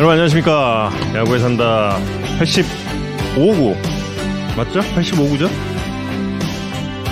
[0.00, 2.00] 여러분 안녕하십니까 야구에 산다
[2.38, 3.76] 85구
[4.56, 4.80] 맞죠?
[4.80, 5.50] 85구죠?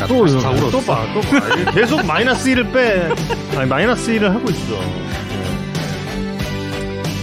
[0.09, 1.39] 또 사구로 또 봐, 또 봐.
[1.73, 3.11] 계속 마이너스 1을 빼.
[3.59, 4.73] 아니 마이너스 1을 하고 있어.
[4.73, 5.53] 예.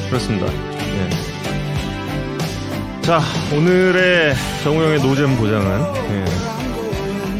[0.07, 0.45] 그렇습니다.
[0.53, 1.09] 예.
[3.01, 3.19] 자
[3.51, 6.25] 오늘의 정우영의 노잼 보장은 예.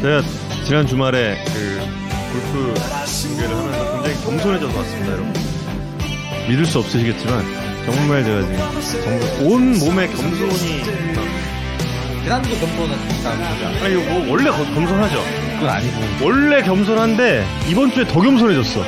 [0.02, 0.22] 제가
[0.64, 1.80] 지난 주말에 그
[2.32, 2.74] 골프
[3.06, 5.32] 중계를 하면서 굉장히 겸손해져서 왔습니다, 여러분.
[6.48, 10.82] 믿을 수 없으시겠지만 정말 제가 지금 정말 온 몸에 겸손이
[12.24, 13.40] 지난주 경고는 일단
[13.84, 15.22] 아니 뭐 원래 거- 겸손하죠.
[15.54, 18.80] 그건 아니고 원래 겸손한데 이번 주에 더 겸손해졌어.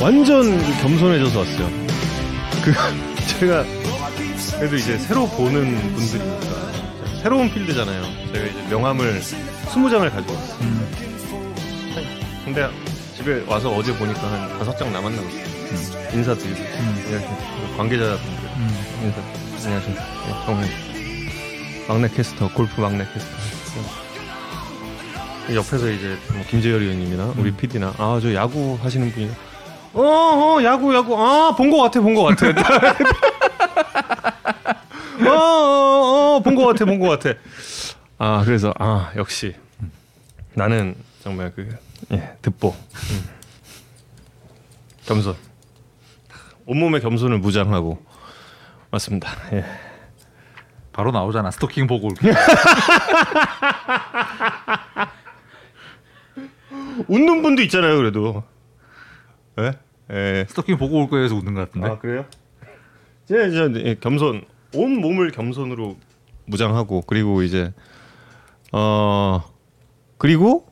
[0.00, 1.70] 완전 겸손해져서 왔어요.
[2.62, 2.72] 그
[3.40, 3.64] 제가
[4.58, 6.68] 그래도 이제 새로 보는 분들이니까
[7.22, 8.02] 새로운 필드잖아요.
[8.32, 10.58] 제가 이제 명함을 20장을 가지고 왔어요.
[12.44, 12.68] 근데
[13.16, 16.10] 집에 와서 어제 보니까 한 다섯 장 남았나 봤어 요.
[16.14, 16.58] 인사드리고
[17.08, 17.26] 이렇게
[17.76, 18.50] 관계자분들
[19.02, 19.20] 인사
[19.64, 20.02] 안녕하십니까.
[20.26, 20.60] 네, 정우
[21.88, 23.36] 막내 캐스터 골프 막내 캐스터.
[25.54, 29.30] 옆에서 이제 뭐 김재열 의원님이나 우리 PD나 아 저 야구 하시는 분이
[29.94, 31.16] 어, 어 야구 야구.
[31.18, 32.46] 아 본 거 같아 본 거 같아.
[35.26, 37.30] 어어본 거 같아 본 거 같아.
[38.18, 39.54] 아 그래서 아 역시.
[40.54, 41.68] 나는 정말 그
[42.12, 42.70] 예, 듣보.
[42.70, 43.28] 음.
[45.06, 45.36] 겸손
[46.68, 47.98] 온몸의 겸손을 무장하고
[48.90, 49.64] 왔습니다 예.
[50.92, 52.10] 바로 나오잖아 스토킹 보고
[57.08, 58.44] 웃는 분도 있잖아요 그래도
[59.58, 59.72] 예?
[60.12, 60.44] 예.
[60.46, 62.26] 스토킹 보고 올 해서 웃는 것 같은데 아 그래요?
[63.24, 64.44] 제가 이제 예, 겸손
[64.74, 65.96] 온 몸을 겸손으로
[66.44, 67.72] 무장하고 그리고 이제
[68.72, 69.42] 어
[70.18, 70.66] 그리고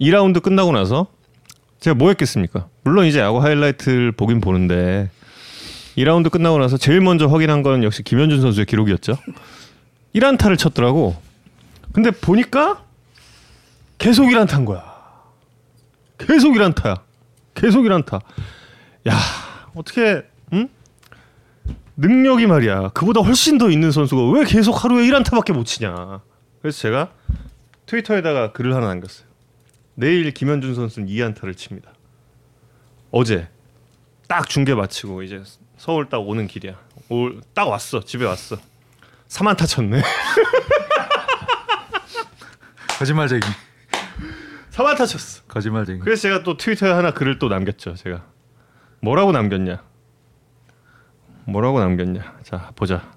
[0.00, 1.08] 2라운드 끝나고 나서
[1.80, 2.68] 제가 뭐 했겠습니까?
[2.82, 5.10] 물론 이제 야구 하이라이트를 보긴 보는데
[5.98, 9.18] 2라운드 끝나고 나서 제일 먼저 확인한 건 역시 김현준 선수의 기록이었죠.
[10.14, 11.20] 1안타를 쳤더라고.
[11.92, 12.84] 근데 보니까
[13.98, 14.84] 계속 1안타인 거야.
[16.16, 17.00] 계속 1안타야.
[17.54, 18.20] 계속 1안타.
[19.08, 19.16] 야,
[19.74, 20.22] 어떻게
[20.52, 20.68] 응?
[21.96, 22.90] 능력이 말이야.
[22.90, 26.20] 그보다 훨씬 더 있는 선수가 왜 계속 하루에 1안타밖에 못 치냐.
[26.62, 27.10] 그래서 제가
[27.86, 29.26] 트위터에다가 글을 하나 남겼어요.
[29.96, 31.90] 내일 김현준 선수는 2안타를 칩니다.
[33.10, 33.48] 어제
[34.28, 35.42] 딱 중계 마치고 이제
[35.78, 36.74] 서울 딱 오는 길이야.
[37.08, 38.00] 올, 딱 왔어.
[38.00, 38.56] 집에 왔어.
[39.28, 40.02] 3안타 쳤네.
[42.98, 43.40] 거짓말쟁이
[44.70, 45.42] 3안타 쳤어.
[45.46, 47.94] 거짓말쟁이 그래서 제가 또 트위터에 하나 글을 또 남겼죠.
[47.94, 48.24] 제가
[49.00, 49.82] 뭐라고 남겼냐?
[51.46, 52.38] 뭐라고 남겼냐?
[52.42, 53.10] 자 보자.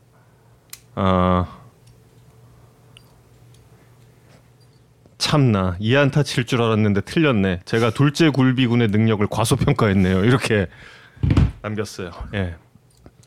[0.95, 1.57] 아
[5.17, 7.61] 참나 이안타 칠 줄 알았는데 틀렸네.
[7.65, 10.25] 제가 둘째 굴비군의 능력을 과소평가했네요.
[10.25, 10.67] 이렇게
[11.61, 12.11] 남겼어요.
[12.33, 12.55] 예.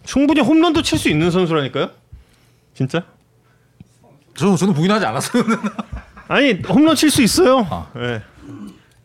[0.05, 1.91] 충분히 홈런도 칠 수 있는 선수라니까요.
[2.75, 3.03] 진짜?
[4.37, 5.45] 저는 저는 부인하지 않았어요
[6.29, 7.67] 아니 홈런 칠 수 있어요.
[7.71, 7.91] 아.
[7.97, 8.23] 예.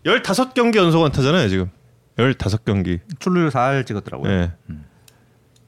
[0.05, 1.69] 15경기 연속 안타잖아요, 지금.
[2.17, 2.99] 15경기.
[3.19, 4.51] 출루율 4할 찍었더라고요 예.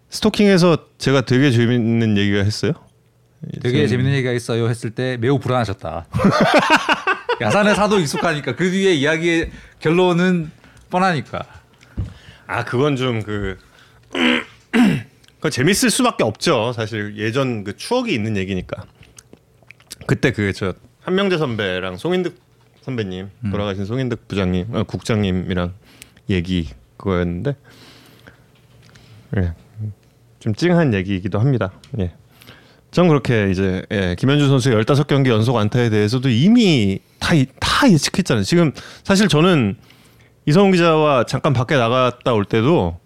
[0.10, 2.74] 스토킹에서 제가 되게 재밌는 얘기가 했어요.
[3.62, 6.06] 되게 저는- 재밌는 얘기가 있어요 했을 때 매우 불안하셨다
[7.42, 10.52] 야산의 사도 익숙하니까 그 뒤에 이야기의 결론은
[10.92, 11.40] 뻔하니까
[12.52, 13.58] 아 그건 좀 그.
[15.40, 16.72] 그 재밌을 수밖에 없죠.
[16.74, 18.84] 사실 예전 그 추억이 있는 얘기니까.
[20.06, 22.36] 그때 그 저 한명재 선배랑 송인득
[22.82, 25.74] 선배님 돌아가신 송인득 부장님, 어, 국장님이랑
[26.30, 26.68] 얘기
[26.98, 27.56] 그거였는데,
[29.38, 29.54] 예,
[30.40, 31.72] 좀 찡한 얘기이기도 합니다.
[32.00, 32.12] 예.
[32.92, 38.44] 전 그렇게 이제 예, 김현준 선수의 15경기 연속 안타에 대해서도 이미 다, 이- 다 예측했잖아요.
[38.44, 38.74] 지금
[39.04, 39.78] 사실 저는
[40.52, 43.00] 이성훈 기자와 잠깐 밖에 나갔다 올 때도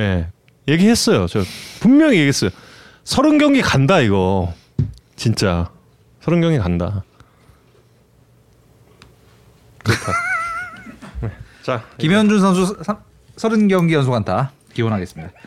[0.00, 0.26] 예,
[0.66, 1.28] 얘기했어요.
[1.28, 1.44] 저
[1.80, 2.50] 분명히 얘기했어요.
[3.04, 4.52] 30경기 간다 이거.
[5.14, 5.70] 진짜
[6.22, 7.04] 30경기 간다.
[9.84, 10.12] 그렇다.
[11.22, 11.30] 네.
[11.62, 12.76] 자, 김현준 선수
[13.36, 15.30] 30경기 연속 안타 기원하겠습니다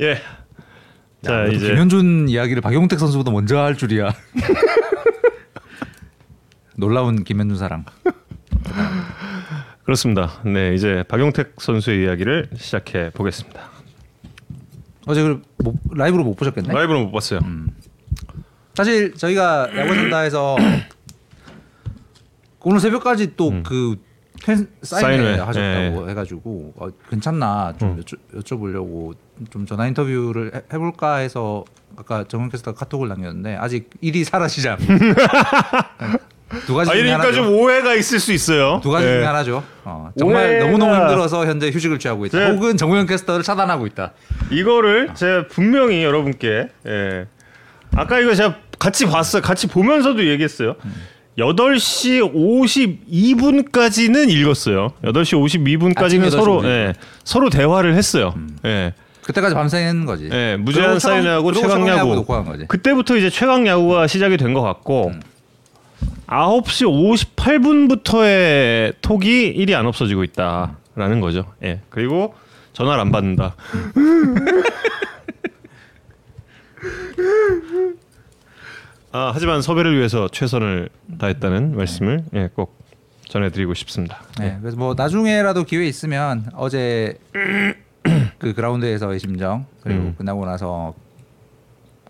[0.00, 0.16] 예.
[1.22, 4.12] 자, 그래도 이제 김현준 이야기를 박용택 선수보다 먼저 할 줄이야.
[6.76, 7.84] 놀라운 김현준 사랑.
[9.84, 10.30] 그렇습니다.
[10.44, 13.60] 네, 이제 박용택 선수의 이야기를 시작해 보겠습니다.
[15.06, 16.72] 어제 그 못- 라이브로 못 보셨겠네.
[16.72, 17.40] 라이브는 못 봤어요.
[18.74, 20.56] 사실 저희가 야구 산다에서
[22.60, 23.96] 오늘 새벽까지 또그
[24.44, 29.14] 사인회 사인회, 하셨다고 해가지고 어, 괜찮나 좀 여쭤, 여쭤 보려고
[29.50, 31.64] 좀 전화 인터뷰를 해, 해볼까 해서
[31.96, 34.84] 아까 정원 캐스터가 카톡을 남겼는데 아직 일이 사라지지 않고
[36.66, 37.32] 두 가지 아 이러니까 하나죠.
[37.34, 38.80] 좀 오해가 있을 수 있어요.
[38.82, 39.12] 두 가지 예.
[39.14, 39.62] 중에 하나죠.
[39.84, 42.38] 어, 정말 오해가- 너무너무 힘들어서 현재 휴직을 취하고 있다.
[42.38, 44.12] 제- 혹은 정우영 캐스터를 차단하고 있다.
[44.50, 47.26] 이거를 제가 분명히 여러분께 예.
[47.94, 49.42] 아까 이거 제가 같이 봤어요.
[49.42, 50.76] 같이 보면서도 얘기했어요.
[51.38, 54.92] 8시 52분까지는 읽었어요.
[55.04, 55.34] 8시
[55.94, 56.64] 52분까지는 아침 8시 서로 52분.
[56.66, 56.92] 예,
[57.24, 58.34] 서로 대화를 했어요.
[58.64, 58.92] 예.
[59.22, 60.28] 그때까지 밤새는 거지.
[60.32, 62.24] 예, 무제한 사인하고 그리고 최강 야구.
[62.66, 65.12] 그때부터 이제 최강 야구가 시작이 된 것 같고
[66.26, 71.46] 9시 58분부터의 톡이 일이 안 없어지고 있다라는 거죠.
[71.62, 71.80] 예.
[71.90, 72.34] 그리고
[72.72, 73.54] 전화를 안 받는다.
[79.14, 80.88] 아, 하지만 섭외를 위해서 최선을
[81.18, 82.82] 다했다는 말씀을 예, 꼭
[83.28, 84.22] 전해드리고 싶습니다.
[84.38, 87.18] 네, 그래서 뭐 나중에라도 기회 있으면 어제
[88.38, 90.14] 그 그라운드에서의 심정 그리고 음.
[90.16, 90.94] 끝나고 나서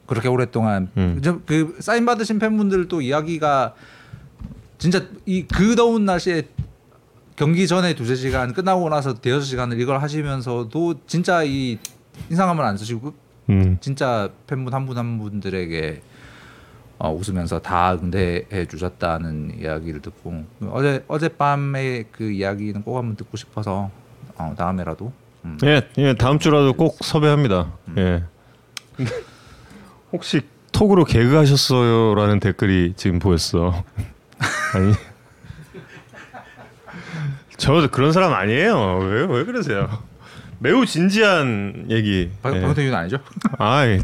[0.06, 1.20] 그렇게 오랫동안 음.
[1.22, 3.74] 저- 그 사인 받으신 팬분들도 이야기가
[4.78, 6.42] 진짜 이 그 더운 날씨에
[7.36, 11.78] 경기 전에 두세 시간 끝나고 나서 대여섯 시간을 이걸 하시면서도 진짜 이
[12.30, 13.14] 인상함을 안 쓰시고
[13.50, 13.78] 음.
[13.80, 16.02] 진짜 팬분 한 분 한 분들에게
[16.98, 23.90] 어, 웃으면서 다 응대해 주셨다는 이야기를 듣고 어제 어젯밤의 그 이야기는 꼭 한번 듣고 싶어서
[24.36, 25.12] 어, 다음에라도
[25.44, 25.58] 음.
[25.64, 27.72] 예, 예, 다음 주라도 꼭 섭외합니다.
[27.96, 28.22] 예.
[30.12, 30.42] 혹시
[30.72, 33.84] 톡으로 개그 하셨어요라는 댓글이 지금 보였어.
[34.74, 34.92] 아니.
[37.56, 38.98] 저 그런 사람 아니에요.
[38.98, 39.88] 왜 왜 그러세요?
[40.58, 42.30] 매우 진지한 얘기.
[42.42, 42.60] 박- 예.
[42.60, 43.18] 박용택 아니죠?
[43.58, 44.00] 아, 예.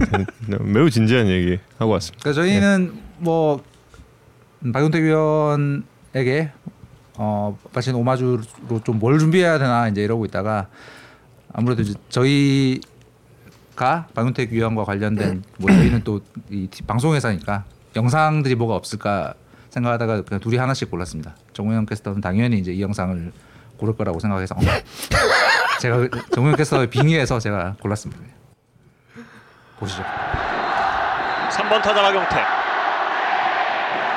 [0.61, 2.23] 매우 진지한 얘기 하고 왔습니다.
[2.23, 3.63] 그래서 저희는 뭐
[4.65, 6.51] 음, 박용택 위원에게
[7.15, 8.41] 어 마친 오마주로
[8.85, 10.69] 좀 뭘 준비해야 되나 이제 이러고 있다가
[11.53, 12.81] 아무래도 이제 저희
[13.79, 16.21] 가 박용택 위원과 관련된 뭐 저희는 또
[16.51, 17.63] 이 방송회사니까
[17.95, 19.35] 영상들이 뭐가 없을까
[19.71, 21.35] 생각하다가 그냥 둘이 하나씩 골랐습니다.
[21.53, 23.33] 정우영 캐스터는 당연히 이제 이 영상을
[23.77, 24.59] 고를 거라고 생각해서 어,
[25.81, 28.21] 제가 정우영 캐스터의 빙의해서 제가 골랐습니다.
[29.79, 30.03] 보시죠.
[31.51, 32.39] 3번 타자 박용택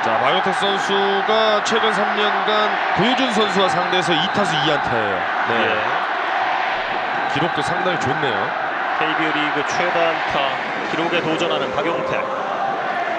[0.04, 5.18] 자, 박용택 선수가 최근 3년간 고효준 선수와 상대해서 2타수 2안타예요.
[5.48, 5.66] 네.
[5.70, 7.34] 예.
[7.34, 8.71] 기록도 상당히 좋네요.
[8.98, 12.20] KBO 리그 최다 안타 기록에 도전하는 박용택.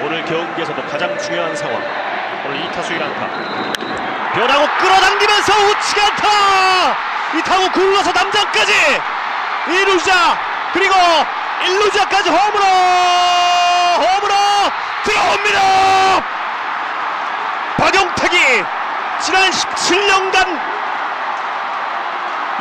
[0.04, 1.82] 오늘 경기에서도 가장 중요한 상황.
[2.46, 4.34] 오늘 2타수 1안타.
[4.34, 6.98] 변하고 끌어당기면서 우측 안타!
[7.38, 8.74] 이 타구 굴러서 남장까지!
[9.68, 10.38] 2루자
[10.74, 12.66] 그리고 1루자까지 홈으로!
[13.98, 14.34] 홈으로
[15.04, 16.24] 들어옵니다!
[17.78, 18.64] 박용택이
[19.20, 20.73] 지난 17년간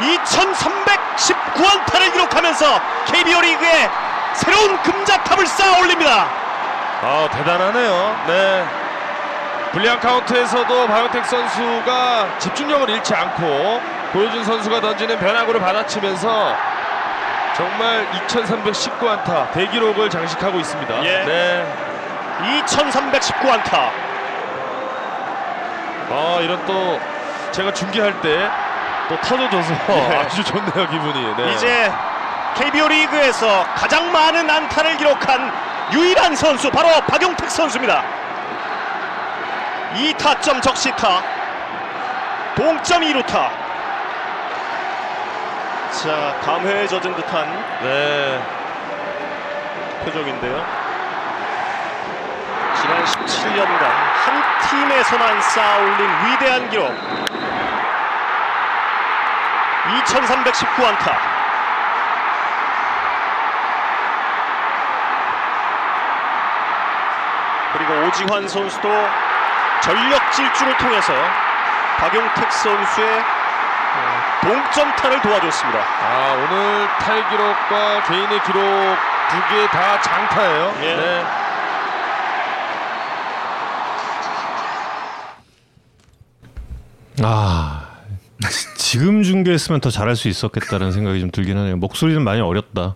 [0.03, 3.89] 2319안타를 기록하면서 KBO 리그에
[4.35, 6.27] 새로운 금자탑을 쌓아 올립니다.
[7.03, 8.17] 아, 대단하네요.
[8.27, 8.67] 네.
[9.73, 13.81] 불리한 카운트에서도 박용택 선수가 집중력을 잃지 않고
[14.13, 16.55] 고효준 선수가 던지는 변화구를 받아치면서
[17.57, 21.05] 정말 2319안타 대기록을 장식하고 있습니다.
[21.05, 21.25] 예.
[21.25, 21.65] 네.
[22.65, 23.91] 2319안타.
[26.11, 27.01] 아, 이런 또
[27.53, 28.51] 제가 중계할 때
[29.09, 30.17] 또 터져줘서 예.
[30.17, 31.37] 아주 좋네요, 기분이.
[31.37, 31.53] 네.
[31.53, 31.93] 이제
[32.55, 35.53] KBO 리그에서 가장 많은 안타를 기록한
[35.93, 38.03] 유일한 선수 바로 박용택 선수입니다.
[39.95, 41.23] 2타점 적시타.
[42.55, 43.51] 동점 2루타.
[46.03, 48.43] 자, 감회에 젖은 듯한 네.
[50.05, 50.65] 표정인데요.
[52.81, 56.93] 지난 17년간 한 팀에서만 쌓아올린 위대한 기록
[59.82, 61.12] 2319안타
[67.72, 68.89] 그리고 오지환 선수도
[69.81, 71.12] 전력 질주를 통해서
[71.98, 73.20] 박용택 선수의
[73.94, 75.79] 어, 동점타를 도와줬습니다.
[75.81, 80.74] 아, 오늘 타의 기록과 개인의 기록 두 개 다 장타예요.
[80.82, 80.96] 예.
[80.96, 81.24] 네.
[87.22, 87.81] 아
[88.93, 91.79] 지금 중계했으면 더 잘할 수 있었겠다는 생각이 좀 들긴 하네요.
[91.79, 92.94] 목소리는 많이 어렸다.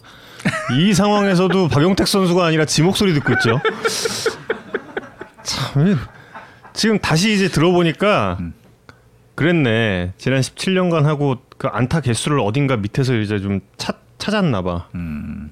[0.79, 3.59] 이 상황에서도 박용택 선수가 아니라 지 목소리 듣고 있죠.
[5.43, 5.99] 참
[6.75, 8.37] 지금 다시 이제 들어보니까
[9.37, 10.13] 그랬네.
[10.19, 14.89] 지난 17년간 하고 그 안타 개수를 어딘가 밑에서 이제 좀 찾, 찾았나 봐.
[14.95, 15.51] 음.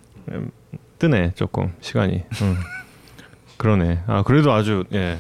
[0.98, 2.22] 뜨네 조금 시간이.
[2.42, 2.56] 음.
[3.56, 4.02] 그러네.
[4.06, 5.16] 아 그래도 아주 예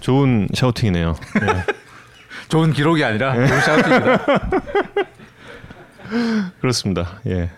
[0.00, 1.16] 좋은 샤우팅이네요.
[1.40, 1.79] 예.
[2.50, 4.24] 좋은 기록이 아니라 좋은 샤우팅이다.
[6.60, 7.20] 그렇습니다.
[7.26, 7.50] 예.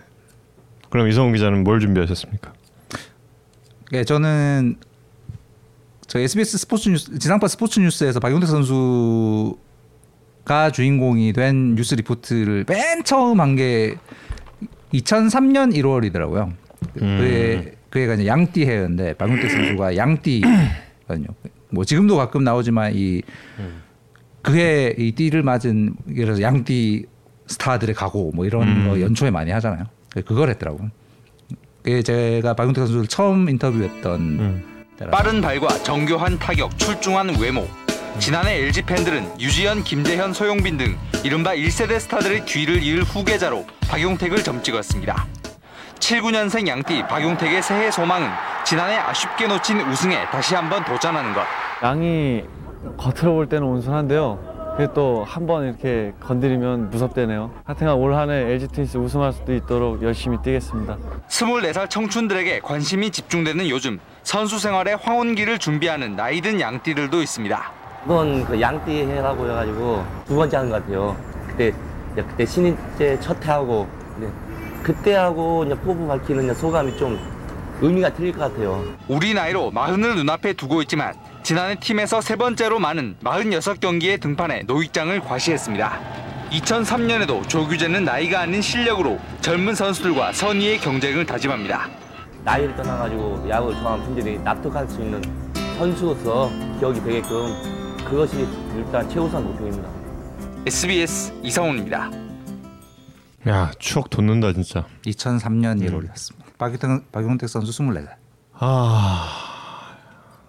[0.89, 2.53] 그럼 이성훈 기자는 뭘 준비하셨습니까?
[3.93, 4.75] 예, 저는
[6.07, 9.57] 저 SBS 스포츠 뉴스 지상파 스포츠 뉴스에서 박용택 선수가
[10.73, 13.95] 주인공이 된 뉴스 리포트를 맨 처음 한 게
[14.93, 16.53] 2003년 1월이더라고요.
[16.93, 21.27] 그게 그애가 이제 양띠 해였는데 박용택 선수가 양띠거든요.
[21.71, 23.23] 뭐 지금도 가끔 나오지만 이
[24.43, 27.05] 그해 이 띠를 맞은 예를 들어서 양띠
[27.47, 29.85] 스타들의 가고 뭐 이런 거 연초에 많이 하잖아요.
[30.25, 30.89] 그걸 했더라고.
[31.81, 34.63] 그게 제가 박용택 선수를 처음 인터뷰했던
[34.97, 35.11] 때라.
[35.11, 37.67] 빠른 발과 정교한 타격, 출중한 외모.
[38.19, 45.25] 지난해 LG 팬들은 유지현, 김재현, 소용빈 등 이른바 1세대 스타들의 뒤를 이을 후계자로 박용택을 점찍었습니다.
[45.99, 48.29] 79년생 양띠 박용택의 새해 소망은
[48.65, 51.43] 지난해 아쉽게 놓친 우승에 다시 한번 도전하는 것.
[51.81, 52.43] 양이
[52.97, 54.53] 겉으로 볼 때는 온순한데요.
[54.77, 57.51] 그게 또 한 번 이렇게 건드리면 무섭대네요.
[57.65, 60.97] 하여튼간 올 한 해 LG 트윈스 우승할 수도 있도록 열심히 뛰겠습니다.
[61.27, 67.71] 24살 청춘들에게 관심이 집중되는 요즘 선수 생활의 황혼기를 준비하는 나이든 양띠들도 있습니다.
[68.05, 71.15] 이번 그 양띠 해라고 해가지고 두 번째 하는 것 같아요.
[71.47, 71.71] 그때
[72.15, 73.87] 그때 신인 때첫 해하고
[74.19, 74.27] 네.
[74.81, 77.17] 그때 하고 이제 포부 밝히는 이제 소감이 좀
[77.81, 78.83] 의미가 틀릴 것 같아요.
[79.07, 85.99] 우리 나이로 마흔을 눈앞에 두고 있지만 지난해 팀에서 세 번째로 많은 46경기에 등판해 노익장을 과시했습니다.
[86.51, 91.89] 2003년에도 조규재는 나이가 아닌 실력으로 젊은 선수들과 선의의 경쟁을 다짐합니다.
[92.45, 95.21] 나이를 떠나가지고 야구를 좋아하는 팬들이 납득할 수 있는
[95.77, 99.89] 선수로서 기억이 되게끔 그것이 일단 최우선 목표입니다.
[100.65, 102.09] SBS 이상훈입니다.
[103.49, 104.85] 야 추억 돋는다 진짜.
[105.05, 106.57] 2003년 1월이었습니다.
[106.57, 108.07] 박용택, 박용택 선수 24살.
[108.53, 109.42] 아,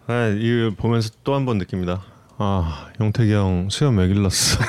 [0.07, 2.03] 아 이거 보면서 또 한 번 느낍니다.
[2.37, 4.61] 아 용택이 형 수염 왜 길렀어?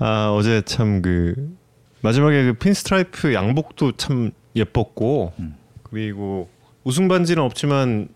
[0.00, 1.56] 아 어제 참 그
[2.02, 5.32] 마지막에 그 pinstripe 양복도 참 예뻤고
[5.84, 6.50] 그리고
[6.82, 8.08] 우승 반지는 없지만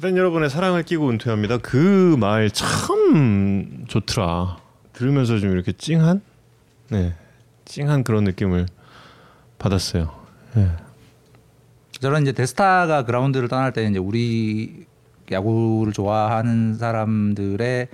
[0.00, 1.58] 팬 여러분의 사랑을 끼고 은퇴합니다.
[1.58, 4.58] 그 말 참 좋더라.
[4.92, 6.20] 들으면서 좀 이렇게 찡한
[6.90, 7.14] 네
[7.64, 8.66] 찡한 그런 느낌을
[9.58, 10.14] 받았어요.
[10.56, 10.70] 예.
[12.00, 14.86] 저런 이제 데스타가 그라운드를 떠날 때 이제 우리
[15.30, 17.88] 야구를 좋아하는 사람들의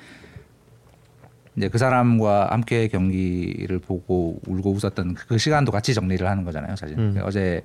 [1.57, 6.99] 이제 그 사람과 함께 경기를 보고 울고 웃었던 그 시간도 같이 정리를 하는 거잖아요, 사실.
[6.99, 7.21] 음.
[7.23, 7.63] 어제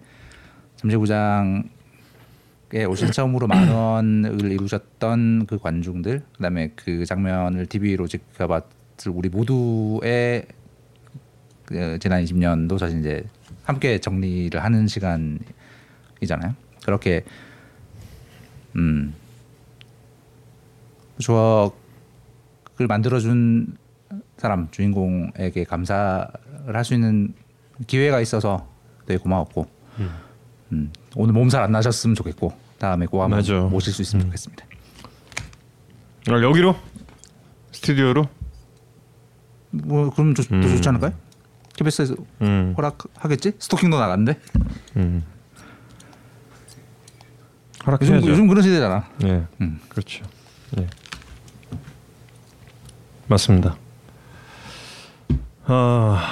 [0.76, 1.64] 잠재구장에
[2.88, 10.46] 올 시즌 처음으로 만 원을 이루셨던 그 관중들, 그다음에 그 장면을 TV로 지켜봤을 우리 모두의
[11.66, 13.26] 그 지난 20년도 사실 이제
[13.64, 15.40] 함께 정리를 하는 시간
[16.22, 16.56] 이잖아요.
[16.86, 17.24] 그렇게
[18.76, 19.14] 음
[21.20, 21.72] 추억을
[22.88, 23.78] 만들어준
[24.38, 26.28] 사람 주인공에게 감사를
[26.74, 27.34] 할 수 있는
[27.88, 28.68] 기회가 있어서
[29.06, 29.68] 되게 고마웠고
[30.72, 33.54] 음, 오늘 몸살 안 나셨으면 좋겠고 다음에 꼭 한번 맞아.
[33.62, 34.28] 모실 수 있으면 음.
[34.28, 34.66] 좋겠습니다.
[36.30, 36.76] 아, 여기로
[37.72, 38.28] 스튜디오로
[39.72, 40.62] 뭐 그럼 좋, 더 음.
[40.62, 41.14] 좋지 않을까요?
[41.76, 43.54] KBS에서 음, 허락하겠지?
[43.60, 44.40] 스토킹도 나간대.
[47.88, 47.98] 음.
[48.02, 48.28] 요즘 허락해야죠.
[48.30, 49.08] 요즘 그런 시대잖아.
[49.20, 49.80] 네, 음.
[49.90, 50.26] 그렇죠.
[50.72, 50.88] 네.
[53.28, 53.76] 맞습니다.
[55.66, 56.24] 아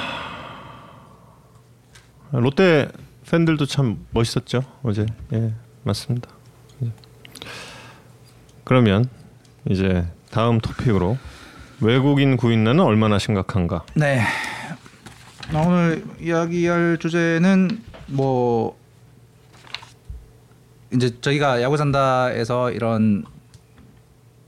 [2.32, 2.88] 롯데
[3.30, 5.06] 팬들도 참 멋있었죠 어제.
[5.34, 6.30] 예, 맞습니다.
[6.84, 6.92] 예.
[8.64, 9.06] 그러면
[9.70, 11.18] 이제 다음 토픽으로
[11.82, 13.84] 외국인 구인난은 얼마나 심각한가?
[13.94, 14.22] 네.
[15.52, 18.78] 나 오늘 이야기할 주제는 뭐
[20.96, 23.24] 이제 저희가 야구 산다에서 이런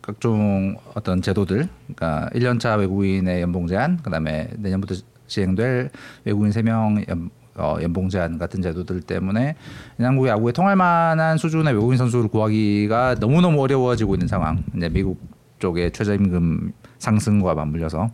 [0.01, 4.95] 각종 어떤 제도들, 그러니까 1년차 외국인의 연봉 제한, 그다음에 내년부터
[5.27, 5.89] 시행될
[6.23, 9.55] 외국인 3명 연, 어, 연봉 제한 같은 제도들 때문에
[9.99, 14.63] 한국 야구에 통할 만한 수준의 외국인 선수를 구하기가 너무너무 어려워지고 있는 상황.
[14.75, 15.19] 이제 미국
[15.59, 18.09] 쪽의 최저임금 상승과 맞물려서.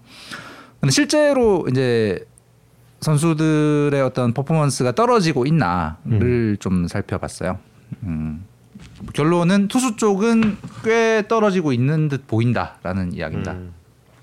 [0.80, 2.25] 근데 실제로 이제
[3.02, 7.60] 선수들의 어떤 퍼포먼스가 떨어지고 있나를 좀 살펴봤어요.
[8.04, 8.46] 음.
[9.14, 13.56] 결론은 투수 쪽은 꽤 떨어지고 있는 듯 보인다라는 이야기입니다.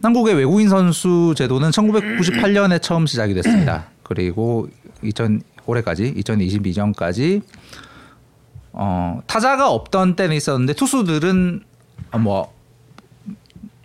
[0.02, 3.86] 한국의 외국인 선수 제도는 1998년에 처음 시작이 됐습니다.
[4.02, 4.68] 그리고
[5.02, 7.42] 2000 올해까지 2022년까지
[8.72, 11.62] 어, 타자가 없던 때는 있었는데 투수들은
[12.12, 12.52] 어, 뭐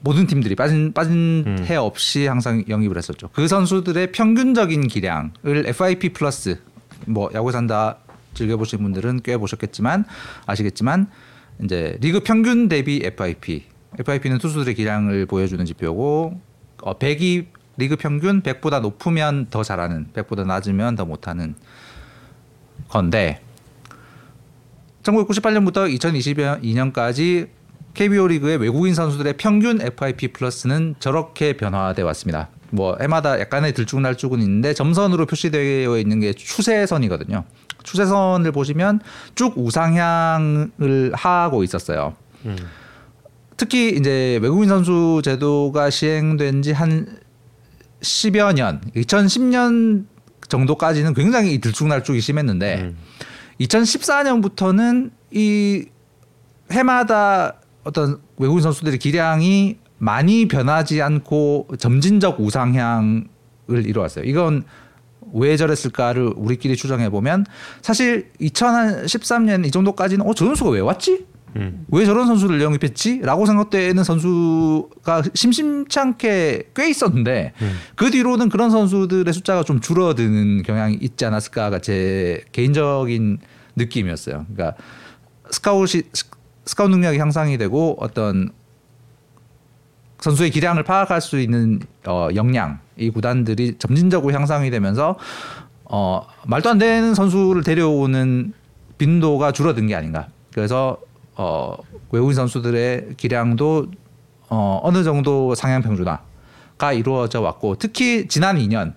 [0.01, 1.65] 모든 팀들이 빠진 빠진 음.
[1.65, 3.29] 해 없이 항상 영입을 했었죠.
[3.33, 6.59] 그 선수들의 평균적인 기량을 FIP 플러스
[7.07, 7.97] 뭐 야구 산다
[8.35, 10.05] 즐겨 보신 분들은 꽤 보셨겠지만
[10.45, 11.07] 아시겠지만
[11.63, 13.63] 이제 리그 평균 대비 FIP
[13.97, 16.39] FIP는 투수들의 기량을 보여주는 지표고
[16.81, 21.55] 어, 100이 리그 평균 100보다 높으면 더 잘하는 100보다 낮으면 더 못하는
[22.89, 23.41] 건데
[25.03, 27.49] 1998년부터 2022년까지
[27.93, 32.49] KBO 리그의 외국인 선수들의 평균 FIP 플러스는 저렇게 변화돼 왔습니다.
[32.71, 37.45] 뭐 해마다 약간의 들쭉날쭉은 있는데 점선으로 표시되어 있는 게 추세선이거든요.
[37.85, 38.99] 추세선을 보시면
[39.35, 42.15] 쭉 우상향을 하고 있었어요.
[43.57, 47.17] 특히 이제 외국인 선수 제도가 시행된 지 한
[48.01, 50.05] 10여 년, 2010년
[50.47, 52.93] 정도까지는 굉장히 이 들쭉날쭉이 심했는데
[53.61, 55.85] 2014년부터는 이
[56.71, 63.25] 해마다 어떤 외국인 선수들의 기량이 많이 변하지 않고 점진적 우상향을
[63.67, 64.25] 이루었어요.
[64.25, 64.63] 이건
[65.35, 67.45] 왜 저랬을까를 우리끼리 추정해 보면
[67.81, 71.25] 사실 2013년 이 정도까지는 어 저 선수가 왜 왔지?
[71.89, 73.21] 왜 저런 선수를 영입했지?
[73.21, 77.53] 라고 생각되는 선수가 심심찮게 꽤 있었는데
[77.95, 83.37] 그 뒤로는 그런 선수들의 숫자가 좀 줄어드는 경향이 있지 않았을까가 제 개인적인
[83.77, 84.45] 느낌이었어요.
[84.53, 84.77] 그러니까
[85.49, 86.03] 스카웃이
[86.65, 88.51] 스카웃 능력이 향상이 되고 어떤
[90.25, 95.19] 선수의 기량을 파악할 수 있는 어, 역량 이 구단들이 점진적으로 향상이 되면서
[95.83, 98.51] 어, 말도 안 되는 선수를 데려오는
[98.97, 100.29] 빈도가 줄어든 게 아닌가.
[100.51, 100.97] 그래서
[101.35, 101.77] 어,
[102.11, 103.91] 외국인 선수들의 기량도
[104.49, 108.95] 어, 어느 정도 상향 평준화가 이루어져 왔고 특히 지난 2년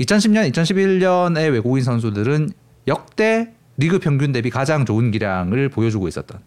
[0.00, 2.50] 2010년, 2011년의 외국인 선수들은
[2.88, 6.40] 역대 리그 평균 대비 가장 좋은 기량을 보여주고 있었던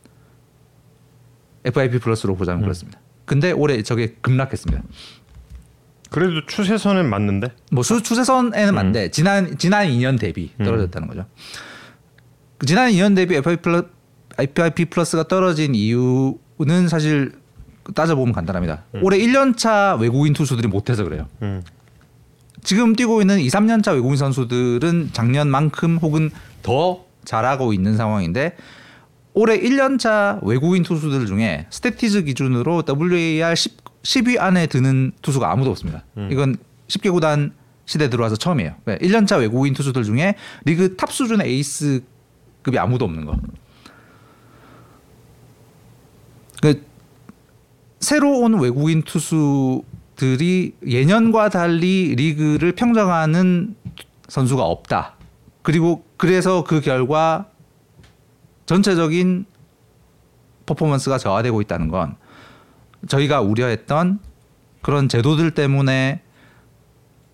[1.63, 2.99] FIP 플러스로 보자면 그렇습니다.
[3.29, 4.81] 근데 올해 저게 급락했습니다.
[6.09, 7.51] 그래도 추세선은 맞는데.
[7.71, 11.27] 뭐 수, 추세선에는 맞는데 지난 지난 2년 대비 떨어졌다는 거죠.
[12.57, 13.83] 그 지난 2년 대비 FIP, 플러,
[14.39, 17.33] FIP 플러스가 떨어진 이유는 사실
[17.93, 18.85] 따져보면 간단합니다.
[19.03, 21.27] 올해 1년차 외국인 투수들이 못해서 그래요.
[21.43, 21.61] 음.
[22.63, 26.31] 지금 뛰고 있는 2, 3년차 외국인 선수들은 작년만큼 혹은
[26.63, 28.55] 더 잘하고 있는 상황인데
[29.33, 36.03] 올해 1년차 외국인 투수들 중에 스태티즈 기준으로 WAR 10, 10위 안에 드는 투수가 아무도 없습니다.
[36.31, 37.53] 이건 10개 구단
[37.85, 38.75] 시대 들어와서 처음이에요.
[38.85, 43.37] 1년차 외국인 투수들 중에 리그 탑 수준의 에이스급이 아무도 없는 거.
[46.61, 46.83] 그
[47.99, 53.75] 새로 온 외국인 투수들이 예년과 달리 리그를 평정하는
[54.27, 55.15] 선수가 없다.
[55.61, 57.49] 그리고 그래서 그 결과
[58.69, 59.45] 전체적인
[60.67, 62.17] 퍼포먼스가 저하되고 있다는 건
[63.07, 64.19] 저희가 우려했던
[64.83, 66.21] 그런 제도들 때문에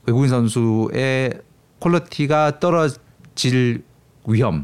[0.05, 1.33] 외국인 선수의
[1.81, 3.83] quality가 떨어질
[4.25, 4.63] 위험이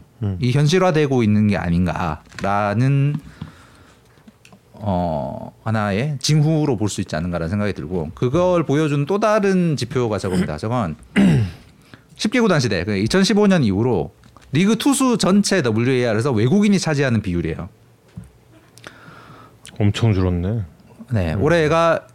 [0.53, 3.15] 현실화되고 있는 게 아닌가라는
[4.75, 10.57] 어 하나의 징후로 볼 수 있지 않는가라는 생각이 들고 그걸 보여준 또 다른 지표가 저겁니다.
[10.57, 10.95] 저건
[12.15, 14.20] 10개 구단 시대 2015년 이후로
[14.51, 17.69] 리그 투수 전체 WAR에서 외국인이 차지하는 비율이에요.
[19.79, 20.61] 엄청 줄었네.
[21.13, 22.07] 네, 올해가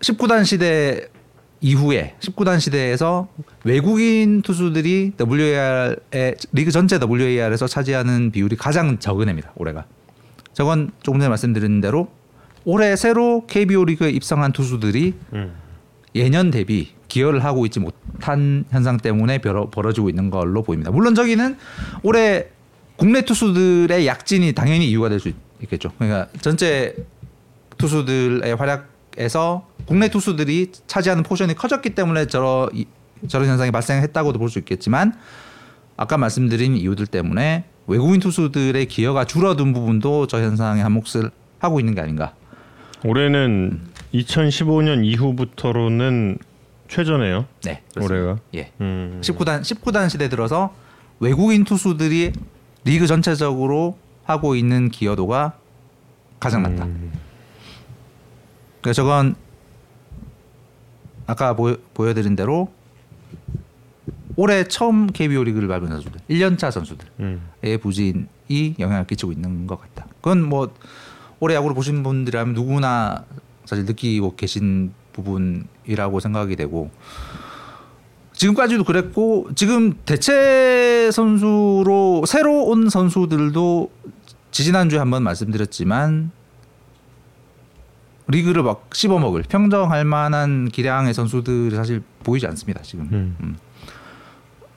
[0.00, 1.08] 19단 시대
[1.60, 3.28] 이후에 19단 시대에서
[3.64, 9.52] 외국인 투수들이 WAR에 리그 전체 WAR에서 차지하는 비율이 가장 적은 해입니다.
[9.56, 9.86] 올해가.
[10.52, 12.08] 저건 조금 전에 말씀드린 대로
[12.64, 15.54] 올해 새로 KBO 리그에 입성한 투수들이 음.
[16.14, 20.90] 예년 대비 기여를 하고 있지 못한 현상 때문에 벌어, 벌어지고 있는 걸로 보입니다.
[20.90, 21.56] 물론 저기는
[22.02, 22.46] 올해
[22.96, 25.30] 국내 투수들의 약진이 당연히 이유가 될 수
[25.62, 25.90] 있겠죠.
[25.98, 26.94] 그러니까 전체
[27.78, 32.86] 투수들의 활약에서 국내 투수들이 차지하는 포션이 커졌기 때문에 저러, 이-
[33.28, 35.14] 저런 현상이 발생했다고도 볼 수 있겠지만
[35.96, 41.94] 아까 말씀드린 이유들 때문에 외국인 투수들의 기여가 줄어든 부분도 저 현상에 한 몫을 하고 있는
[41.94, 42.34] 게 아닌가.
[43.04, 43.80] 올해는
[44.12, 46.38] 2015년 이후부터로는
[46.88, 47.46] 최저네요.
[47.64, 48.14] 네, 그렇습니다.
[48.14, 48.40] 올해가.
[48.54, 48.72] 예.
[48.80, 49.20] 음.
[49.22, 50.74] 10구단 10구단 시대 들어서
[51.20, 52.32] 외국인 투수들이
[52.84, 55.58] 리그 전체적으로 하고 있는 기여도가
[56.40, 56.84] 가장 낮다.
[56.84, 57.12] 음.
[58.80, 59.34] 그러니까 저건
[61.26, 62.72] 아까 보여, 보여드린 대로
[64.36, 67.50] 올해 처음 KBO 리그를 밟은 선수들, 1년차 선수들의 음.
[67.80, 70.06] 부진이 영향을 끼치고 있는 것 같다.
[70.16, 70.72] 그건 뭐
[71.40, 73.24] 올해 야구를 보신 분들이라면 누구나
[73.64, 76.90] 사실 느끼고 계신 부분 이라고 생각이 되고
[78.32, 83.90] 지금까지도 그랬고 지금 대체 선수로 새로 온 선수들도
[84.50, 86.30] 지지난주에 한번 말씀드렸지만
[88.28, 93.56] 리그를 막 씹어먹을 평정할 만한 기량의 선수들이 사실 보이지 않습니다 지금 음.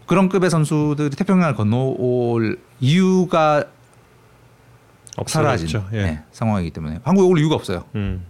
[0.05, 3.65] 그런 급의 선수들이 태평양을 건너올 이유가
[5.25, 5.97] 사라진 없어졌죠.
[5.97, 6.03] 예.
[6.03, 8.25] 네, 상황이기 때문에 한국에 올 이유가 없어요 음.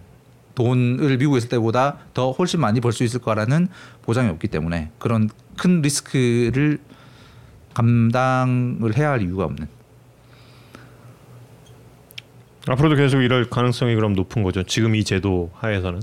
[0.54, 3.68] 돈을 미국에 있을 때보다 더 훨씬 많이 벌 수 있을 거라는
[4.02, 6.78] 보장이 없기 때문에 그런 큰 리스크를
[7.74, 9.68] 감당을 해야 할 이유가 없는
[12.68, 14.62] 앞으로도 계속 이럴 가능성이 그럼 높은 거죠.
[14.64, 16.02] 지금 이 제도 하에서는.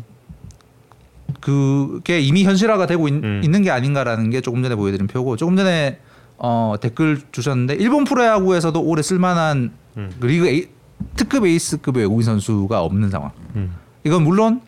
[1.40, 3.42] 그게 이미 현실화가 되고 있, 음.
[3.44, 6.00] 는게 아닌가라는 게 조금 전에 보여드린 표고 조금 전에
[6.38, 10.12] 어, 댓글 주셨는데 일본 프로야구에서도 올해 쓸만한 음.
[10.20, 10.68] 그 리그 에이,
[11.16, 13.32] 특급 에이스급의 외국인 선수가 없는 상황.
[13.56, 13.76] 음.
[14.04, 14.62] 이건 물론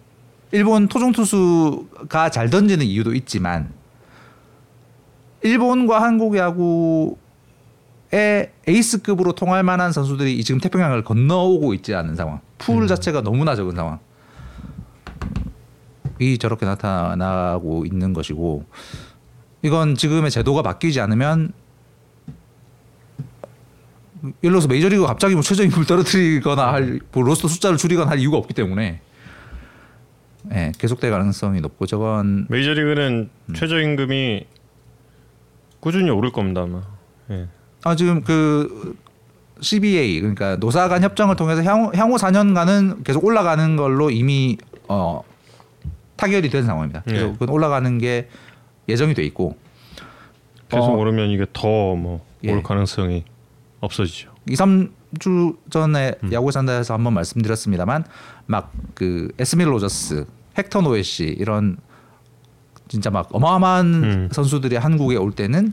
[0.51, 3.71] 일본 토종 투수가 잘 던지는 이유도 있지만
[5.41, 7.15] 일본과 한국 야구의
[8.67, 12.41] 에이스급으로 통할 만한 선수들이 이 지금 태평양을 건너오고 있지 않은 상황.
[12.57, 13.99] 풀 자체가 너무나 적은 상황.
[16.19, 18.65] 이 저렇게 나타나고 있는 것이고
[19.61, 21.53] 이건 지금의 제도가 바뀌지 않으면
[24.23, 28.53] 예를 들어서 메이저리그 갑자기 뭐 최저임금을 떨어뜨리거나 할 뭐 로스터 숫자를 줄이거나 할 이유가 없기
[28.53, 28.99] 때문에
[30.53, 33.53] 예, 계속될 가능성이 높고 저건 메이저리그는 음.
[33.53, 34.45] 최저임금이
[35.79, 36.81] 꾸준히 오를 겁니다 아마.
[37.31, 37.47] 예.
[37.83, 38.95] 아 지금 그
[39.61, 44.57] CBA 그러니까 노사 간 협정을 통해서 향후 향후 4년간은 계속 올라가는 걸로 이미
[44.87, 45.21] 어
[46.17, 47.03] 타결이 된 상황입니다.
[47.05, 47.31] 네.
[47.31, 48.27] 그건 올라가는 게
[48.87, 49.57] 예정이 돼 있고
[50.67, 50.97] 계속 어.
[50.97, 52.61] 오르면 이게 더뭐올 예.
[52.61, 53.23] 가능성이
[53.79, 54.31] 없어지죠.
[54.49, 56.33] 2, 3주 전에 음.
[56.33, 58.03] 야구 산다에서 한번 말씀드렸습니다만
[58.47, 60.25] 막 그 에스밀 로저스,
[60.59, 61.77] 헥터 노에시 이런
[62.87, 64.29] 진짜 막 어마어마한 음.
[64.31, 65.71] 선수들이 한국에 올 때는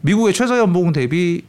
[0.00, 1.44] 미국의 최저 연봉 대비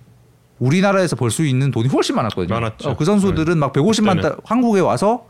[0.60, 2.54] 우리나라에서 벌 수 있는 돈이 훨씬 많았거든요.
[2.54, 2.90] 많았죠.
[2.90, 4.22] 어, 그 선수들은 막 150만 그때는.
[4.22, 5.26] 달 한국에 와서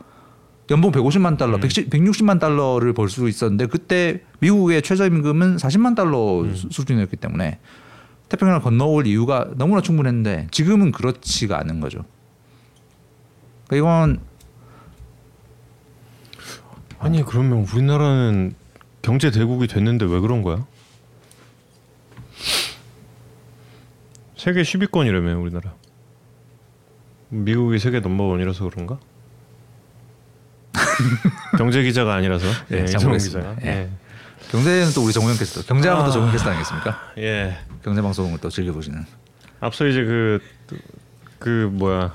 [0.70, 1.60] 연봉 150만 달러, 음.
[1.60, 6.54] 110, 160만 달러를 벌 수 있었는데 그때 미국의 최저임금은 40만 달러 음.
[6.54, 7.58] 수- 수준이었기 때문에
[8.28, 12.04] 태평양을 건너올 이유가 너무나 충분했는데 지금은 그렇지가 않은 거죠.
[13.68, 14.20] 그러니까 이건
[17.00, 18.54] 아니 그러면 우리나라는
[19.00, 20.66] 경제 대국이 됐는데 왜 그런 거야?
[24.36, 25.74] 세계 10위권이라며 우리나라.
[27.30, 28.98] 미국이 세계 넘버원이라서 그런가?
[31.56, 32.46] 경제 기자가 아니라서.
[32.72, 33.54] 예, 예, 잘 이성훈 모르겠습니다.
[33.54, 33.66] 기자가.
[33.66, 33.90] 예.
[34.50, 36.12] 경제는 또 우리 정우영 캐스터, 경제하면 또 아.
[36.12, 37.12] 정우영 캐스터 아니겠습니까?
[37.18, 37.56] 예.
[37.82, 39.06] 경제 방송을 또 즐겨 보시는.
[39.60, 40.40] 앞서 이제 그,
[41.38, 42.14] 그 뭐야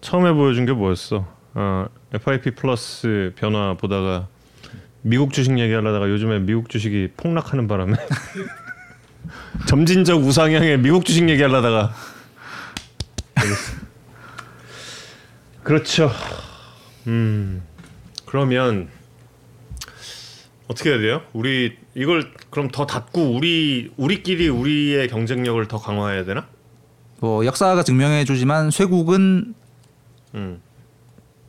[0.00, 1.37] 처음에 보여준 게 뭐였어?
[1.60, 4.28] 어, FIP 플러스 변화 보다가
[5.02, 7.94] 미국 주식 얘기하려다가 요즘에 미국 주식이 폭락하는 바람에
[9.66, 11.92] 점진적 우상향의 미국 주식 얘기하려다가
[15.64, 16.12] 그렇죠.
[17.08, 17.64] 음
[18.24, 18.88] 그러면
[20.68, 21.22] 어떻게 해야 돼요?
[21.32, 26.46] 우리 이걸 그럼 더 닫고 우리 우리끼리 우리의 경쟁력을 더 강화해야 되나?
[27.18, 29.54] 뭐 역사가 증명해 주지만 쇠국은
[30.36, 30.67] 음.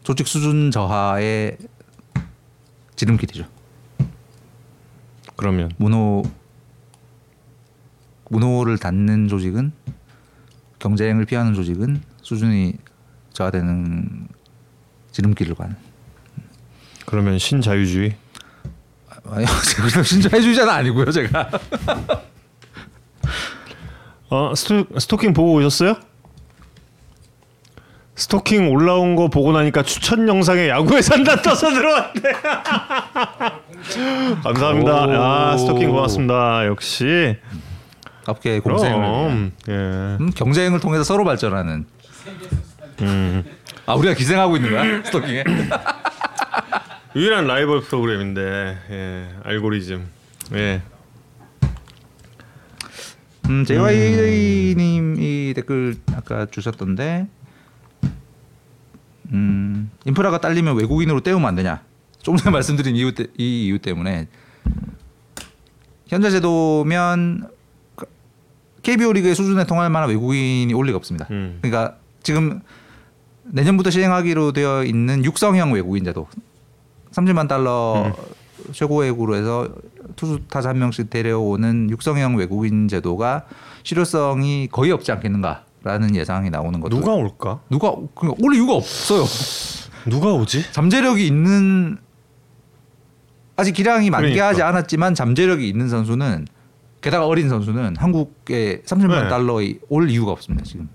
[0.10, 1.56] 조직 수준 저하의
[2.95, 3.45] 지름길이죠.
[5.36, 6.24] 그러면 문호
[8.32, 9.72] 문호를 닫는 조직은
[10.80, 12.74] 경쟁을 피하는 조직은 수준이
[13.34, 14.28] 저하되는
[15.12, 15.76] 지름길을 가는.
[17.06, 18.17] 그러면 신자유주의
[19.26, 21.52] 아니요, 제가 신자유주의자는 아니고요, 제가.
[24.32, 26.09] 어 스토, 스토킹 보고 오셨어요?
[28.19, 32.21] 스토킹 올라온 거 보고 나니까 추천 영상에 야구에 산다 떠서 들어왔네.
[34.43, 35.05] 감사합니다.
[35.05, 35.12] 오.
[35.12, 36.65] 아 스토킹 고맙습니다.
[36.65, 37.38] 역시
[38.25, 39.73] 공생을 그럼 예.
[39.73, 41.86] 음, 경쟁을 통해서 서로 발전하는.
[43.03, 43.45] 음.
[43.86, 45.45] 아 우리가 기생하고 있는 거야 스토킹에?
[47.15, 49.29] 유일한 라이벌 프로그램인데 예.
[49.45, 50.05] 알고리즘
[50.55, 50.82] 예.
[53.49, 57.25] 음, JY님이 댓글 아까 주셨던데,
[59.32, 61.82] 음, 인프라가 딸리면 외국인으로 때우면 안 되냐?
[62.22, 64.28] 좀 전에 말씀드린 이유 때, 이 이유 때문에
[66.08, 67.50] 현재 제도면
[68.82, 71.28] KBO 리그의 수준에 통할 만한 외국인이 올 리가 없습니다.
[71.32, 71.60] 음.
[71.62, 72.62] 그러니까 지금
[73.44, 76.28] 내년부터 시행하기로 되어 있는 육성형 외국인 제도
[77.12, 78.13] 30만 달러
[78.72, 79.70] 최고액으로 해서
[80.15, 83.46] 투수 타자 한 명씩 데려오는 육성형 외국인 제도가
[83.84, 87.62] 실효성이 거의 없지 않겠는가 라는 예상이 나오는 것도 누가 올까?
[87.70, 89.24] 누가 그올 이유가 없어요.
[90.10, 90.72] 누가 오지?
[90.72, 91.98] 잠재력이 있는
[93.56, 94.68] 아직 기량이 만개하지 그러니까.
[94.68, 96.48] 않았지만 잠재력이 있는 선수는
[97.02, 99.30] 게다가 어린 선수는 한국에 30만 네.
[99.30, 100.89] 달러에 올 이유가 없습니다 지금.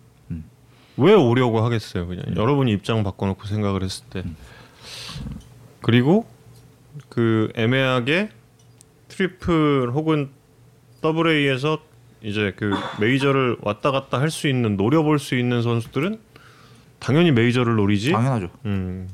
[0.97, 4.23] 왜 오려고 하겠어요 그냥 여러분이 입장 바꿔놓고 생각을 했을 때
[5.81, 6.25] 그리고
[7.09, 8.29] 그 애매하게
[9.09, 10.31] triple 혹은
[11.01, 11.81] double A에서
[12.25, 16.19] 이제 그 메이저를 왔다 갔다 할 수 있는 노려볼 수 있는 선수들은
[16.99, 18.49] 당연히 메이저를 노리지 당연하죠.
[18.65, 19.09] 음.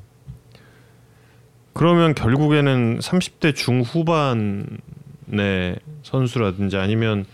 [1.73, 4.87] 그러면 결국에는 30대 중후반의
[6.03, 7.25] 선수라든지 아니면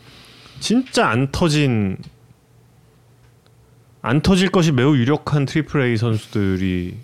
[0.61, 1.99] 진짜 안 터진
[4.03, 6.97] 안 터질 것이 매우 유력한 Triple A 선수들이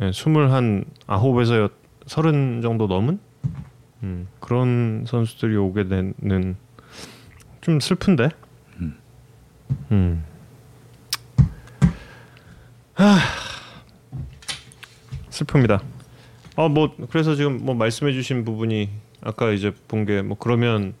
[0.00, 1.68] 예, 스물 한 아홉에서
[2.06, 3.18] 서른 정도 넘은
[4.02, 6.56] 음, 그런 선수들이 오게 되는
[7.64, 8.28] 좀 슬픈데.
[9.90, 10.22] 음.
[12.94, 13.16] 하,
[15.30, 15.80] 슬픕니다.
[16.56, 18.90] 어뭐 그래서 지금 뭐 말씀해주신 부분이
[19.22, 20.94] 아까 이제 본 게 뭐 그러면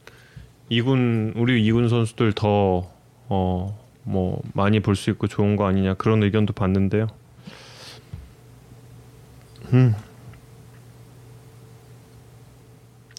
[0.70, 2.90] 이군 우리 이군 선수들 더
[3.28, 3.74] 어
[4.06, 7.06] 뭐 많이 볼 수 있고 좋은 거 아니냐 그런 의견도 봤는데요.
[9.72, 9.94] 음.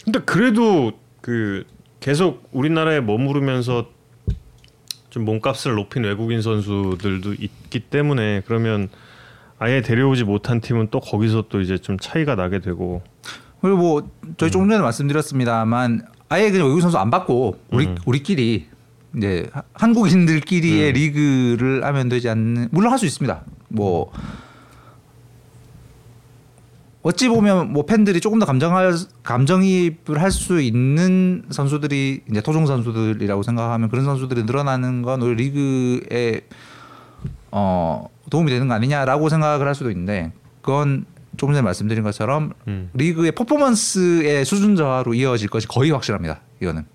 [0.04, 1.66] 근데 그래도 그
[2.06, 3.88] 계속 우리나라에 머무르면서
[5.10, 8.90] 좀 몸값을 높인 외국인 선수들도 있기 때문에 그러면
[9.58, 13.02] 아예 데려오지 못한 팀은 또 거기서 또 이제 좀 차이가 나게 되고
[13.60, 17.96] 그리고 뭐 저희 조금 전에 말씀드렸습니다만 아예 그냥 외국 선수 안 받고 우리 음.
[18.06, 18.68] 우리끼리
[19.18, 23.42] 이제 하- 한국인들끼리의 리그를 하면 되지 않는 물론 할 수 있습니다.
[23.70, 24.12] 뭐
[27.06, 28.92] 어찌 보면 뭐 팬들이 조금 더 감정할
[29.22, 36.42] 감정이입을 할 수 있는 선수들이 이제 토종 선수들이라고 생각하면 그런 선수들이 늘어나는 건 오히려 리그에
[37.52, 41.06] 어 도움이 되는 거 아니냐라고 생각을 할 수도 있는데 그건
[41.38, 42.90] 조금 전에 말씀드린 것처럼 음.
[42.96, 46.42] 리그의 퍼포먼스의 수준 저하로 이어질 것이 거의 확실합니다.
[46.60, 46.88] 이거는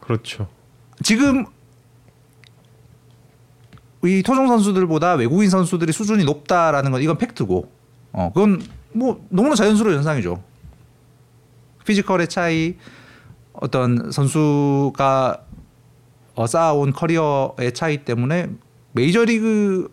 [0.00, 0.48] 그렇죠.
[1.02, 1.44] 지금
[4.02, 7.70] 이 토종 선수들보다 외국인 선수들이 수준이 높다라는 건 이건 팩트고,
[8.12, 10.42] 어 그건 뭐 너무나 자연스러운 현상이죠.
[11.86, 12.76] physical의 차이,
[13.52, 15.44] 어떤 선수가
[16.34, 18.48] 어, 쌓아온 커리어의 차이 때문에
[18.92, 19.88] 메이저리그의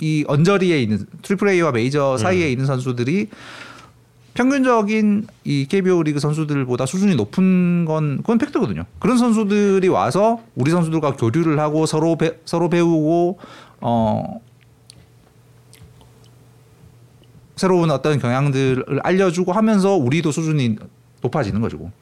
[0.00, 3.28] 이 언저리에 있는 Triple A와 메이저 사이에 있는 선수들이
[4.34, 8.84] 평균적인 이 KBO 리그 선수들보다 수준이 높은 건 그건 팩트거든요.
[8.98, 13.38] 그런 선수들이 와서 우리 선수들과 교류를 하고 서로 배, 서로 배우고
[13.80, 14.40] 어
[17.62, 20.78] 새로운 어떤 경향들을 알려주고 하면서 우리도 수준이
[21.22, 21.92] 높아지는 거죠.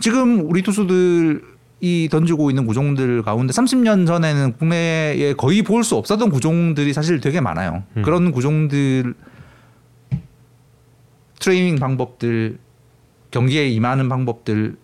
[0.00, 6.92] 지금 우리 투수들이 던지고 있는 구종들 가운데 30년 전에는 국내에 거의 볼 수 없었던 구종들이
[6.92, 7.84] 사실 되게 많아요.
[7.96, 8.02] 음.
[8.02, 9.14] 그런 구종들
[11.38, 12.58] 트레이닝 방법들
[13.30, 14.76] 경기에 임하는 방법들을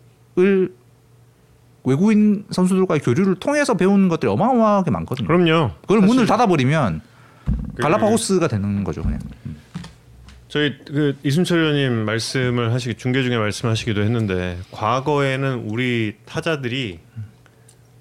[1.82, 5.26] 외국인 선수들과의 교류를 통해서 배우는 것들이 어마어마하게 많거든요.
[5.26, 5.70] 그럼요.
[5.80, 7.10] 그걸 문을 사실 닫아버리면 그-
[7.80, 9.18] 갈라파고스가 되는 거죠, 그냥.
[10.48, 16.98] 저희 그 이순철 위원님 말씀을 하시기 중계 중에 말씀하시기도 했는데 과거에는 우리 타자들이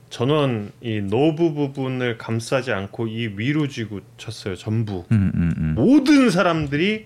[0.09, 5.75] 전원 이 knob 부분을 감싸지 않고 이 위로 쥐고 쳤어요 전부 음, 음, 음.
[5.75, 7.05] 모든 사람들이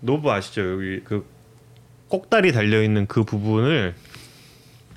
[0.00, 1.24] knob 아시죠 여기 그
[2.08, 3.94] 꼭다리 달려 있는 그 부분을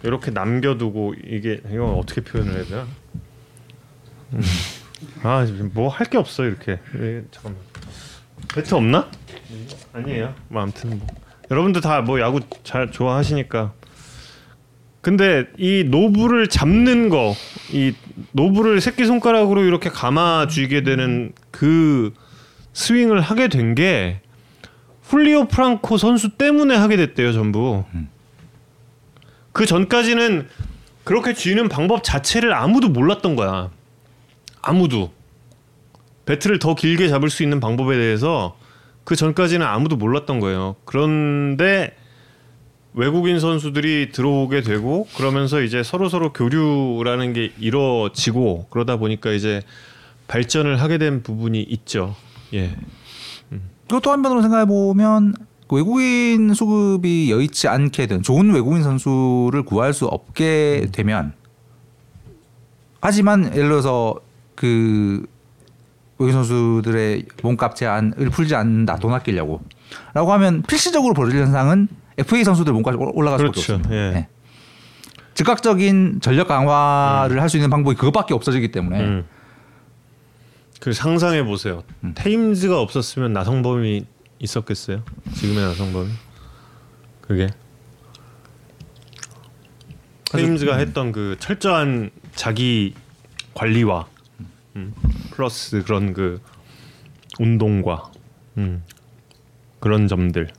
[0.03, 2.87] 이렇게 남겨두고 이게 이거 어떻게 표현을 해야 되나?
[5.01, 5.71] 음.
[5.75, 7.61] 아뭐 할 게 없어 이렇게 예, 잠깐만
[8.53, 9.09] 배트 없나?
[9.93, 10.33] 아니에요.
[10.49, 11.07] 뭐 아무튼 뭐
[11.51, 13.73] 여러분들 다뭐 야구 잘 좋아하시니까.
[15.01, 17.33] 근데 이 knob를 잡는 거,
[17.71, 17.93] 이
[18.33, 22.13] knob를 새끼 손가락으로 이렇게 감아 쥐게 되는 그
[22.73, 24.19] 스윙을 하게 된 게
[25.03, 27.85] 훌리오 프랑코 선수 때문에 하게 됐대요, 전부.
[29.53, 30.49] 그 전까지는
[31.05, 33.69] 그렇게 쥐는 방법 자체를 아무도 몰랐던 거야.
[34.67, 35.11] 아무도.
[36.25, 38.57] 배트를 더 길게 잡을 수 있는 방법에 대해서
[39.05, 40.75] 그 전까지는 아무도 몰랐던 거예요.
[40.83, 41.95] 그런데
[42.93, 49.61] 외국인 선수들이 들어오게 되고 그러면서 이제 서로 서로 교류라는 게 이루어지고 그러다 보니까 이제
[50.27, 52.15] 발전을 하게 된 부분이 있죠.
[52.53, 52.75] 예.
[53.87, 55.33] 그리고 또 한편으로 생각해 보면
[55.71, 61.31] 외국인 수급이 여의치 않게 된 좋은 외국인 선수를 구할 수 없게 되면
[62.99, 64.26] 하지만 예를 들어서
[64.57, 65.23] 그
[66.17, 69.61] 외국인 선수들의 몸값 제한을 풀지 않는다 돈 아끼려고
[70.15, 73.73] 라고 하면 필시적으로 벌어질 현상은 FA 선수들 몸값이 올- 올라갈 수밖에 그렇죠.
[73.75, 73.95] 없습니다.
[73.95, 74.11] 예.
[74.13, 74.27] 네.
[75.35, 79.25] 즉각적인 전력 강화를 할수 있는 방법이 그것밖에 없어지기 때문에 음.
[80.79, 81.83] 그 상상해 보세요.
[82.03, 82.13] 음.
[82.15, 84.05] 테임즈가 없었으면 나성범이
[84.39, 85.03] 있었겠어요?
[85.35, 86.09] 지금의 나성범이?
[87.21, 87.49] 그게
[90.31, 92.95] 테임즈가 했던 그 철저한 자기
[93.53, 94.07] 관리와
[94.77, 94.93] 음,
[95.31, 96.39] 플러스 그런 그
[97.39, 98.11] 운동과
[98.57, 98.83] 음,
[99.79, 100.49] 그런 점들.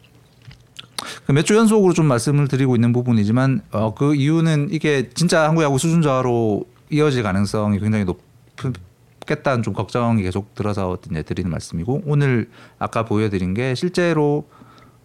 [1.26, 6.02] 그몇주 연속으로 좀 말씀을 드리고 있는 부분이지만 어, 그 이유는 이게 진짜 한국 야구 수준
[6.02, 13.54] 저하로 이어질 가능성이 굉장히 높겠다는 좀 걱정이 계속 들어서 이제 드리는 말씀이고 오늘 아까 보여드린
[13.54, 14.48] 게 실제로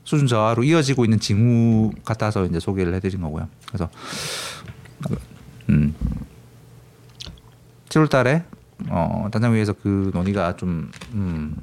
[0.04, 3.48] 수준 저하로 이어지고 있는 징후 같아서 이제 소개를 해드린 거고요.
[3.68, 3.90] 그래서
[5.70, 5.94] 음.
[7.90, 8.44] 7월달에
[8.90, 11.56] 어, 단장회에서 그 논의가 좀 음,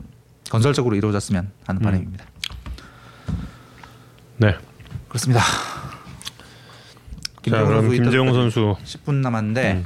[0.50, 2.24] 건설적으로 이루어졌으면 하는 바람입니다.
[4.38, 4.56] 네.
[5.08, 5.42] 그렇습니다.
[7.48, 9.84] 자, 그럼 인터뷰 선수 10분 남았는데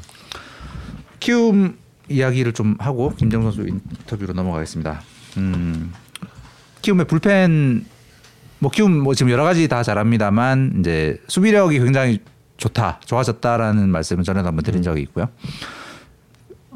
[1.20, 5.00] 키움 이야기를 좀 하고 김재용 선수 인터뷰로 넘어가겠습니다.
[5.38, 5.92] 음,
[6.82, 7.86] 키움의 불펜
[8.58, 12.20] 뭐 키움 뭐 지금 여러 가지 다 잘합니다만 이제 수비력이 굉장히
[12.56, 15.28] 좋다, 좋아졌다라는 말씀을 전에도 한번 드린 적이 있고요.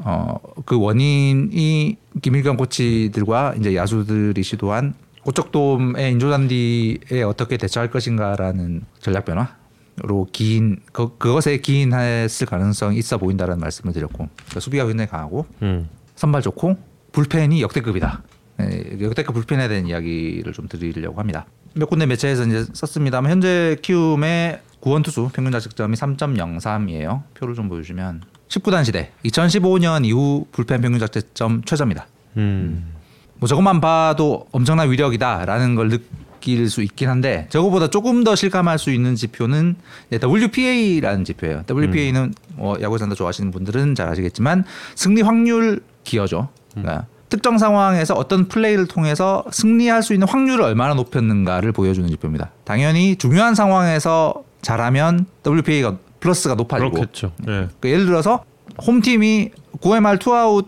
[0.03, 10.27] 어, 그 원인이 김일경 코치들과 이제 야수들이 시도한 고척돔의 인조잔디에 어떻게 대처할 것인가라는 전략 변화로
[10.31, 15.89] 기인 그, 그것에 기인했을 가능성이 있어 보인다라는 말씀을 드렸고 그러니까 수비가 굉장히 강하고 음.
[16.15, 16.77] 선발 좋고
[17.11, 18.23] 불펜이 역대급이다.
[18.61, 21.45] 예, 역대급 불펜에 대한 이야기를 좀 드리려고 합니다.
[21.75, 27.23] 몇 군데 매체에서 이제 썼습니다만 현재 키움의 구원 투수 평균 자책점이 3.03이에요.
[27.35, 32.07] 표를 좀 보여주면 19단 시대 2015년 이후 불펜 평균 자책점 최저입니다.
[32.37, 32.93] 음.
[33.35, 38.91] 뭐 저것만 봐도 엄청난 위력이다라는 걸 느낄 수 있긴 한데 저거보다 조금 더 실감할 수
[38.91, 39.75] 있는 지표는
[40.11, 41.63] 이제 WPA라는 지표예요.
[41.69, 46.49] WPA는 뭐 야구 산다 좋아하시는 분들은 잘 아시겠지만 승리 확률 기여죠.
[46.73, 52.51] 그러니까 특정 상황에서 어떤 플레이를 통해서 승리할 수 있는 확률을 얼마나 높였는가를 보여주는 지표입니다.
[52.63, 57.31] 당연히 중요한 상황에서 잘하면 WPA가 플러스가 높아지고 그렇겠죠.
[57.47, 57.67] 예.
[57.79, 58.43] 그 예를 들어서
[58.85, 59.51] 홈팀이
[59.81, 60.67] 9회 말 투아웃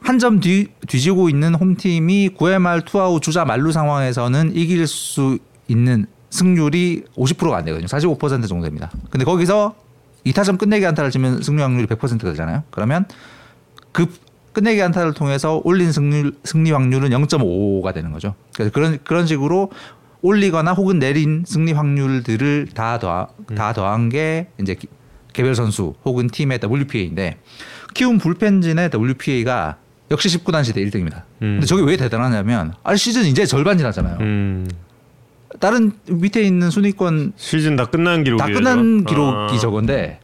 [0.00, 7.04] 한 점 뒤지고 있는 홈팀이 9회 말 투아웃 주자 만루 상황에서는 이길 수 있는 승률이
[7.16, 7.86] 50%가 안 되거든요.
[7.86, 8.90] 45% 정도 됩니다.
[9.10, 9.74] 근데 거기서
[10.26, 12.62] 2타점 끝내기 안타를 치면 승리 확률이 100%가 되잖아요.
[12.70, 13.04] 그러면
[13.92, 14.06] 그
[14.54, 18.34] 끝내기 안타를 통해서 올린 승률, 승리 확률은 0.5가 되는 거죠.
[18.54, 19.70] 그래서 그런 그런 식으로
[20.28, 24.88] 올리거나 혹은 내린 승리 확률들을 다 더하, 다 더한 게 이제 기-
[25.34, 27.36] 개별 선수 혹은 팀의 WPA인데
[27.92, 29.76] 키움 불펜진의 WPA가
[30.10, 31.24] 역시 19단 시대 1등입니다.
[31.42, 31.56] 음.
[31.60, 34.16] 근데 저게 왜 대단하냐면 아 시즌 이제 절반 지났잖아요.
[34.20, 34.66] 음.
[35.60, 40.20] 다른 밑에 있는 순위권 시즌 다 끝난 기록이 다 끝난 기록이 저건데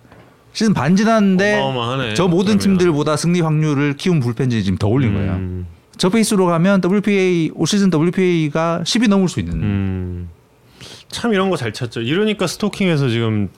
[0.54, 2.14] 시즌 반 지났는데 어마어마하네.
[2.14, 2.56] 저 모든.
[2.56, 5.32] 팀들보다 승리 확률을 키움 불펜진이 지금 더 올린 거예요.
[5.32, 5.66] 음.
[6.00, 10.28] 저 페이스로 가면 WPA 올 시즌 WPA가 10이 넘을 수 있는 음.
[11.08, 12.00] 참 이런 거 잘 찾죠.
[12.00, 13.50] 이러니까 스톡킹에서 지금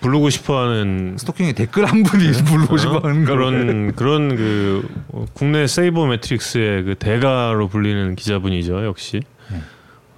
[0.00, 3.24] 부르고 싶어하는 스톡킹에 댓글 한 분이 부르고 싶어하는 어?
[3.26, 9.22] 그런 그런 그런 그 어, 국내 sabermetrics의 그 대가로 불리는 기자분이죠 역시.
[9.50, 9.58] 네.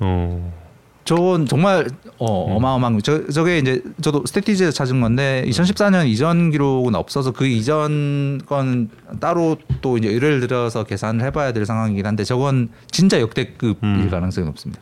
[0.01, 0.62] 어.
[1.05, 1.89] 저건 정말
[2.19, 2.53] 어, 음.
[2.57, 3.01] 어마어마한 거.
[3.01, 8.89] 저 저게 이제 저도 스태티지에서 찾은 건데 2014년 이전 기록은 없어서 그 이전 건
[9.21, 14.09] 따로 또 이제 예를 들어서 계산을 해봐야 될 상황이긴 한데 저건 진짜 역대급일 음.
[14.11, 14.81] 가능성이 높습니다.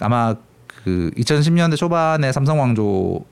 [0.00, 0.34] 아마
[0.66, 3.24] 그 2010년대 초반에 삼성 왕조의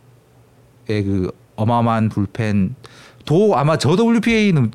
[0.86, 2.76] 그 어마어마한 불펜
[3.24, 4.70] 도 아마 저 WPA는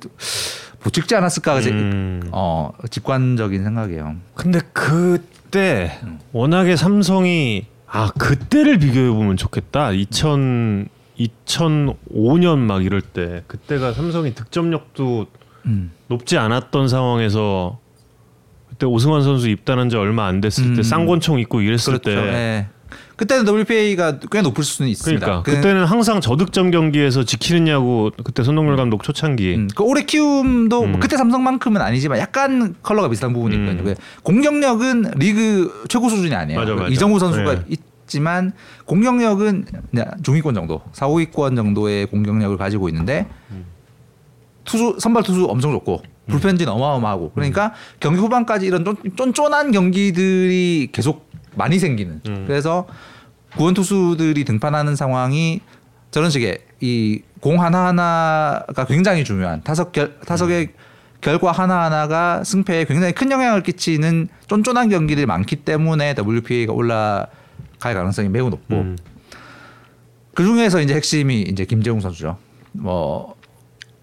[0.84, 2.30] 못 찍지 않았을까 제- 음.
[2.32, 4.16] 어 직관적인 생각이에요.
[4.36, 6.20] 근데 그 때 음.
[6.32, 9.92] 워낙에 삼성이 아 그때를 비교해 보면 좋겠다.
[9.92, 15.26] 2000 2005년 막 이럴 때 그때가 삼성이 득점력도
[15.66, 15.92] 음.
[16.08, 17.80] 높지 않았던 상황에서
[18.70, 20.84] 그때 오승환 선수 입단한 지 얼마 안 됐을 때 음.
[20.84, 22.02] 쌍권총 입고 이랬을 그렇죠.
[22.04, 22.68] 때 예.
[23.18, 25.26] 그때는 WPA가 꽤 높을 수는 있습니다.
[25.26, 30.86] 그러니까 그, 그때는 항상 저득점 경기에서 지키느냐고 그때 손동열 감독 초창기 음, 그 올해 키움도
[30.86, 31.00] 뭐 음.
[31.00, 33.62] 그때 삼성만큼은 아니지만 약간 컬러가 비슷한 부분이 음.
[33.62, 33.84] 있거든요.
[33.84, 36.60] 그 공격력은 리그 최고 수준이 아니에요.
[36.60, 36.94] 맞아, 그 맞아.
[36.94, 37.62] 이정우 선수가 네.
[37.68, 38.54] 있지만
[38.86, 43.66] 공격력은 그냥 중위권 정도, 4, 5위권 정도의 공격력을 가지고 있는데 음.
[44.64, 51.28] 투수 선발 투수 엄청 좋고 불펜진 어마어마하고 그러니까 경기 후반까지 이런 쫀, 쫀쫀한 경기들이 계속
[51.58, 52.44] 많이 생기는 음.
[52.48, 52.88] 그래서
[53.56, 55.62] 구원 투수들이 등판하는 상황이
[56.12, 60.70] 저런 식의 이 공 하나 하나가 굉장히 중요한 타석 결 타석의
[61.22, 67.30] 결과 하나 하나가 승패에 굉장히 큰 영향을 끼치는 쫀쫀한 경기들이 많기 때문에 WPA가 올라갈
[67.80, 68.98] 가능성이 매우 높고 음.
[70.34, 72.38] 그 중에서 이제 핵심이 이제 김재웅 선수죠.
[72.72, 73.36] 뭐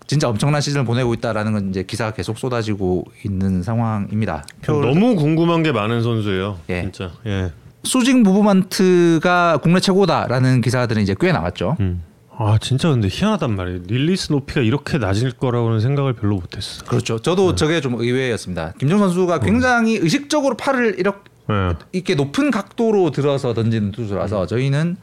[0.07, 4.45] 진짜 엄청난 시즌을 보내고 있다라는 건 이제 기사가 계속 쏟아지고 있는 상황입니다.
[4.67, 6.59] 너무 궁금한 게 많은 선수예요.
[6.69, 6.83] 예.
[6.83, 7.11] 진짜.
[7.27, 7.53] 예.
[7.85, 11.77] 수직 movement가 국내 최고다라는 기사들은 이제 꽤 나왔죠.
[11.81, 12.03] 음.
[12.37, 13.81] 아 진짜 근데 희한하단 말이에요.
[13.87, 16.85] release 높이가 이렇게 낮을 거라고는 생각을 별로 못했어.
[16.85, 17.21] 그렇죠.
[17.21, 18.73] 저도 저게 좀 의외였습니다.
[18.79, 21.77] 김재웅 선수가 굉장히 의식적으로 팔을 이렇게 예.
[21.93, 24.97] 이렇게 높은 각도로 들어서 던지는 투수라서 저희는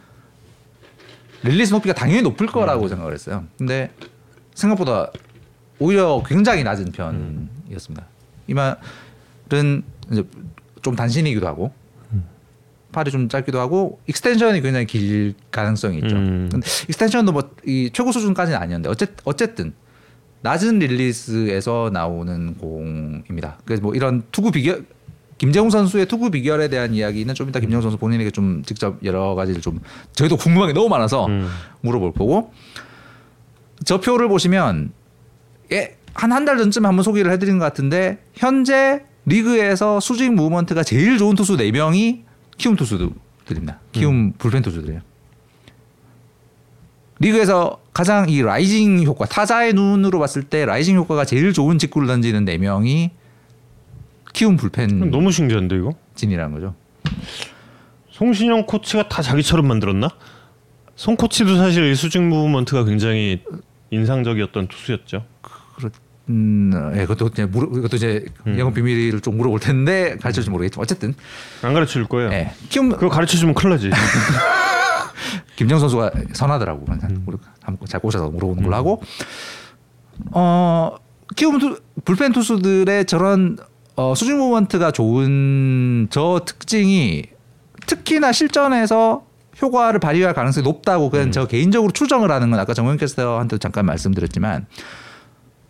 [1.43, 3.45] release 높이가 당연히 높을 거라고 생각을 했어요.
[3.57, 3.91] 근데
[4.61, 5.11] 생각보다
[5.79, 8.05] 오히려 굉장히 낮은 편이었습니다.
[8.47, 10.23] 이 말은 이제
[10.81, 11.73] 좀 단신이기도 하고
[12.91, 16.15] 팔이 좀 짧기도 하고 extension이 굉장히 길 가능성이 있죠.
[16.15, 16.49] 음.
[16.51, 19.73] 근데 extension도 뭐 이 최고 수준까지는 아니었는데 어쨌 어쨌든
[20.41, 23.57] 낮은 release에서 나오는 공입니다.
[23.63, 24.85] 그래서 뭐 이런 투구 비결
[25.37, 29.61] 김재웅 선수의 투구 비결에 대한 이야기는 좀 이따 김재웅 선수 본인에게 좀 직접 여러 가지를
[29.61, 29.79] 좀
[30.13, 31.47] 저희도 궁금한 게 너무 많아서 음.
[31.81, 32.51] 물어볼 거고
[33.85, 34.91] 저 표를 보시면
[35.71, 41.17] 예, 한 한 달 전쯤에 한번 소개를 해드린 것 같은데 현재 리그에서 수직 movement가 제일
[41.17, 42.23] 좋은 투수 4명이
[42.57, 43.79] 키움 투수들입니다.
[43.91, 45.01] 키움 불펜 투수들이에요.
[47.19, 52.45] 리그에서 가장 이 rising 효과 타자의 눈으로 봤을 때 rising 효과가 제일 좋은 직구를 던지는
[52.45, 53.11] 4명이
[54.33, 55.93] 키움 불펜 너무 신기한데 이거?
[56.15, 56.75] 진이라는 거죠.
[58.11, 60.09] 송신영 코치가 다 자기처럼 만들었나?
[60.95, 63.43] 송 코치도 사실 이 수직 movement가 굉장히
[63.91, 65.25] 인상적이었던 투수였죠.
[66.29, 68.25] 음, 예, 그것도 이제 물어, 그것도 이제
[68.57, 71.13] 영업 비밀을 좀 물어볼 텐데 가르쳐 줄지 모르겠지만 어쨌든
[71.61, 72.31] 안 가르쳐 줄 거예요.
[72.31, 73.89] 예, 키움 그거 가르쳐 주면 큰일 나지.
[75.55, 76.85] 김재웅 선수가 선하더라고.
[77.25, 79.01] 우리 한번 잘 꼬셔서 물어보는 걸로 하고
[80.31, 80.95] 어
[81.35, 83.57] 키움 투, 불펜 투수들의 저런
[83.95, 87.23] 어, 수직 movement가 좋은 저 특징이
[87.87, 89.25] 특히나 실전에서
[89.61, 94.65] 효과를 발휘할 가능성이 높다고 그냥 저 개인적으로 추정을 하는 건 아까 정현 캐스터한테도 잠깐 말씀드렸지만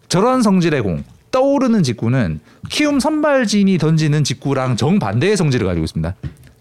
[0.07, 6.15] 저런 성질의 공 떠오르는 직구는 키움 선발진이 던지는 직구랑 정반대의 성질을 가지고 있습니다.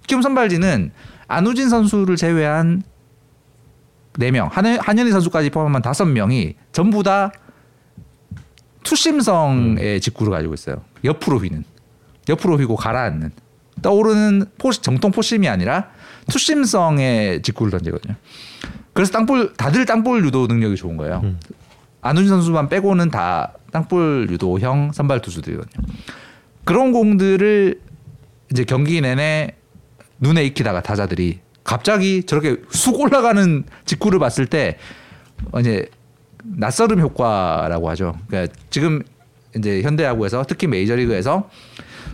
[0.06, 0.92] 키움 선발진은
[1.28, 2.82] 안우진 선수를 제외한
[4.14, 7.32] 4명, 한현희 선수까지 포함한 5명이 전부 다
[8.82, 10.82] 투심성의 직구를 가지고 있어요.
[11.04, 11.64] 옆으로 휘는.
[12.28, 13.30] 옆으로 휘고 가라앉는.
[13.82, 15.90] 떠오르는 포 정통 포심이 아니라
[16.30, 18.14] 투심성의 직구를 던지거든요.
[18.92, 21.20] 그래서 땅볼 다들 땅볼 유도 능력이 좋은 거예요.
[22.02, 25.86] 안우진 선수만 빼고는 다 땅볼 유도형 선발 투수들이거든요.
[26.64, 27.80] 그런 공들을
[28.50, 29.56] 이제 경기 내내
[30.18, 34.76] 눈에 익히다가 타자들이 갑자기 저렇게 쑥 올라가는 직구를 봤을 때
[35.52, 35.88] 어, 이제
[36.44, 38.18] 낯설음 효과라고 하죠.
[38.26, 39.02] 그러니까 지금
[39.56, 41.48] 이제 현대야구에서 특히 메이저리그에서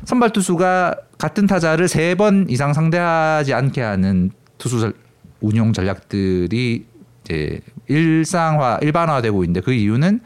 [0.05, 4.95] 선발 투수가 같은 타자를 세 번 이상 상대하지 않게 하는 투수 전-
[5.41, 6.85] 운용 전략들이
[7.25, 10.21] 이제 일상화 일반화되고 있는데 그 이유는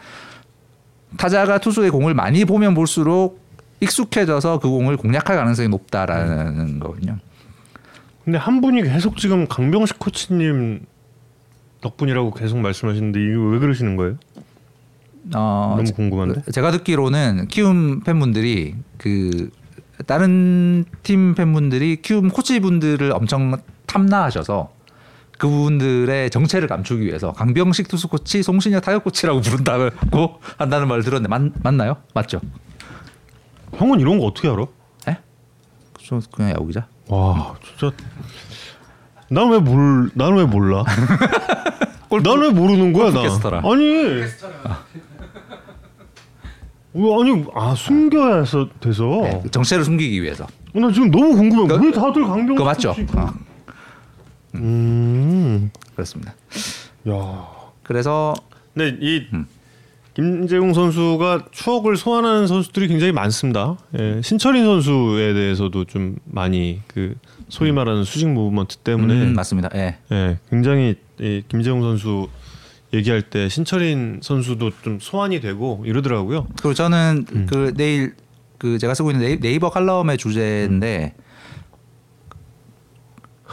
[1.17, 3.41] 타자가 투수의 공을 많이 보면 볼수록
[3.81, 7.19] 익숙해져서 그 공을 공략할 가능성이 높다라는 거거든요.
[8.25, 10.85] 근데 한 분이 계속 지금 강병식 코치님
[11.81, 14.17] 덕분이라고 계속 말씀하시는데 이거 왜 그러시는 거예요?
[15.35, 16.43] 어, 너무 궁금한데.
[16.53, 19.51] 제가 듣기로는 키움 팬분들이 그
[20.07, 24.71] 다른 팀 팬분들이 키움 코치분들을 엄청 탐나하셔서
[25.39, 31.43] 그분들의 정체를 감추기 위해서 강병식 투수 코치, 송신혁 타격 코치라고 부른다고 한다는 말을 들었는데 맞,
[31.63, 31.97] 맞나요?
[32.15, 32.41] 맞죠?
[33.75, 34.67] 형은 이런 거 어떻게 알아?
[35.09, 35.19] 예?
[36.05, 36.87] 저 그냥 야구 기자.
[37.09, 37.97] 와 진짜
[39.29, 40.85] 난왜 몰, 나는 왜 몰라?
[42.23, 43.23] 난왜 모르는 거야 나?
[43.65, 44.27] 아니 왜
[46.95, 50.47] 아니 아 숨겨야 해서 돼서 네, 정체를 숨기기 위해서.
[50.75, 52.91] 나 지금 너무 궁금해 그거- 왜 다들 강병식 그거 맞죠?
[53.17, 53.33] 어,
[54.55, 56.35] 음, 그렇습니다.
[57.09, 57.49] 야.
[57.83, 58.35] 그래서
[58.75, 59.47] 근데 이 음.
[60.15, 63.77] 김재웅 선수가 추억을 소환하는 선수들이 굉장히 많습니다.
[63.99, 67.15] 예, 신철인 선수에 대해서도 좀 많이 그
[67.49, 69.71] 소위 말하는 수직 movement 때문에 음, 맞습니다.
[69.75, 69.97] 예.
[70.13, 72.29] 예, 굉장히 이 김재웅 선수
[72.93, 76.47] 얘기할 때 신철인 선수도 좀 소환이 되고 이러더라고요.
[76.59, 77.47] 그리고 저는 음.
[77.49, 78.15] 그 내일
[78.59, 81.15] 그 제가 쓰고 있는 네이- 네이버 칼럼의 주제인데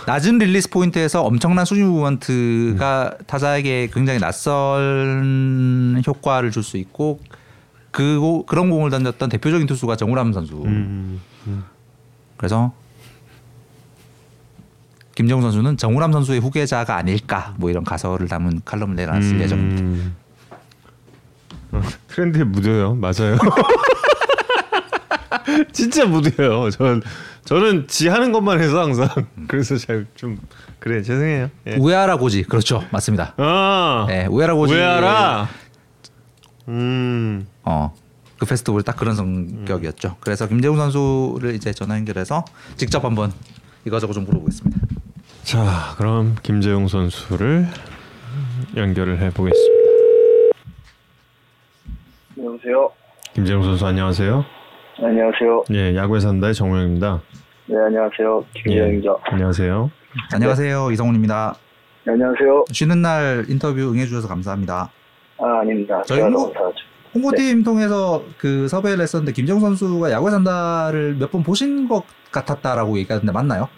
[0.06, 7.20] 낮은 release point에서 엄청난 수직 movement가 타자에게 굉장히 낯선 효과를 줄 수 있고
[7.92, 10.62] 그 고- 그런 공을 던졌던 대표적인 투수가 정우람 선수.
[10.66, 11.20] 음,
[12.38, 12.74] 그래서
[15.18, 19.82] 김정우 선수는 정우람 선수의 후계자가 아닐까 뭐 이런 가설을 담은 칼럼을 내놨을 예정입니다.
[19.82, 20.16] 음.
[21.74, 22.94] 어, 트렌드에 묻어요.
[22.94, 23.36] 맞아요.
[25.74, 26.70] 진짜 묻어요.
[26.70, 27.02] 전
[27.46, 29.10] 저는 지 하는 것만 해서 항상
[29.50, 30.38] 그래서 잘 좀
[30.78, 31.50] 그래 죄송해요.
[31.66, 31.76] 예.
[31.78, 33.34] 우에하라 고지 그렇죠 맞습니다.
[33.38, 35.50] 아 네, 우에하라 고지 왜 알아?
[36.68, 37.48] 음.
[37.64, 37.92] 어,
[38.38, 40.18] 그 페스티벌 딱 그런 성격이었죠.
[40.20, 42.46] 그래서 김재훈 선수를 이제 전화 연결해서
[42.76, 43.34] 직접 한번
[43.84, 44.97] 이거저거 좀 물어보겠습니다.
[45.48, 47.68] 자, 그럼 김재용 선수를
[48.76, 49.78] 연결을 해 보겠습니다.
[52.38, 52.92] 여보세요.
[53.34, 54.44] 김재용 선수 안녕하세요.
[55.02, 55.64] 안녕하세요.
[55.72, 57.22] 예, 야구에 산다의 정우영입니다.
[57.68, 58.44] 네, 안녕하세요.
[58.56, 59.20] 김재영이죠.
[59.26, 59.92] 예, 안녕하세요.
[60.34, 61.56] 안녕하세요 이성훈입니다.
[62.06, 62.66] 네, 안녕하세요.
[62.74, 64.92] 쉬는 날 인터뷰 응해 주셔서 감사합니다.
[65.40, 66.02] 아, 아닙니다.
[66.06, 66.76] 저희 제가 뭐- 너무 잘하죠.
[67.16, 73.32] 홍보팀 통해서 그 섭외를 했었는데 김재훈 선수가 야구에 산다를 몇 번 보신 것 같았다라고 얘기하던데
[73.32, 73.70] 맞나요?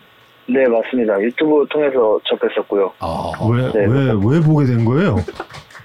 [0.52, 1.20] 네, 맞습니다.
[1.22, 2.92] 유튜브 통해서 접했었고요.
[3.00, 5.18] 어, 왜 네, 왜왜 보게 된 거예요?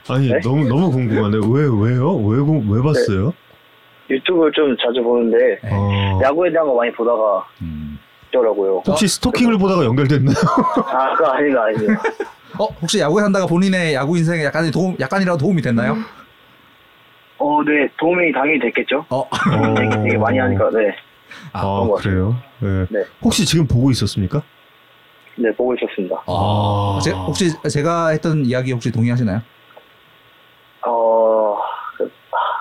[0.09, 0.41] 아니 네?
[0.41, 1.37] 너무 너무 궁금하네.
[1.37, 2.17] 왜 왜요?
[2.17, 3.33] 왜 공- 왜 봤어요?
[4.11, 5.71] 유튜브를 좀 자주 보는데 네.
[5.73, 6.21] 어.
[6.23, 7.99] 야구에 대한 거 많이 보다가 음.
[8.29, 8.83] 있더라고요.
[8.87, 10.35] 혹시 스토킹을 보다가 연결됐나요?
[10.87, 12.03] 아, 그거 아니다, 아니다.
[12.59, 15.97] 어 혹시 야구에 산다가 본인의 야구 인생에 약간 도움 약간이라도 도움이 됐나요?
[17.39, 19.05] 어, 네, 도움이 당연히 됐겠죠?
[19.11, 19.29] 어.
[19.77, 20.95] 되게, 되게 많이 하니까, 네.
[21.53, 22.37] 아, 아 그래요?
[22.61, 22.87] 네.
[22.91, 23.05] 네.
[23.23, 24.43] 혹시 지금 보고 있었습니까?
[25.37, 26.17] 네, 보고 있었습니다.
[26.27, 26.99] 어.
[27.03, 29.41] 제, 혹시 제가 했던 이야기 혹시 동의하시나요?
[30.87, 31.57] 어,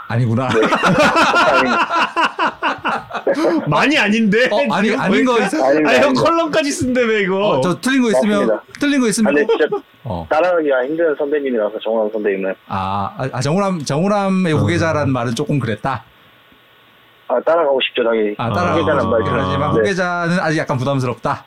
[0.07, 0.47] 아니구나.
[0.49, 0.61] 네.
[3.67, 4.47] 많이 아닌데.
[4.51, 5.39] 어, 아니 아닌 거.
[5.39, 5.63] 있어?
[5.63, 6.13] 아닙니다, 아니 형.
[6.13, 7.49] 컬럼까지 쓴다며 이거.
[7.49, 8.63] 어, 저 틀린 거 있으면 맞습니다.
[8.79, 9.65] 틀린 거 아, 있으면 근데 진짜
[10.03, 10.25] 어.
[10.29, 12.53] 따라하기가 힘든 선배님이라서, 정원 선배님은.
[12.67, 14.57] 아, 아, 아, 정우람 정우람의 어.
[14.57, 16.03] 후계자라는 말은 조금 그랬다.
[17.27, 18.35] 아, 따라가고 싶죠, 당연히.
[18.37, 19.79] 아, 따라 후계자란 말 그러지만 네.
[19.79, 21.45] 후계자는 아직 약간 부담스럽다.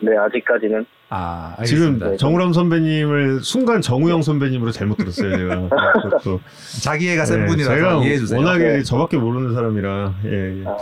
[0.00, 0.84] 네, 아직까지는.
[1.10, 2.10] 아, 지금 알겠습니다.
[2.10, 2.16] 네.
[2.16, 5.68] 정우람 선배님을 순간 정우영 선배님으로 잘못 들었어요 제가.
[6.02, 6.40] 그것도.
[6.82, 8.38] 자기애가 센 네, 분이라서 제가 이해해 주세요.
[8.40, 8.82] 워낙에 네.
[8.82, 10.64] 저밖에 모르는 사람이라 예, 예.
[10.66, 10.76] 아,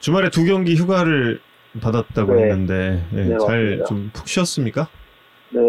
[0.00, 1.40] 주말에 두 경기 휴가를
[1.80, 2.42] 받았다고 네.
[2.42, 3.84] 했는데 예, 네, 잘 맞습니다.
[3.86, 4.88] 좀푹 쉬었습니까?
[5.50, 5.60] 네,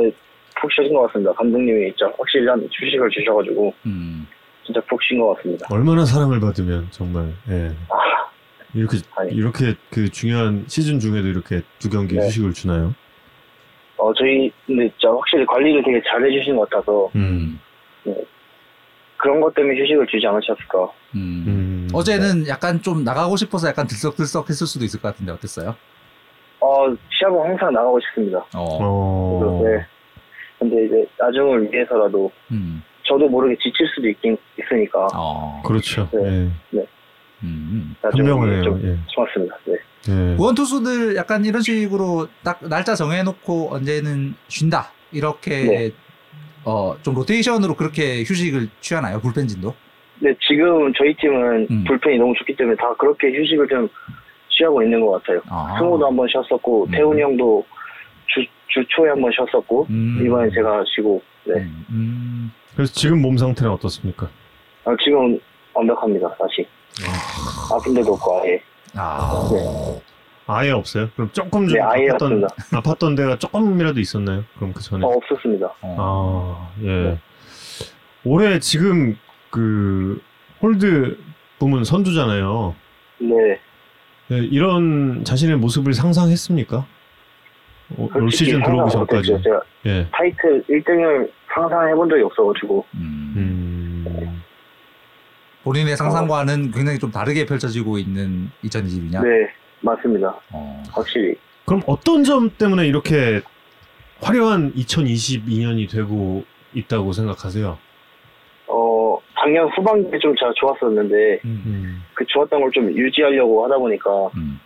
[0.60, 1.32] 푹 쉬신 것 같습니다.
[1.34, 4.26] 감독님이 진짜 확실히 한 휴식을 주셔가지고, 음.
[4.66, 5.68] 진짜 푹 쉰 것 같습니다.
[5.70, 7.72] 얼마나 사랑을 받으면 정말 예.
[8.76, 9.34] 이렇게 아니.
[9.34, 12.26] 이렇게 그 중요한 시즌 중에도 이렇게 두 경기 네.
[12.26, 12.94] 휴식을 주나요?
[13.98, 17.60] 어, 저희, 근데 진짜 확실히 관리를 되게 잘 해주신 것 같아서, 음.
[19.18, 20.84] 그런 것 때문에 휴식을 주지 않으셨을까.
[21.16, 21.44] 음.
[21.48, 21.88] 음.
[21.94, 25.76] 어제는 약간 좀 나가고 싶어서 약간 들썩들썩 했을 수도 있을 것 같은데 어땠어요?
[26.60, 28.40] 어, 시합은 항상 나가고 싶습니다.
[28.54, 28.78] 어.
[28.82, 29.62] 어.
[29.64, 29.86] 네.
[30.60, 32.84] 근데 이제 나중을 위해서라도 음.
[33.04, 35.62] 저도 모르게 지칠 수도 있긴 있으니까 어.
[35.66, 36.10] 그렇죠.
[36.12, 36.50] 네.
[37.46, 37.50] 예.
[37.50, 37.96] 음.
[38.02, 38.64] 현명하네요.
[38.64, 38.98] 좀 예.
[39.08, 39.58] 좋았습니다.
[39.66, 39.74] 네.
[40.10, 40.36] 예.
[40.36, 45.92] 구원 투수들 약간 이런 식으로 딱 날짜 정해놓고 언제는 쉰다 이렇게 네.
[46.64, 49.74] 어좀 로테이션으로 그렇게 휴식을 취하나요 불펜진도?
[50.20, 51.84] 근데 지금 저희 팀은 음.
[51.86, 53.88] 불펜이 너무 좋기 때문에 다 그렇게 휴식을 좀
[54.50, 55.42] 취하고 있는 것 같아요.
[55.50, 55.76] 아.
[55.78, 56.92] 승우도 한번 쉬었었고 음.
[56.92, 57.66] 태훈이 형도
[58.28, 60.24] 주, 주 초에 한번 쉬었었고 음.
[60.26, 61.54] 이번에 제가 쉬고 네.
[61.56, 62.52] 음, 음.
[62.76, 64.30] 그래서 지금 몸 상태는 어떻습니까?
[64.86, 65.40] 아, 지금
[65.74, 66.30] 완벽합니다.
[66.40, 66.66] 다시
[67.74, 68.62] 아픈 데도 없고 아예
[68.96, 69.50] 아.
[69.52, 70.02] 네.
[70.48, 71.10] 아예 없어요?
[71.16, 72.48] 그럼 조금 좀 네, 아예 아팠던 없습니다.
[72.72, 74.44] 아팠던 데가 조금이라도 있었나요?
[74.56, 75.66] 그럼 그 전에 어, 없었습니다.
[75.82, 76.70] 어.
[76.80, 77.18] 아, 예.
[78.24, 79.18] 올해 지금
[79.50, 80.22] 그
[80.62, 81.18] 홀드
[81.58, 82.76] 부문 선두잖아요.
[83.20, 83.60] 네.
[84.32, 86.86] 예, 이런 자신의 모습을 상상했습니까?
[87.98, 89.42] 어, 올 시즌 들어오기 전까지.
[89.44, 90.08] 제가 예.
[90.12, 93.34] 타이틀 1등을 상상해본 적이 없어가지고 음.
[93.36, 93.65] 음.
[95.66, 99.24] 본인의 상상과는 굉장히 좀 다르게 펼쳐지고 있는 2022년.
[99.24, 99.50] 네
[99.82, 100.34] 맞습니다.
[100.54, 100.84] 어.
[100.92, 101.36] 확실히
[101.66, 103.42] 그럼 어떤 점 때문에 이렇게
[104.22, 106.44] 화려한 2022년이 되고
[106.76, 107.78] 있다고 생각하세요?
[108.68, 111.64] 어 작년 후반기에 좀 제가 좋았었는데 음.
[111.66, 112.04] 음.
[112.14, 114.60] 그 좋았던 걸 좀 유지하려고 하다 보니까 음.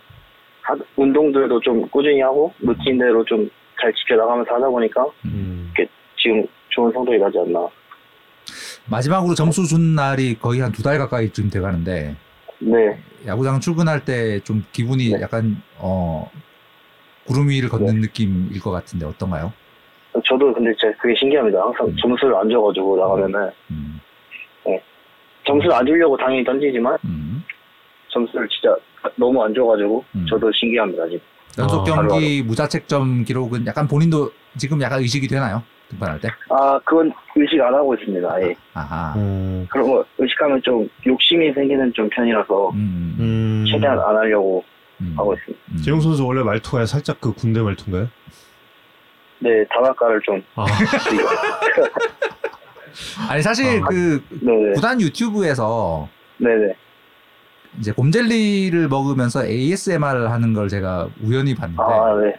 [0.62, 3.48] 하- 운동들도 좀 꾸준히 하고 루틴대로 좀
[3.80, 5.72] 잘 지켜나가면서 하다 보니까 음.
[6.18, 7.66] 지금 좋은 성적이 나지 않나.
[8.90, 12.16] 마지막으로 점수 준 날이 거의 한 두 달 가까이쯤 돼 가는데
[12.58, 15.20] 네, 야구장 출근할 때 좀 기분이 네.
[15.20, 16.30] 약간 어
[17.26, 19.52] 구름 위를 걷는 느낌일 것 같은데 어떤가요?
[20.26, 21.60] 저도 근데 진짜 그게 신기합니다.
[21.62, 21.96] 항상 음.
[22.00, 24.00] 점수를 안 줘가지고 나가면은 음.
[25.46, 27.42] 점수를 안 주려고 당연히 던지지만 음.
[28.12, 28.76] 점수를 진짜
[29.16, 30.26] 너무 안 줘가지고 음.
[30.28, 31.20] 저도 신기합니다 지금.
[31.58, 35.62] 연속 아, 경기 무자책점 기록은 약간 본인도 지금 약간 의식이 되나요?
[35.90, 36.28] 등판할 때?
[36.48, 38.28] 아 그건 의식 안 하고 있습니다.
[38.32, 38.54] 아예.
[38.74, 39.14] 아하.
[39.16, 39.66] 음.
[39.70, 43.16] 그런 거 의식하면 좀 욕심이 생기는 좀 편이라서 음.
[43.18, 43.64] 음.
[43.70, 44.64] 최대한 안 하려고
[45.00, 45.14] 음.
[45.16, 45.64] 하고 있습니다.
[45.72, 45.76] 음.
[45.82, 48.08] 재용 선수 원래 말투가 살짝 그 군대 말투인가요?
[49.42, 50.42] 네, 다각가를 좀.
[50.54, 50.66] 아,
[53.30, 53.86] 아니 사실 아.
[53.88, 54.72] 그 네네.
[54.74, 56.74] 구단 유튜브에서 네네.
[57.78, 62.34] 이제 곰젤리를 먹으면서 ASMR 하는 걸 제가 우연히 봤는데 아 네.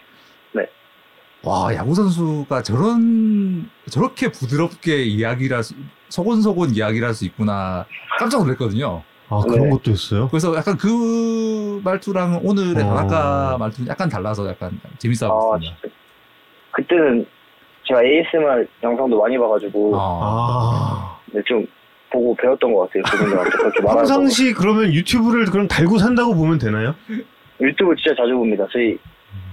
[1.44, 5.74] 와 야구 선수가 저런 저렇게 부드럽게 이야기를 할 수,
[6.08, 7.84] 소곤소곤 이야기를 할 수 있구나
[8.18, 9.02] 깜짝 놀랐거든요.
[9.28, 9.70] 아 그런 네.
[9.70, 10.28] 것도 있어요?
[10.28, 12.94] 그래서 약간 그 말투랑 오늘의 어.
[12.94, 15.76] 다나카 말투는 약간 달라서 약간 재밌어 아 보였습니다.
[15.80, 15.94] 진짜.
[16.72, 17.26] 그때는
[17.88, 20.20] 제가 ASMR 영상도 많이 봐가지고 어.
[20.22, 21.18] 아.
[21.32, 21.66] 네, 좀
[22.12, 23.02] 보고 배웠던 것 같아요.
[23.04, 23.80] 그분들한테.
[23.82, 26.94] 평상시 그러면 유튜브를 그럼 달고 산다고 보면 되나요?
[27.60, 28.66] 유튜브 진짜 자주 봅니다.
[28.70, 28.98] 저희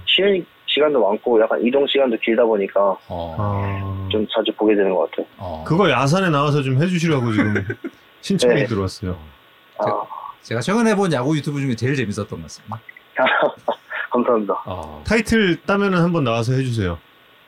[0.06, 3.36] 쉬는 시간도 많고 약간 이동 시간도 길다 보니까 어.
[3.38, 4.08] 아.
[4.10, 5.26] 좀 자주 보게 되는 것 같아요.
[5.38, 5.64] 어.
[5.66, 7.54] 그거 야산에 나와서 좀 해주시라고 지금
[8.22, 8.64] 신청이 네.
[8.66, 9.16] 들어왔어요.
[9.78, 9.84] 아,
[10.42, 12.80] 제가 최근에 본 야구 유튜브 중에 제일 재밌었던 것 같습니다.
[14.10, 14.54] 감사합니다.
[14.66, 15.02] 어.
[15.06, 16.98] 타이틀 따면은 한번 나와서 해주세요.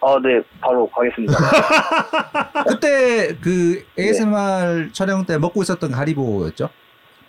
[0.01, 1.35] 아, 네, 바로 가겠습니다.
[2.67, 6.69] 그때 그 ASMR 촬영 때 먹고 있었던 게 하리보였죠?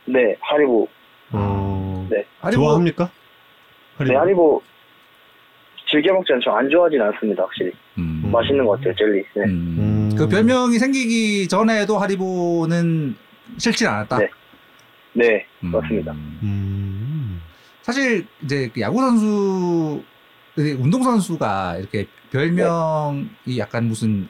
[0.06, 0.88] 네, 하리보.
[1.34, 2.08] 어...
[2.10, 2.26] 네.
[2.41, 3.10] 하리보- 좋아합니까?
[4.00, 4.62] 네, 하리보
[5.94, 6.50] 즐겨 먹지 않죠.
[6.50, 7.72] 안 좋아하진 않습니다, 확실히.
[8.00, 8.32] 음.
[8.32, 9.24] 맛있는 것 같아요, 젤리.
[9.36, 9.44] 네.
[9.46, 10.12] 음.
[10.18, 13.16] 그 별명이 생기기 전에도 하리보는
[13.58, 14.18] 싫진 않았다.
[14.18, 14.30] 네.
[15.14, 15.72] 네, 음.
[15.72, 16.12] 맞습니다.
[16.12, 17.39] 음...
[17.84, 20.04] 사실 이제 그 야구 선수,
[20.58, 24.28] 운동 선수가 이렇게 별명이 약간 무슨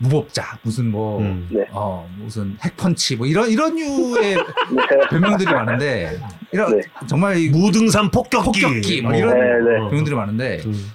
[0.00, 1.46] 무법자, 무슨 뭐, 음.
[1.50, 1.66] 네.
[1.70, 4.34] 어 무슨 핵펀치 뭐 이런 이런 류의
[4.72, 5.08] 네.
[5.10, 6.18] 별명들이 많은데
[6.52, 6.82] 이런 네.
[7.06, 9.16] 정말 이 무등산 폭격기, 폭격기 뭐 어.
[9.16, 9.78] 이런 네, 네.
[9.90, 10.92] 별명들이 많은데 음.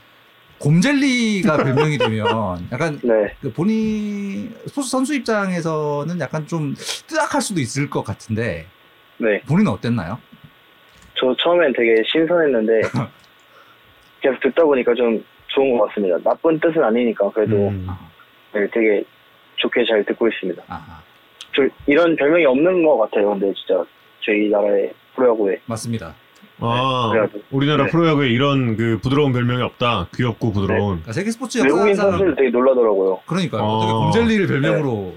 [0.58, 3.36] 곰젤리가 별명이 되면 약간 네.
[3.42, 6.74] 그 본인 소수 선수 입장에서는 약간 좀
[7.08, 8.66] 뜨악할 수도 있을 것 같은데
[9.18, 9.40] 네.
[9.42, 10.18] 본인은 어땠나요?
[11.14, 12.82] 저 처음엔 되게 신선했는데
[14.22, 16.18] 계속 듣다 보니까 좀 좋은 것 같습니다.
[16.24, 17.88] 나쁜 뜻은 아니니까 그래도 음.
[18.56, 19.04] 네, 되게
[19.58, 20.64] 좋게 잘 듣고 있습니다.
[20.68, 21.02] 아,
[21.54, 23.32] 저 이런 별명이 없는 것 같아요.
[23.32, 23.84] 근데 진짜
[24.22, 26.16] 저희 나라의 프로야구에 아, 맞습니다.
[26.58, 27.42] 그래가지고.
[27.52, 27.92] 우리나라 네.
[27.92, 30.08] 프로야구에 이런 그 부드러운 별명이 없다.
[30.16, 31.02] 귀엽고 부드러운.
[31.02, 33.20] 그러니까 세계 스포츠 외국인 선수들 되게 놀라더라고요.
[33.26, 33.78] 그러니까 어.
[33.78, 35.14] 어떻게 곰젤리를 별명으로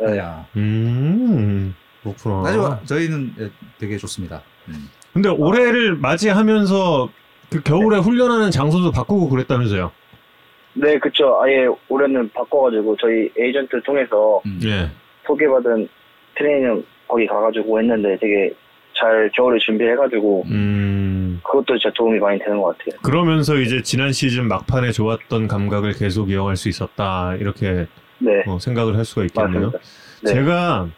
[0.00, 0.06] 네.
[0.06, 0.46] 하냐.
[0.56, 2.48] 음, 그렇구나.
[2.48, 4.42] 아주 저희는 예, 되게 좋습니다.
[4.68, 4.90] 음.
[5.12, 7.08] 근데 올해를 맞이하면서
[7.50, 9.92] 그 겨울에 훈련하는 장소도 바꾸고 그랬다면서요?
[10.74, 11.38] 네, 그쵸.
[11.42, 14.60] 아예 올해는 바꿔가지고 저희 에이전트 통해서 음.
[14.64, 14.90] 예.
[15.26, 15.88] 소개받은
[16.36, 18.52] 트레이닝 거기 가가지고 했는데 되게
[18.96, 21.40] 잘 겨울에 준비해가지고 음.
[21.42, 23.00] 그것도 진짜 도움이 많이 되는 것 같아요.
[23.02, 27.34] 그러면서 이제 지난 시즌 막판에 좋았던 감각을 계속 이어갈 수 있었다.
[27.36, 27.86] 이렇게
[28.18, 29.72] 네, 어, 생각을 할 수가 있겠네요.
[30.22, 30.34] 네.
[30.34, 30.88] 제가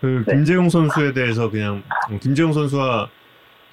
[0.00, 0.34] 그 네.
[0.34, 3.08] 김재용 선수에 대해서 그냥 음, 김재용 선수와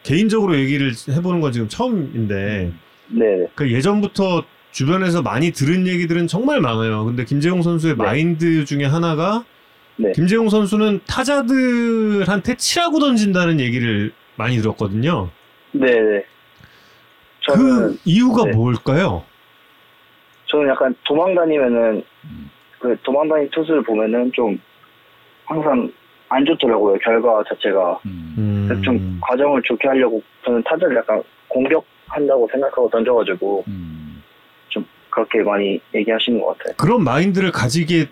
[0.04, 2.72] 개인적으로 얘기를 해보는 건 지금 처음인데
[3.10, 3.48] 네, 네.
[3.56, 4.44] 그 예전부터
[4.74, 7.06] 주변에서 많이 들은 얘기들은 정말 많아요.
[7.06, 8.04] 근데 김재용 선수의 네.
[8.04, 9.46] 마인드 중에 하나가
[9.96, 10.12] 네.
[10.14, 15.30] 김재용 선수는 타자들한테 치라고 던진다는 얘기를 많이 들었거든요.
[15.72, 16.26] 네, 네.
[17.42, 18.52] 저는 그 이유가 네.
[18.52, 19.24] 뭘까요?
[20.48, 22.50] 저는 약간 도망 다니면은 음.
[22.80, 24.60] 그 도망 다니는 투수를 보면은 좀
[25.46, 25.92] 항상
[26.30, 28.36] 안 좋더라고요 결과 자체가 음.
[28.40, 34.03] 음, 그래서 좀 과정을 좋게 하려고 저는 타자를 약간 공격한다고 생각하고 던져가지고 음.
[35.14, 36.76] 좀 그렇게 많이 얘기하시는 것 같아요.
[36.78, 38.08] 그런 마인드를 가지게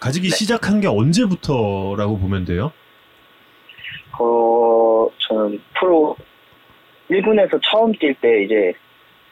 [0.00, 0.36] 가지기 네.
[0.36, 2.72] 시작한 게 언제부터라고 보면 돼요?
[4.18, 6.16] 어 저는 프로
[7.10, 8.72] 1군에서 처음 뛸 때 이제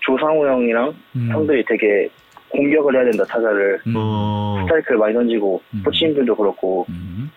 [0.00, 1.28] 조상우 형이랑 음.
[1.30, 2.08] 형들이 되게
[2.48, 3.94] 공격을 해야 된다 타자를 음.
[3.96, 5.82] 어, 스트라이크를 많이 던지고 음.
[5.84, 7.30] 코치님들도 그렇고 음.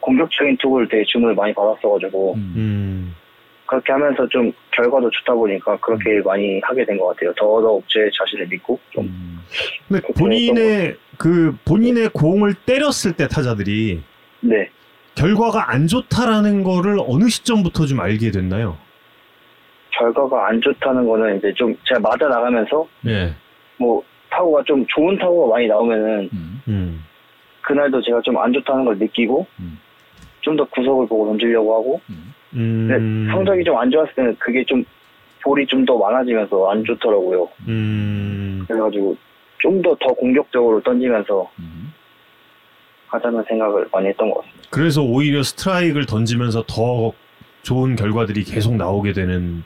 [0.00, 3.14] 공격적인 투구를 되게 주문을 많이 받았어가지고 음.
[3.72, 7.32] 음, 그렇게 하면서 좀 결과도 좋다 보니까 그렇게 많이 하게 된 것 같아요.
[7.34, 9.38] 더더욱 제 자신을 믿고 좀 음.
[9.88, 14.02] 근데 본인의 그 본인의 공을 때렸을 때 타자들이
[14.40, 14.68] 네.
[15.14, 18.76] 결과가 안 좋다라는 거를 어느 시점부터 좀 알게 됐나요?
[19.90, 23.34] 결과가 안 좋다는 거는 이제 좀 제가 맞아 나가면서 예.
[23.76, 26.62] 뭐 타구가 좀 좋은 타구가 많이 나오면은 음.
[26.68, 27.04] 음.
[27.60, 29.78] 그날도 제가 좀 안 좋다는 걸 느끼고 음.
[30.40, 32.31] 좀더 구석을 보고 던지려고 하고 음.
[32.52, 33.28] 근데 음.
[33.30, 34.84] 성적이 좀 안 좋았을 때는 그게 좀
[35.42, 37.48] 볼이 좀 더 많아지면서 안 좋더라고요.
[37.68, 38.64] 음.
[38.68, 39.16] 그래가지고
[39.58, 41.92] 좀더더 공격적으로 던지면서 음.
[43.08, 44.68] 하자는 생각을 많이 했던 것 같습니다.
[44.70, 47.12] 그래서 오히려 스트라이크를 던지면서 더
[47.62, 49.62] 좋은 결과들이 계속 나오게 되는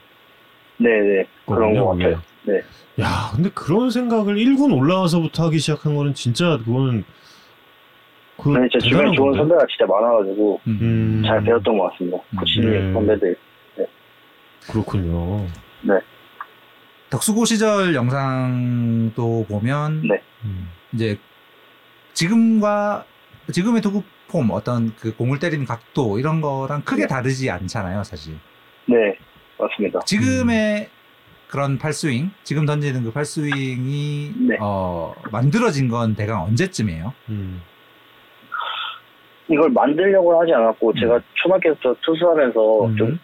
[0.78, 2.22] 네네 그런 거군요, 것 같아요.
[2.44, 2.62] 네.
[3.00, 7.04] 야, 근데 그런 생각을 1군 올라와서부터 하기 시작한 거는 진짜 그거는
[8.46, 9.38] 그 근데 제 주변에 좋은 건데?
[9.38, 10.78] 선배가 진짜 많아가지고 음.
[10.80, 11.22] 음.
[11.26, 12.18] 잘 배웠던 것 같습니다.
[12.30, 12.36] 음.
[12.38, 12.92] 코치님 네.
[12.92, 13.36] 선배들.
[14.70, 15.46] 그렇군요.
[17.10, 20.20] 덕수고 시절 영상도 보면 네.
[20.44, 20.68] 음.
[20.92, 21.18] 이제
[22.14, 23.04] 지금과
[23.52, 27.08] 지금의 투구 폼 어떤 그 공을 때리는 각도 이런 거랑 크게 네.
[27.08, 28.34] 다르지 않잖아요, 사실.
[28.86, 29.16] 네
[29.58, 30.00] 맞습니다.
[30.00, 30.88] 지금의
[31.46, 34.56] 그런 팔스윙, 지금 던지는 그 팔스윙이 네.
[34.60, 37.14] 어, 만들어진 건 대강 언제쯤이에요?
[37.28, 37.62] 음.
[39.48, 40.94] 이걸 만들려고 하지 않았고 음.
[41.00, 42.96] 제가 초등학교부터 투수하면서 음.
[42.96, 43.18] 좀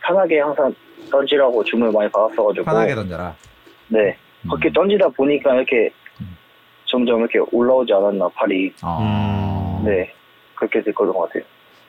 [0.00, 0.72] 편하게 항상
[1.10, 3.34] 던지라고 주문을 많이 받았어가지고 편하게 던져라.
[3.88, 4.50] 네 음.
[4.50, 5.90] 그렇게 던지다 보니까 이렇게
[6.20, 6.36] 음.
[6.86, 9.82] 점점 이렇게 올라오지 않았나 팔이 어.
[9.84, 10.12] 네
[10.54, 11.42] 그렇게 됐던 것 같아요.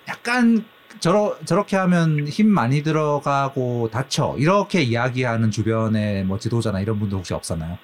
[0.10, 0.64] 약간
[1.00, 7.34] 저러, 저렇게 하면 힘 많이 들어가고 다쳐 이렇게 이야기하는 주변의 뭐 지도자나 이런 분들 혹시
[7.34, 7.78] 없었나요?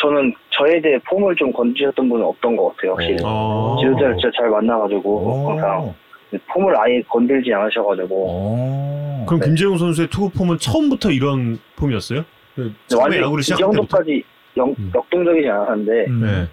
[0.00, 3.76] 저는 저에 대해 폼을 좀 건지셨던 분은 없던 것 같아요 확실히 어.
[3.80, 5.94] 지도자를 진짜 잘 만나가지고 항상
[6.54, 9.26] 폼을 아예 건들지 않으셔가지고 오.
[9.26, 9.46] 그럼 네.
[9.46, 12.24] 김재웅 선수의 투구 폼은 처음부터 이런 폼이었어요?
[12.54, 13.76] 그 네, 처음에 완전 야구를 이 시작할 때부터?
[13.76, 14.24] 정도까지 이
[14.56, 14.92] 역, 음.
[14.94, 16.20] 역동적이지 않았는데 음.
[16.20, 16.48] 네.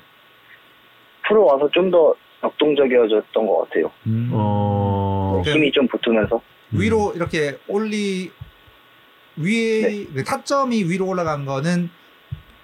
[1.28, 3.92] 프로 와서 좀 더 역동적이어졌던 것 같아요.
[4.06, 4.30] 음.
[4.34, 5.42] 어.
[5.46, 6.40] 힘이 좀 붙으면서
[6.72, 8.32] 위로 이렇게 올리
[9.38, 11.90] 위에 그 타점이 위로 올라간 거는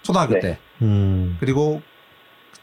[0.03, 0.39] 초등학교 네.
[0.39, 1.37] 때 음.
[1.39, 1.81] 그리고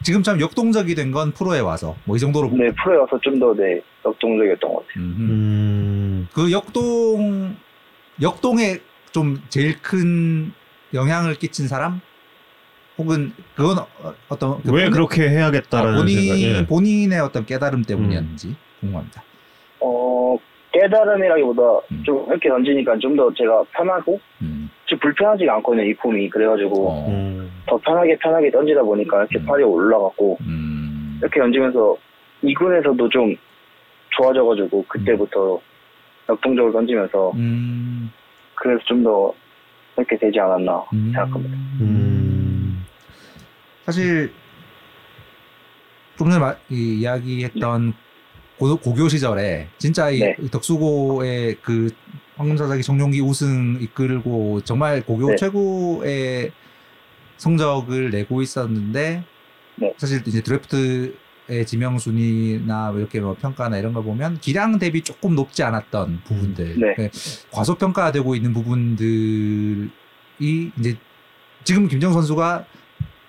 [0.03, 3.81] 지금처럼 역동적이 된 건 프로에 와서 뭐 이 정도로 네 프로에 와서 좀 더 네,
[4.05, 5.03] 역동적이었던 것 같아요.
[5.03, 5.15] 음.
[5.19, 6.27] 음.
[6.33, 7.55] 그 역동
[8.21, 8.77] 역동에
[9.11, 10.51] 좀 제일 큰
[10.93, 11.99] 영향을 끼친 사람
[12.97, 16.39] 혹은 그건 어- 어떤 그 왜 본인- 그렇게 해야겠다라는 아, 본인 생각.
[16.41, 16.65] 예.
[16.65, 19.23] 본인의 어떤 깨달음 때문이었는지 궁금합니다.
[19.81, 20.35] 어
[20.71, 21.61] 깨달음이라기보다
[21.91, 22.03] 음.
[22.05, 24.69] 좀 이렇게 던지니까 좀 더 제가 편하고 음.
[24.85, 27.38] 좀 불편하지가 않거든요 이 폼이 그래가지고 어.
[27.69, 27.77] 음.
[27.77, 29.45] 더 편하게 편하게 던지다 보니까 이렇게 음.
[29.45, 31.17] 팔이 올라갔고 음.
[31.21, 31.95] 이렇게 던지면서
[32.43, 33.35] 2군에서도 좀
[34.17, 35.59] 좋아져가지고 그때부터
[36.29, 38.11] 역동적으로 던지면서 음.
[38.55, 39.33] 그래서 좀 더
[39.97, 41.11] 이렇게 되지 않았나 음.
[41.13, 41.57] 생각합니다.
[41.81, 42.85] 음.
[43.85, 44.31] 사실
[46.17, 47.93] 좀 전에 마- 이 이야기했던
[48.57, 50.35] 고, 고교 시절에 진짜 이 네.
[50.51, 51.89] 덕수고의 그
[52.37, 55.35] 황금사자기 정용기 우승 이끌고 정말 고교 네.
[55.35, 56.51] 최고의
[57.39, 59.23] 성적을 내고 있었는데
[59.75, 59.93] 네.
[59.97, 65.35] 사실 이제 드래프트의 지명 순위나 뭐 이렇게 뭐 평가나 이런 걸 보면 기량 대비 조금
[65.35, 66.95] 높지 않았던 부분들 네.
[66.97, 67.09] 네,
[67.51, 69.89] 과소평가되고 있는 부분들이
[70.39, 70.97] 이제
[71.63, 72.65] 지금 김정 선수가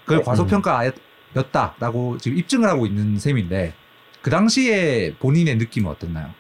[0.05, 0.25] 그걸 네.
[0.25, 3.75] 과소평가였다라고 지금 입증을 하고 있는 셈인데
[4.23, 6.31] 그 당시에 본인의 느낌은 어땠나요?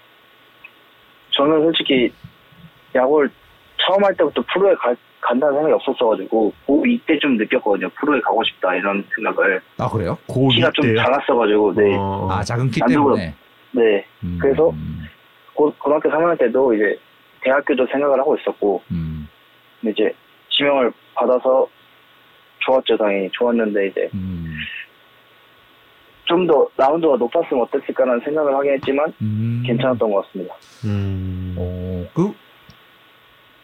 [1.36, 2.12] 저는 솔직히
[2.94, 3.30] 야구를
[3.78, 4.94] 처음 할 때부터 프로에 가-
[5.30, 7.88] 간다는 생각이 없었어가지고 고 이때 좀 느꼈거든요.
[7.90, 10.18] 프로에 가고 싶다 이런 생각을 아 그래요?
[10.26, 12.28] 키가 좀 작았어가지고 네, 어.
[12.28, 13.34] 아 작은 키안 때문에.
[13.72, 14.70] 네 음, 그래서?
[14.70, 15.06] 음,
[15.54, 16.98] 고, 고등학교 3학년 때도 이제
[17.42, 19.28] 대학교도 생각을 하고 있었고 음,
[19.80, 20.14] 근데 이제
[20.48, 21.68] 지명을 받아서
[22.58, 24.56] 좋았죠 당연히 좋았는데 이제 음,
[26.24, 29.62] 좀더 라운드가 높았으면 어땠을까라는 생각을 하긴 했지만 음.
[29.64, 30.56] 괜찮았던 것 같습니다.
[30.84, 31.54] 음.
[31.56, 32.32] 어, 그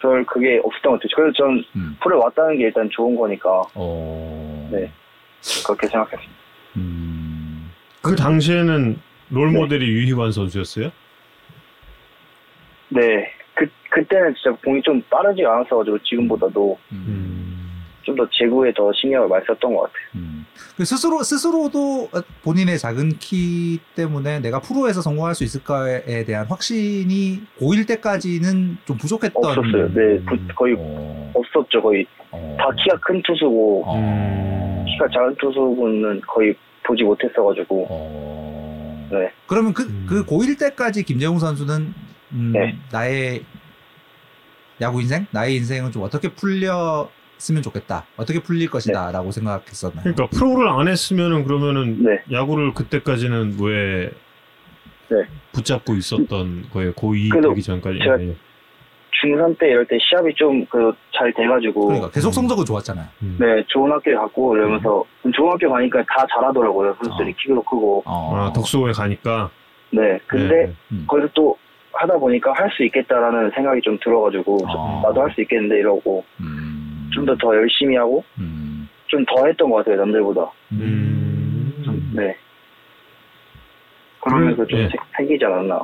[0.01, 1.09] 별 그게 없었던 것 같아요.
[1.15, 1.97] 그래서 전 음.
[2.03, 4.69] 프로에 왔다는 게 일단 좋은 거니까 어.
[4.73, 4.91] 네.
[5.65, 6.35] 그렇게 생각했습니다.
[6.77, 7.73] 음.
[8.03, 8.99] 그 당시에는
[9.31, 9.59] 롤 네.
[9.59, 10.91] 모델이 유희관 선수였어요?
[12.91, 13.33] 네.
[13.55, 17.56] 그, 그때는 진짜 공이 좀 빠르지가 않았어가지고 지금보다도 음.
[18.07, 19.99] 좀 더 제구에 더 신경을 많이 썼던 것 같아요.
[20.15, 20.47] 음.
[20.77, 22.09] 그 스스로 스스로도
[22.45, 29.45] 본인의 작은 키 때문에 내가 프로에서 성공할 수 있을까에 대한 확신이 고1 때까지는 좀 부족했던
[29.45, 29.89] 없었어요.
[29.93, 30.21] 네.
[30.25, 31.83] 부- 거의 어, 없었죠.
[31.83, 36.55] 거의 어, 다 키가 큰 투수고 어, 키가 작은 투수분은 거의
[36.85, 39.09] 보지 못했어가지고 어.
[39.11, 39.31] 네.
[39.47, 40.07] 그러면 그, 음.
[40.09, 41.93] 그 고1 때까지 김재웅 선수는
[42.33, 42.77] 음, 네.
[42.93, 43.45] 나의
[44.81, 46.63] 야구 인생, 나의 인생은 좀 어떻게 풀
[47.37, 50.03] 렸으면 좋겠다, 어떻게 풀릴 것이다라고 생각했었나요?
[50.03, 52.23] 그러니까 프로를 안 했으면은 그러면은 네.
[52.33, 54.11] 야구를 그때까지는 왜
[55.09, 55.17] 네.
[55.53, 56.93] 붙잡고 있었던 거예요?
[56.95, 57.99] 고2 그래도 되기 전까지.
[57.99, 58.37] 제가- 예, 예.
[59.23, 62.33] 중3 때 이럴 때 시합이 좀 그 잘 돼가지고 그러니까 계속 음.
[62.33, 63.07] 성적은 좋았잖아요.
[63.23, 63.37] 음.
[63.41, 65.03] 네 좋은 학교에 갔고 이러면서
[65.35, 66.95] 좋은 학교 가니까 다 잘하더라고요.
[67.03, 67.35] 선수들이 어.
[67.39, 68.37] 키도 크고 어.
[68.37, 69.49] 아, 덕수고에 가니까.
[69.91, 70.73] 네 근데 네.
[70.93, 71.05] 음.
[71.09, 71.57] 거기서 또
[71.95, 75.01] 하다 보니까 할 수 있겠다라는 생각이 좀 들어가지고 어.
[75.07, 76.66] 나도 할 수 있겠는데 이러고 음.
[77.13, 78.89] 좀 더 더 열심히 하고 음.
[79.07, 82.13] 좀더 했던 것 같아요 남들보다 음.
[82.15, 82.37] 네
[84.21, 84.89] 그러면서 그래, 좀 예.
[84.89, 85.81] 생- 생기지 않았나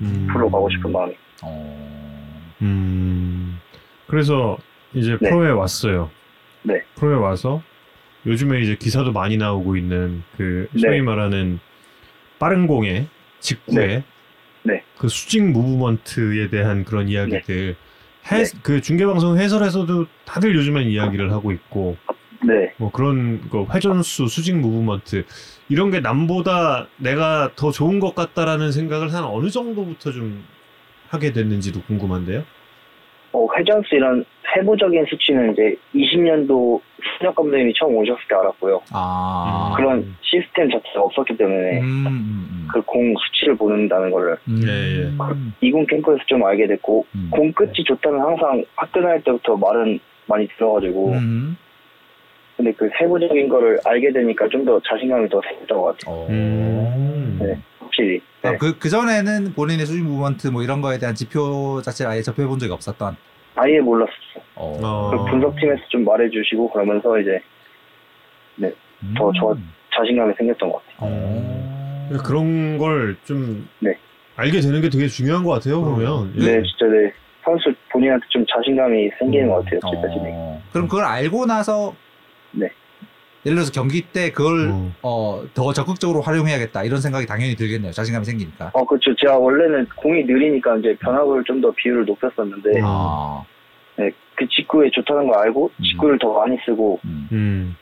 [0.00, 0.26] 음.
[0.32, 2.54] 프로 가고 싶은 마음이 어.
[2.62, 3.58] 음.
[4.06, 4.56] 그래서
[4.94, 5.28] 이제 네.
[5.28, 6.10] 프로에 왔어요.
[6.62, 6.82] 네.
[6.94, 7.62] 프로에 와서
[8.26, 11.02] 요즘에 이제 기사도 많이 나오고 있는 그 소위 네.
[11.02, 11.58] 말하는
[12.38, 13.06] 빠른 공에
[13.40, 14.04] 직구에 네.
[14.62, 14.82] 네.
[14.96, 17.76] 그 수직 무브먼트에 대한 그런 이야기들
[18.32, 18.58] 해, 네.
[18.62, 21.96] 그 중계 방송 해설에서도 다들 요즘엔 이야기를 하고 있고
[22.46, 25.24] 네 뭐 그런 거 회전수 수직 무브먼트
[25.68, 30.44] 이런 게 남보다 내가 더 좋은 것 같다라는 생각을 한 어느 정도부터 좀
[31.08, 32.42] 하게 됐는지도 궁금한데요.
[33.32, 36.80] 어, 회전수 이런 세부적인 수치는 이제 20년도
[37.18, 39.74] 신혁 감독님이 처음 오셨을 때 알았고요 아.
[39.76, 42.68] 그런 시스템 자체가 없었기 때문에 음, 음, 음.
[42.72, 44.60] 그공 수치를 보는다는 거를 음.
[44.66, 45.10] 예, 예.
[45.60, 47.28] 이군 캠프에서 좀 알게 됐고 음.
[47.30, 51.56] 공 끝이 좋다는 항상 학교 다닐 때부터 말은 많이 들어가지고 음.
[52.56, 56.26] 근데 그 세부적인 거를 알게 되니까 좀 더 자신감이 더 생겼던 것 같아요 어.
[56.30, 57.38] 음.
[57.42, 57.58] 네.
[57.80, 58.48] 확실히 네.
[58.50, 62.72] 아, 그, 그전에는 본인의 수직 무브먼트 뭐 이런 거에 대한 지표 자체를 아예 접해본 적이
[62.72, 63.16] 없었던.
[63.56, 64.43] 아예 몰랐었어 어.
[64.56, 65.10] 어.
[65.10, 67.40] 그 분석팀에서 좀 말해주시고 그러면서 이제
[69.18, 69.54] 더 좋아-
[69.94, 72.06] 자신감이 생겼던 것 같아요 어.
[72.08, 73.94] 그러니까 그런 걸좀 네.
[74.36, 75.82] 알게 되는 게 되게 중요한 것 같아요.
[75.82, 76.40] 그러면 예.
[76.40, 77.12] 네 진짜 네
[77.44, 80.60] 선수 본인한테 좀 자신감이 생기는 것 같아요 제 자신이 어.
[80.72, 81.94] 그럼 그걸 알고 나서
[82.52, 82.68] 네.
[83.46, 84.92] 예를 들어서 경기 때 그걸 어.
[85.02, 87.92] 어, 더 적극적으로 활용해야겠다 이런 생각이 당연히 들겠네요.
[87.92, 88.70] 자신감이 생기니까.
[88.72, 89.14] 어, 그렇죠.
[89.16, 93.44] 제가 원래는 공이 느리니까 이제 변화구를 좀 더 비율을 높였었는데, 아,
[93.96, 95.82] 네, 그 직구에 좋다는 걸 알고 음.
[95.82, 97.28] 직구를 더 많이 쓰고 음.
[97.32, 97.76] 음.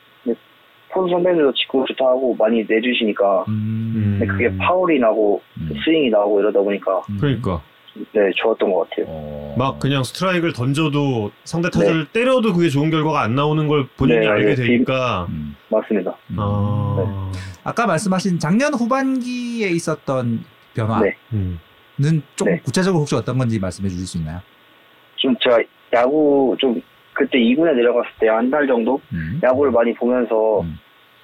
[0.93, 4.17] 포수 선배들도 직구 좋다 하고 많이 내주시니까 음.
[4.19, 5.69] 근데 그게 파울이 나고 음.
[5.83, 7.17] 스윙이 나고 이러다 보니까 음.
[7.19, 7.61] 그러니까
[7.95, 9.05] 네 좋았던 것 같아요.
[9.07, 9.55] 어.
[9.57, 14.27] 막 그냥 스트라이크를 던져도 상대 타자를 때려도 그게 좋은 결과가 안 나오는 걸 본인이 네,
[14.27, 15.55] 알게 네, 되니까 음.
[15.69, 16.15] 맞습니다.
[16.29, 16.35] 음.
[16.39, 17.31] 아.
[17.63, 20.43] 아까 말씀하신 작년 후반기에 있었던
[20.75, 21.15] 변화는 네.
[21.33, 21.59] 음.
[22.35, 22.59] 좀 네.
[22.59, 24.41] 구체적으로 혹시 어떤 건지 말씀해 주실 수 있나요?
[25.15, 25.59] 좀 제가
[25.93, 26.81] 야구 좀
[27.13, 29.39] 그때 2군에 내려갔을 때 한 달 정도 음.
[29.43, 30.77] 야구를 많이 보면서 음.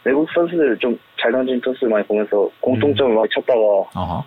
[0.05, 4.23] 외국 선수들 좀 잘 던진 투수를 많이 보면서 공통점을 많이 찾다가 어허.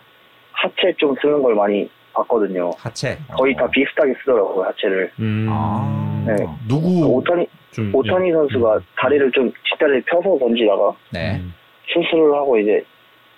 [0.52, 2.70] 하체 좀 쓰는 걸 많이 봤거든요.
[2.76, 3.16] 하체.
[3.32, 3.56] 거의 어.
[3.56, 5.10] 다 비슷하게 쓰더라고요 하체를.
[5.18, 5.46] 음.
[5.50, 6.24] 아.
[6.26, 6.36] 네.
[6.68, 11.36] 누구 오타니 좀 오타니 선수가 다리를 좀 뒷다리를 펴서 던지다가 네.
[11.36, 11.54] 음.
[11.88, 12.84] 수술을 하고 이제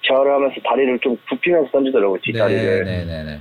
[0.02, 3.40] 재활을 하면서 다리를 좀 굽히면서 던지더라고요 네, 뒷다리를 네, 네, 네.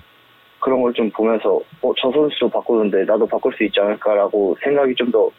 [0.63, 5.11] 그런 걸 좀 보면서 어, 저 선수도 바꾸는데 나도 바꿀 수 있지 않을까라고 생각이 좀
[5.11, 5.29] 더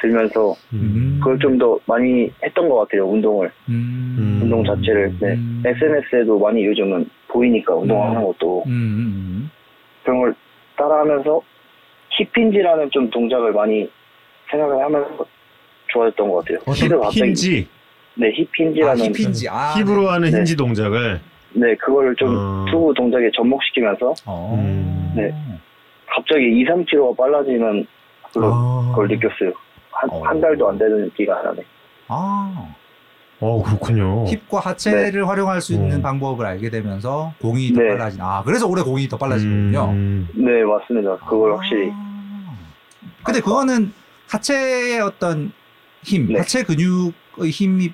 [0.00, 1.18] 들면서 음.
[1.20, 4.38] 그걸 좀 더 많이 했던 것 같아요 운동을 음.
[4.42, 5.34] 운동 자체를 네.
[5.34, 5.62] 음.
[5.66, 9.50] SNS에도 많이 요즘은 보이니까 운동하는 것도 음, 음,
[10.04, 10.34] 그런 걸
[10.76, 11.40] 따라하면서
[12.10, 13.88] 힙힌지라는 좀 동작을 많이
[14.50, 15.26] 생각을 하면서
[15.88, 16.58] 좋아했던 것 같아요.
[16.66, 17.68] 힙을 어떤 갑자기- 힌지
[18.14, 18.30] 네, 음.
[18.30, 19.48] 아, 힙힌지라는 힙인지.
[19.48, 20.38] 아, 힙으로 하는 네.
[20.38, 21.20] 힌지 동작을
[21.52, 22.66] 네, 그걸 좀 어.
[22.70, 24.54] 투구 동작에 접목시키면서 어.
[24.58, 25.12] 음.
[25.16, 25.34] 네.
[26.06, 27.86] 갑자기 2, 3kg가 빨라지는
[28.32, 28.92] 그런 아.
[28.94, 29.52] 걸 느꼈어요.
[29.90, 30.22] 한, 어.
[30.22, 31.62] 한 달도 안 되는 기간 안에.
[32.08, 32.74] 아.
[33.40, 34.24] 어 그렇군요.
[34.24, 36.02] 힙과 하체를 활용할 수 있는 음.
[36.02, 37.90] 방법을 알게 되면서 공이 더 네.
[37.90, 38.20] 빨라진.
[38.20, 39.90] 아, 그래서 올해 공이 더 빨라지군요.
[39.90, 40.28] 음.
[40.34, 41.16] 네, 맞습니다.
[41.18, 41.56] 그걸 아.
[41.56, 41.92] 확실히.
[43.22, 43.92] 근데 그거는
[44.28, 45.52] 하체의 어떤
[46.02, 46.38] 힘, 네.
[46.38, 47.92] 하체 근육의 힘이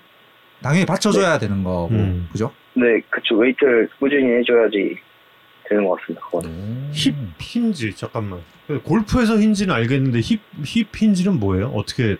[0.62, 2.28] 당연히 받쳐줘야 되는 거고, 음.
[2.32, 2.50] 그죠?
[2.75, 3.37] 네, 그쵸.
[3.37, 4.97] 웨이트를 꾸준히 해줘야지
[5.68, 6.25] 되는 것 같습니다.
[6.27, 6.91] 그거는.
[6.92, 8.41] hip hinge 잠깐만.
[8.85, 11.66] 골프에서 hinge는 알겠는데 hip hip hinge는 뭐예요?
[11.68, 12.16] 어떻게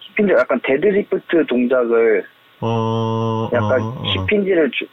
[0.00, 2.24] hip hinge 약간 데드리프트 동작을
[2.60, 4.02] 어 약간 어, 어.
[4.04, 4.86] hip hinge를 주-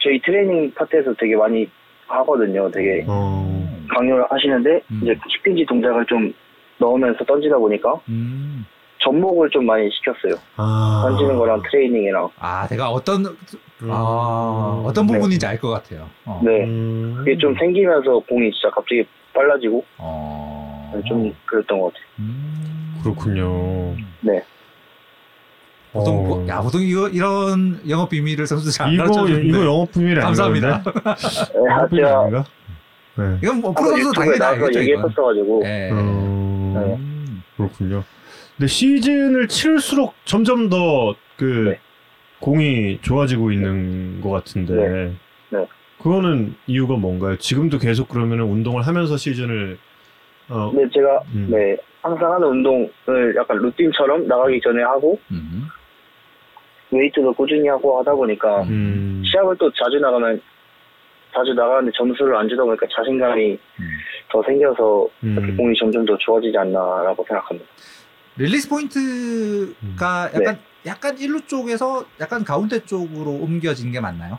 [0.00, 1.68] 저희 트레이닝 파트에서 되게 많이
[2.06, 2.70] 하거든요.
[2.70, 3.68] 되게 어.
[3.90, 5.00] 강요를 하시는데 음.
[5.02, 6.32] 이제 hip hinge 동작을 좀
[6.78, 8.64] 넣으면서 던지다 보니까 음.
[8.98, 10.40] 접목을 좀 많이 시켰어요.
[10.56, 11.02] 아.
[11.08, 12.28] 던지는 거랑 트레이닝이랑.
[12.38, 13.90] 아, 내가 어떤, 음.
[13.90, 15.14] 아, 어떤 네.
[15.14, 16.08] 부분인지 알 것 같아요.
[16.24, 16.40] 어.
[16.44, 16.64] 네.
[16.64, 17.14] 음.
[17.18, 20.92] 그게 좀 생기면서 공이 진짜 갑자기 빨라지고 어.
[21.06, 22.04] 좀 그랬던 것 같아요.
[22.18, 22.98] 음.
[23.02, 23.94] 그렇군요.
[24.20, 24.42] 네.
[25.92, 26.22] 보통, 어.
[26.22, 29.48] 뭐- 야, 보통 이거, 이런 영업 비밀을 선수 잘안 이거 가르쳐 주는데.
[29.48, 30.26] 이거 영업 비밀 아닌가?
[30.26, 30.82] 감사합니다.
[30.84, 30.90] 네,
[31.66, 32.44] 영업 비밀 제가 아닌가?
[33.16, 33.38] 네.
[33.42, 34.80] 이건 뭐, 프로 선수 당연히 나와서 알겠죠.
[34.80, 35.90] 얘기했었어가지고 예.
[35.90, 36.74] 음.
[36.74, 36.94] 네.
[36.94, 37.42] 음.
[37.56, 38.04] 그렇군요.
[38.58, 41.80] 근데 시즌을 치를수록 점점 더그 네.
[42.40, 44.74] 공이 좋아지고 있는 것 같은데.
[44.74, 45.12] 네.
[45.50, 45.66] 네.
[46.02, 47.38] 그거는 이유가 뭔가요?
[47.38, 49.78] 지금도 계속 그러면 운동을 하면서 시즌을
[50.48, 51.48] 어, 근데 제가 음.
[51.50, 55.68] 네 항상 하는 운동을 약간 루틴처럼 나가기 전에 하고 음.
[56.90, 60.40] 웨이트도 꾸준히 하고 하다 보니까 음, 시합을 또 자주 나가면
[61.34, 63.88] 자주 나가는데 점수를 안 주다 보니까 자신감이 음.
[64.30, 65.56] 더 생겨서 음.
[65.56, 67.68] 공이 점점 더 좋아지지 않나라고 생각합니다.
[68.38, 70.34] release point가 음.
[70.34, 74.38] 약간 약간 일루 쪽에서 약간 가운데 쪽으로 옮겨진 게 맞나요?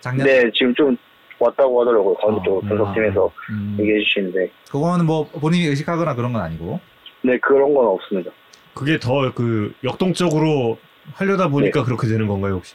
[0.00, 0.96] 작년 네 지금 좀
[1.38, 2.68] 왔다고 하더라고요 가운데 어, 쪽 음.
[2.68, 6.80] 분석팀에서 음, 얘기해 주시는데 그거는 뭐 본인이 의식하거나 그런 건 아니고
[7.22, 8.30] 네 그런 건 없습니다.
[8.74, 10.78] 그게 더 그 역동적으로
[11.14, 12.74] 하려다 보니까 그렇게 되는 건가요 혹시?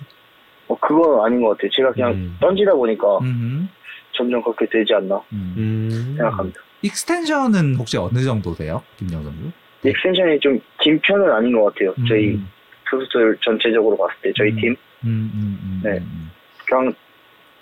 [0.68, 1.70] 어, 그건 아닌 것 같아요.
[1.76, 2.38] 제가 그냥 음.
[2.40, 3.70] 던지다 보니까 음,
[4.14, 5.54] 점점 그렇게 되지 않나 음.
[5.58, 6.14] 음.
[6.18, 6.62] 생각합니다.
[6.82, 9.52] extension은 혹시 어느 정도 돼요, 김영 선수?
[9.84, 11.94] extension이 좀 긴 편은 아닌 것 같아요.
[12.08, 12.50] 저희 음,
[12.90, 14.56] 투수들 전체적으로 봤을 때 저희 음.
[14.58, 15.92] 팀 음, 네.
[16.00, 16.32] 음,
[16.66, 16.94] 그냥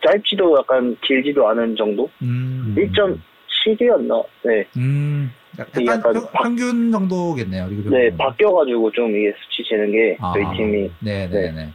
[0.05, 2.09] 짧지도 약간 길지도 않은 정도?
[2.22, 4.24] 음, 1.7이었나?
[4.43, 4.65] 네.
[4.78, 7.67] 음, 약간, 약간 평, 바- 평균 정도겠네요.
[7.89, 8.09] 네.
[8.15, 11.70] 바뀌어가지고 좀 이게 수치 재는 게 아, 저희 팀이 네, 네, 네.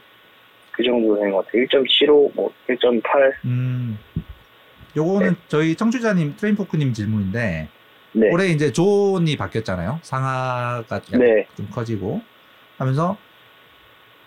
[0.73, 1.63] 그 정도 되는 것 같아요.
[1.65, 3.33] 1.75, 뭐 1.8.
[3.45, 3.99] 음,
[4.97, 7.69] 요거는 저희 청취자님 트레인포크님 질문인데
[8.15, 8.31] 네.
[8.31, 10.01] 올해 이제 존이 바뀌었잖아요.
[10.03, 11.47] 상하가 네.
[11.57, 12.23] 좀 커지고
[12.79, 13.17] 하면서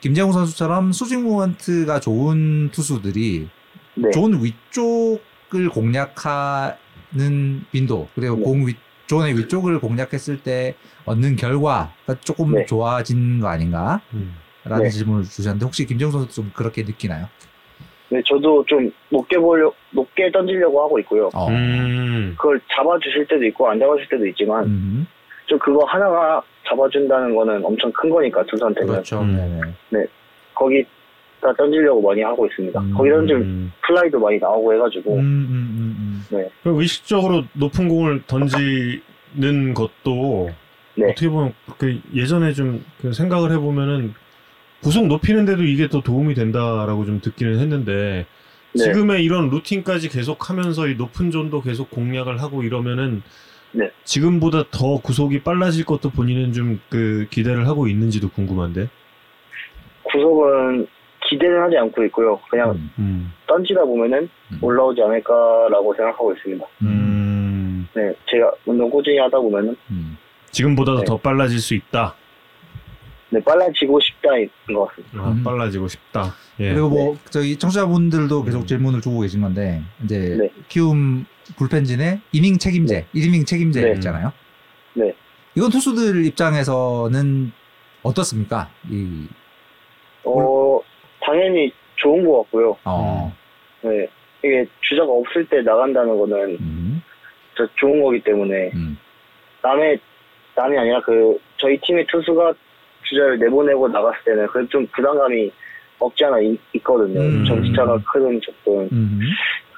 [0.01, 3.49] 김재웅 선수처럼 수직 movement가 좋은 투수들이
[3.95, 4.11] 네.
[4.11, 6.77] 존 위쪽을 공략하는
[7.71, 8.43] 빈도 그리고 네.
[8.43, 8.75] 공 위,
[9.07, 10.75] 존의 위쪽을 공략했을 때
[11.05, 12.65] 얻는 결과가 조금 네.
[12.65, 14.01] 좋아진 거 아닌가
[14.65, 14.89] 라는 음.
[14.89, 17.29] 질문을 주셨는데 혹시 김재웅 선수 좀 그렇게 느끼나요?
[18.09, 21.29] 네, 저도 좀 높게 보려, 높게 던지려고 하고 있고요.
[21.33, 21.47] 어.
[21.49, 22.35] 음.
[22.37, 25.07] 그걸 잡아주실 때도 있고 안 잡아주실 때도 있지만 음.
[25.45, 29.21] 좀 그거 하나가 잡아준다는 거는 엄청 큰 거니까 투수한테는 그렇죠.
[29.21, 29.61] 음.
[29.89, 30.05] 네네.
[30.53, 30.83] 거기
[31.41, 32.79] 다 던지려고 많이 하고 있습니다.
[32.79, 32.93] 음.
[32.95, 33.71] 거기 던지면 음.
[33.85, 40.49] 플라이도 많이 나오고 해가지고 음, 음, 음, 그럼 의식적으로 높은 공을 던지는 것도
[40.95, 41.11] 네.
[41.11, 44.13] 어떻게 보면 그 예전에 좀 그 생각을 해보면은
[44.81, 48.25] 구속 높이는데도 이게 더 도움이 된다라고 좀 듣기는 했는데
[48.73, 48.83] 네.
[48.83, 53.23] 지금의 이런 루틴까지 계속하면서 이 높은 존도 계속 공략을 하고 이러면은
[53.71, 53.89] 네.
[54.03, 58.87] 지금보다 더 구속이 빨라질 것도 본인은 좀 그 기대를 하고 있는지도 궁금한데.
[60.03, 60.87] 구속은
[61.29, 62.39] 기대는 하지 않고 있고요.
[62.49, 62.91] 그냥 음.
[62.99, 63.33] 음.
[63.47, 64.59] 던지다 보면은 음.
[64.61, 66.65] 올라오지 않을까라고 생각하고 있습니다.
[66.83, 67.87] 음.
[67.93, 70.17] 네, 제가 운동 꾸준히 하다 보면은 음.
[70.51, 71.05] 지금보다도 네.
[71.05, 72.15] 더 빨라질 수 있다.
[73.29, 75.19] 네, 빨라지고 싶다인 것 같습니다.
[75.19, 75.43] 아, 음.
[75.43, 76.33] 빨라지고 싶다.
[76.59, 76.73] 예.
[76.73, 78.65] 그리고 뭐 저기 청취자분들도 계속 음.
[78.65, 80.49] 질문을 주고 계신 건데 이제 네.
[80.69, 81.25] 키움
[81.57, 83.91] 불펜진의 이닝 책임제, 1이닝 책임제 네.
[83.93, 84.31] 있잖아요.
[84.93, 85.13] 네.
[85.55, 87.51] 이건 투수들 입장에서는
[88.03, 88.69] 어떻습니까?
[88.89, 89.27] 이
[90.23, 90.79] 어,
[91.21, 92.77] 당연히 좋은 것 같고요.
[92.85, 93.33] 어.
[93.81, 94.07] 네,
[94.43, 97.01] 이게 주자가 없을 때 나간다는 거는 음.
[97.79, 98.97] 좋은 거기 때문에 음.
[99.63, 99.99] 남의
[100.55, 102.53] 남이 아니라 그 저희 팀의 투수가
[103.09, 105.51] 주자를 내보내고 나갔을 때는 그좀 부담감이
[105.99, 107.45] 없지 않아 있, 거든요 음.
[107.45, 109.19] 점수차가 크든 적든 음.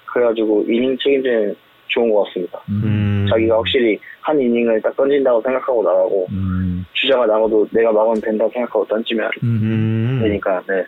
[0.06, 1.56] 그래가지고 이닝 책임제는
[1.88, 2.60] 좋은 것 같습니다.
[2.70, 2.82] 음.
[2.84, 3.28] 음.
[3.30, 6.86] 자기가 확실히 한 이닝을 딱 던진다고 생각하고 나가고 음.
[6.94, 9.60] 주자가 나가도 내가 막으면 된다고 생각하고 던지면 음.
[9.62, 10.20] 음.
[10.24, 10.86] 되니까 네.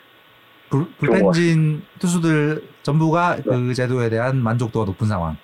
[0.70, 5.38] 불, 불펜진 투수들 전부가 그 제도에 대한 만족도가 높은 상황.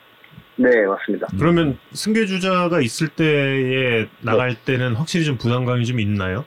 [0.56, 1.28] 네 맞습니다.
[1.38, 6.46] 그러면 승계 주자가 있을 때에 나갈 때는 확실히 좀 부담감이 좀 있나요?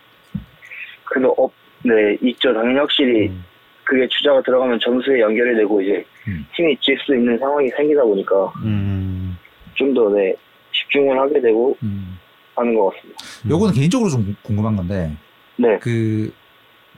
[1.85, 2.53] 네 있죠.
[2.53, 3.45] 당연히 확실히 음.
[3.85, 6.47] 그게 주자가 들어가면 점수에 연결이 되고 이제 음.
[6.55, 9.37] 팀이 질 수 있는 상황이 생기다 보니까 음.
[9.75, 10.35] 좀더 네,
[10.73, 12.19] 집중을 하게 되고 음.
[12.55, 13.19] 하는 것 같습니다.
[13.49, 15.11] 요거는 개인적으로 좀 궁금한 건데
[15.57, 16.33] 네, 그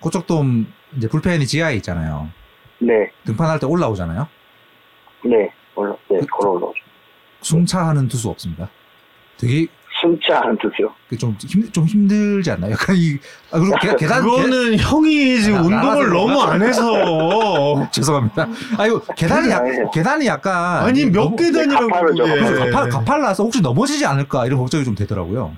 [0.01, 0.67] 고척돔
[0.97, 2.29] 이제 불펜이 지하에 있잖아요.
[2.81, 4.27] 네, 등판할 때 올라오잖아요.
[5.25, 6.79] 네, 올라, 네, 그- 걸어 올라오죠.
[7.43, 8.69] 숨차하는 투수 없습니까?
[9.39, 9.67] 되게
[10.03, 10.93] 숨차한 뜻이요.
[11.09, 12.73] 그 좀, 힘, 좀 힘들지 않나요?
[12.77, 13.17] 약간 이,
[13.53, 14.23] 아, 그리고 계, 계단.
[14.23, 16.83] 그거는 형이 지금 아, 나- 운동을 너무 안 해서
[17.85, 18.49] 계, 죄송합니다.
[18.79, 19.91] 아이고, 계단이 약, 아니에요.
[19.91, 20.85] 계단이 약간.
[20.85, 21.89] 아니 몇 계단이라고.
[21.89, 25.57] 가팔, 가팔라서 혹시 넘어지지 않을까 이런 걱정이 좀 되더라고요.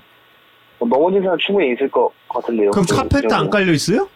[0.78, 2.70] 뭐 넘어진 사람 충분히 있을 것 같은데요.
[2.70, 3.32] 그럼 그 카페트.
[3.34, 4.08] 안 깔려 있어요?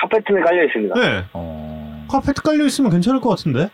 [0.00, 0.94] 카페트는 깔려 있습니다.
[0.94, 1.24] 네, 네.
[1.34, 2.06] 어.
[2.10, 3.70] 카페트 깔려 있으면 괜찮을 것 같은데.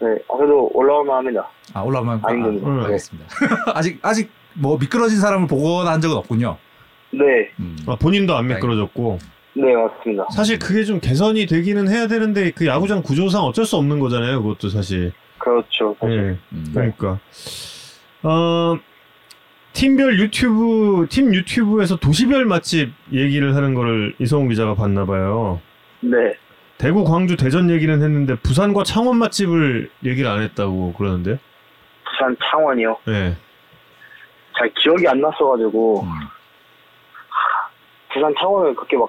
[0.00, 1.48] 아, 그래도 올라올만 합니다.
[1.72, 1.80] 아.
[1.82, 2.68] 아닌 아, 겁니다.
[2.68, 2.80] 음.
[2.84, 3.28] 알겠습니다.
[3.74, 6.56] 아직, 아직 뭐 미끄러진 사람을 보거나 한 적은 없군요.
[7.12, 7.76] 네, 음.
[7.86, 9.18] 아, 본인도 안 미끄러졌고.
[9.56, 10.26] 네 맞습니다.
[10.34, 14.42] 사실 그게 좀 개선이 되기는 해야 되는데 그 야구장 구조상 어쩔 수 없는 거잖아요.
[14.42, 15.12] 그것도 사실.
[15.38, 15.94] 그렇죠.
[16.00, 16.16] 사실.
[16.16, 16.56] 예.
[16.56, 16.70] 음.
[16.72, 17.20] 그러니까
[18.22, 18.76] 어
[19.72, 25.60] 팀별 유튜브 팀 유튜브에서 도시별 맛집 얘기를 하는 거를 이성훈 기자가 봤나 봐요.
[26.00, 26.34] 네,
[26.78, 31.38] 대구, 광주, 대전 얘기는 했는데 부산과 창원 맛집을 얘기를 안 했다고 그러는데.
[32.04, 32.96] 부산 창원이요.
[33.06, 33.36] 네.
[34.58, 36.08] 잘 기억이 안 났어가지고 음.
[38.12, 39.08] 부산 창원을 그렇게 막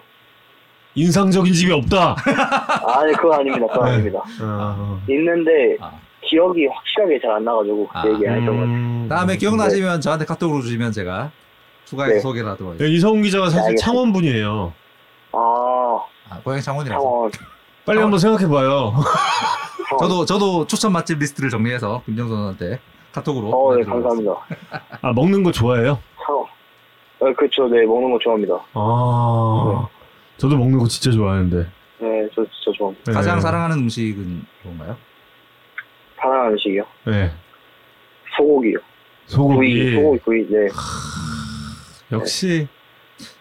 [0.96, 2.16] 인상적인 집이 없다.
[2.98, 3.66] 아니 그거 아닙니다.
[3.84, 3.92] 네.
[3.92, 4.20] 아닙니다.
[4.42, 5.92] 아, 있는데 아.
[6.22, 8.02] 기억이 확실하게 잘 안 나가지고 아.
[8.02, 8.66] 그 얘기 안 했던 것 같아요.
[8.76, 11.32] 음, 다음에 기억나시면 저한테 카톡으로 주시면 제가
[11.86, 12.20] 추가해서 네.
[12.22, 12.98] 소개를 하도록 네, 하겠습니다.
[12.98, 13.86] 이성훈 기자가 사실 알겠습니다.
[13.86, 14.74] 창원 분이에요.
[15.34, 15.38] 아
[16.30, 17.00] 아, 고향 창원이라서.
[17.02, 17.32] 창원.
[17.86, 18.94] 빨리 한번 생각해봐요.
[20.00, 22.80] 저도 저도 추천 맛집 리스트를 정리해서 김정선한테
[23.16, 23.50] 카톡으로.
[23.50, 23.84] 어, 네.
[23.84, 24.34] 감사합니다.
[25.02, 26.00] 아 먹는 거 좋아해요?
[27.22, 27.68] 네, 그렇죠.
[27.70, 28.54] 네, 먹는 거 좋아합니다.
[28.74, 29.88] 아,
[30.38, 31.58] 저도 먹는 거 진짜 좋아하는데.
[32.00, 33.04] 네, 저 진짜 좋아합니다.
[33.12, 33.14] 네.
[33.14, 34.98] 가장 사랑하는 음식은 뭔가요?
[36.18, 36.86] 사랑하는 음식이요?
[37.06, 37.32] 네.
[38.38, 38.78] 소고기요.
[39.28, 39.56] 소고기.
[39.56, 40.48] 구이, 소고기 구이.
[40.50, 40.68] 네.
[42.12, 42.68] 역시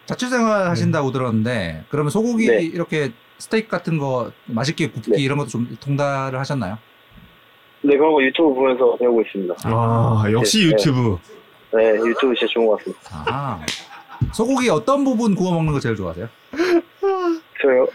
[0.07, 2.63] 자취생활 하신다고 들었는데 그러면 소고기 네.
[2.63, 5.21] 이렇게 스테이크 같은 거 맛있게 굽기 네.
[5.21, 6.79] 이런 것도 좀 통달을 하셨나요?
[7.87, 9.55] 네, 그런 거 유튜브 보면서 배우고 있습니다.
[9.65, 10.71] 아 역시 네, 네.
[10.73, 11.19] 유튜브.
[11.75, 13.25] 네, 유튜브 진짜 좋은 것 같습니다.
[13.27, 13.61] 아.
[14.33, 16.27] 소고기 어떤 부분 구워 먹는 거 제일 좋아하세요?
[17.61, 17.87] 저요?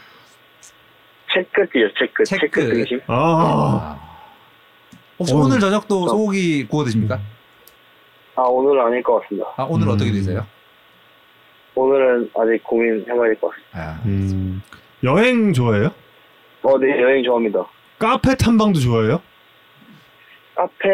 [1.34, 1.68] 체크.
[1.98, 2.24] 체크.
[2.26, 3.00] 체크 등심?
[3.08, 4.00] 아 아.
[5.18, 5.38] 혹시 어.
[5.38, 6.08] 오늘 저녁도 어.
[6.08, 7.20] 소고기 구워 드십니까?
[8.36, 9.48] 아, 오늘은 아닐 것 같습니다.
[9.58, 9.94] 아, 오늘 음.
[9.94, 10.46] 어떻게 드세요?
[11.76, 13.70] 오늘은 아직 고민해봐야 될 것 같습니다.
[13.74, 14.62] 아, 음,
[15.04, 15.92] 여행 좋아해요?
[16.62, 17.66] 어, 네, 여행 좋아합니다.
[17.98, 19.22] 카페 탐방도 좋아해요?
[20.60, 20.90] 카페,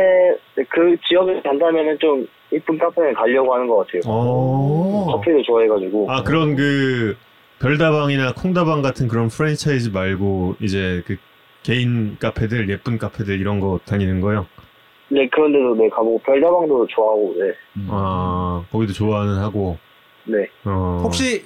[0.55, 4.01] 네, 그 지역에 간다면은 좀 이쁜 카페에 가려고 하는 것 같아요.
[4.05, 5.07] 어.
[5.11, 6.11] 커피도 좋아해가지고.
[6.11, 7.17] 아 그런 그
[7.59, 11.17] 별다방이나 콩다방 같은 그런 프랜차이즈 말고 이제 그
[11.63, 14.45] 개인 카페들 예쁜 카페들 이런 거 다니는 거요?
[15.09, 17.45] 네, 그런 데도 네, 가보고, 별다방도 좋아하고, 네.
[17.77, 17.87] 음.
[17.89, 19.79] 아 거기도 좋아는 하고
[20.25, 20.47] 네.
[20.63, 21.01] 어.
[21.03, 21.43] 혹시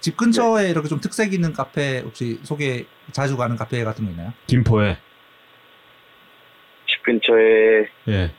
[0.00, 4.32] 집 근처에 이렇게 좀 특색 있는 카페 혹시 소개 자주 가는 카페 같은 거 있나요?
[4.46, 5.07] 김포에 집
[7.12, 8.30] 근처에 예.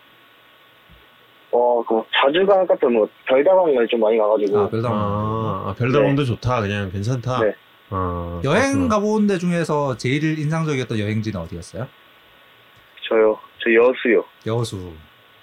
[1.51, 4.97] 어, 그 자주 가는 카페 뭐 별다방을 좀 많이 가가지고 아, 별다방.
[4.97, 6.61] 아, 아, 별다방도 좋다.
[6.61, 7.39] 그냥 괜찮다.
[7.41, 7.55] 네.
[7.89, 8.95] 아, 여행 그렇구나.
[8.95, 11.87] 가본 데 중에서 제일 인상적이었던 여행지는 어디였어요?
[13.09, 13.39] 저요.
[13.63, 14.23] 저 여수요.
[14.45, 14.93] 여수.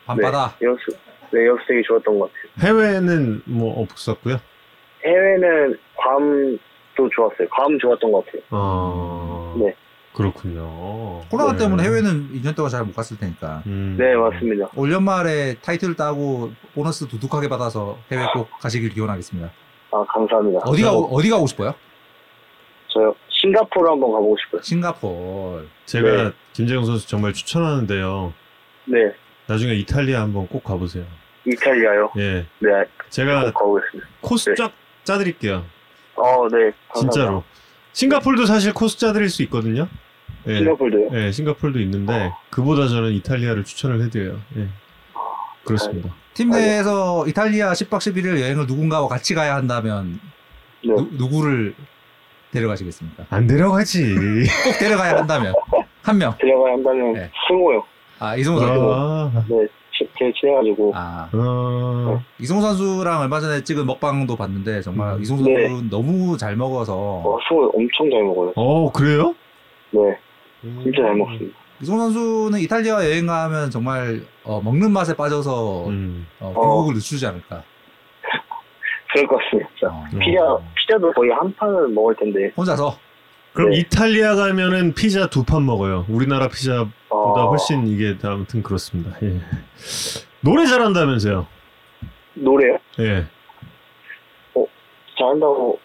[0.07, 0.57] 밤바다.
[0.61, 0.97] 네, 여수.
[1.33, 2.69] 네, 여수 되게 좋았던 것 같아요.
[2.71, 4.37] 해외는 뭐 없었고요.
[5.05, 7.49] 해외는 괌도 좋았어요.
[7.51, 8.43] 괌 좋았던 것 같아요.
[8.51, 9.75] 아, 네.
[10.17, 11.21] 그렇군요.
[11.31, 11.59] 코로나 네.
[11.59, 13.63] 때문에 해외는 2년 동안 잘 못 갔을 테니까.
[13.67, 13.97] 음.
[13.99, 14.69] 네, 맞습니다.
[14.75, 19.51] 올 연말에 타이틀 따고 보너스 두둑하게 받아서 해외 꼭 가시길 기원하겠습니다.
[19.93, 20.61] 아, 감사합니다.
[20.65, 21.75] 어디가 저, 어디 가고 싶어요?
[22.89, 23.15] 저요.
[23.29, 24.63] 싱가포르 한번 가보고 싶어요.
[24.63, 25.67] 싱가포르.
[25.85, 26.33] 제가 네.
[26.55, 28.33] 김재영 선수 정말 추천하는데요.
[28.87, 28.99] 네.
[29.47, 31.05] 나중에 이탈리아 한번 꼭 가보세요.
[31.47, 32.11] 이탈리아요.
[32.17, 32.47] 예.
[32.59, 32.69] 네,
[33.11, 34.09] 제가 꼭 가보겠습니다.
[34.23, 34.55] 코스 네.
[34.57, 34.73] 쫙
[35.05, 35.65] 짜드릴게요.
[36.17, 36.73] 어, 네.
[36.89, 37.01] 감사합니다.
[37.01, 37.45] 진짜로.
[37.93, 39.89] 싱가폴도 사실 코스 짜드릴 수 있거든요.
[40.47, 40.59] 예.
[40.59, 41.09] 싱가포르도요?
[41.21, 44.39] 예, 싱가폴도 있는데 그보다 저는 이탈리아를 추천을 해드려요.
[44.59, 44.69] 예.
[45.65, 46.11] 그렇습니다.
[46.35, 50.21] 팀 내에서 이탈리아 10박 11일 여행을 누군가와 같이 가야 한다면
[50.85, 50.95] 네.
[50.95, 51.75] 누, 누구를
[52.53, 53.27] 데려가시겠습니까?
[53.31, 54.15] 안 데려가지.
[54.65, 55.55] 꼭 데려가야 한다면
[56.03, 56.35] 한 명.
[56.39, 57.31] 데려가야 한다면 네.
[57.49, 57.83] 승호요.
[58.19, 58.93] 아 이승우 선수.
[58.95, 60.93] 아, 네, 치- 제일 친해가지고.
[60.95, 65.23] 아 어, 이승우 선수랑 얼마 전에 찍은 먹방도 봤는데 정말 음.
[65.23, 65.69] 이승우 네.
[65.69, 68.53] 선수는 너무 잘 먹어서 어, 승호 엄청 잘 먹어요.
[68.55, 69.35] 어, 그래요?
[69.91, 70.01] 네,
[70.63, 71.57] 진짜 잘 먹습니다.
[71.81, 76.27] 이승우 선수는 이탈리아 여행 가면 정말 어, 먹는 맛에 빠져서 음.
[76.41, 77.63] 어, 비국을 늦추지 않을까.
[79.13, 79.71] 그럴 것 같습니다.
[79.89, 80.05] 어.
[80.19, 80.41] 피자,
[80.75, 82.51] 피자도 거의 한 판을 먹을 텐데.
[82.57, 82.99] 혼자서
[83.53, 83.79] 그럼 네.
[83.79, 86.05] 이탈리아 가면은 피자 두 판 먹어요.
[86.09, 89.17] 우리나라 피자보다 어, 훨씬 이게 다 아무튼 그렇습니다.
[89.23, 89.41] 예.
[90.41, 91.47] 노래 잘한다면서요?
[92.35, 92.79] 노래요?
[93.01, 93.27] 예.
[95.19, 95.79] 잘한다고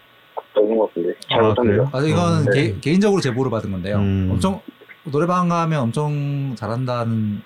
[0.54, 1.14] 적은 것 같은데.
[1.30, 1.90] 잘 아, 못합니다.
[1.92, 2.72] 아, 이건 음, 네.
[2.72, 3.96] 개, 개인적으로 제보를 받은 건데요.
[3.96, 4.28] 음.
[4.32, 4.60] 엄청
[5.04, 7.42] 노래방 가면 엄청 잘한다는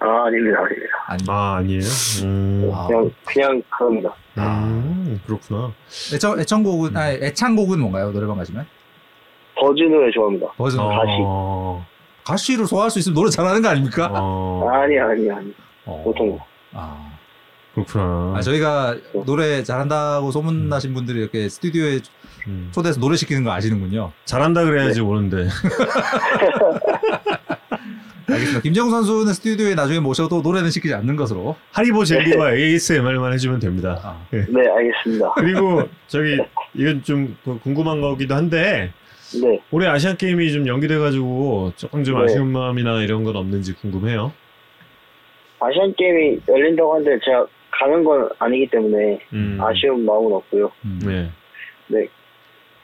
[0.00, 0.94] 아, 아닙니다, 아닙니다.
[1.06, 1.82] 아니 아 아니에요?
[2.24, 2.86] 음, 아.
[2.86, 4.14] 그냥, 그냥 그럽니다.
[4.38, 5.72] 음, 그렇구나.
[6.14, 8.10] 애청 애청곡은 아 애창곡은 뭔가요?
[8.10, 8.66] 노래방 가시면
[9.56, 10.48] 버즈 노래 좋아합니다.
[10.56, 11.86] 버전 어,
[12.24, 14.10] 가시를 소화할 수 있으면 노래 잘하는 거 아닙니까?
[14.12, 15.54] 어, 아니, 아니, 아니.
[15.86, 16.02] 어.
[16.04, 16.38] 보통.
[16.72, 17.13] 아.
[17.74, 18.34] 그렇구나.
[18.36, 18.96] 아, 저희가
[19.26, 22.00] 노래 잘한다고 소문나신 분들이 이렇게 스튜디오에
[22.46, 22.68] 음.
[22.72, 24.12] 초대해서 노래 시키는 거 아시는군요.
[24.24, 25.06] 잘한다 그래야지 네.
[25.06, 25.48] 오는데.
[28.26, 28.60] 알겠습니다.
[28.62, 31.56] 김정우 선수는 스튜디오에 나중에 모셔도 노래는 시키지 않는 것으로.
[31.72, 34.00] 하리보 젤리와 ASMR만 해주면 됩니다.
[34.02, 34.46] 아, 예.
[34.48, 35.32] 네, 알겠습니다.
[35.34, 36.38] 그리고 저기
[36.74, 38.92] 이건 좀그 궁금한 거기도 한데
[39.42, 39.60] 네.
[39.70, 42.24] 올해 아시안 게임이 좀 연기돼가지고 조금 좀 네.
[42.24, 44.32] 아쉬운 마음이나 이런 건 없는지 궁금해요.
[45.60, 47.46] 아시안 게임이 열린다고 하는데 제가
[47.78, 49.58] 가는 건 아니기 때문에 음.
[49.60, 50.70] 아쉬운 마음은 없고요.
[50.84, 51.00] 음.
[51.04, 52.08] 네.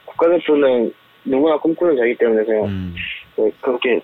[0.05, 0.93] 국가대표는
[1.25, 2.95] 누구나 꿈꾸는 자이기 때문에 그냥 음.
[3.37, 4.01] 네, 그렇게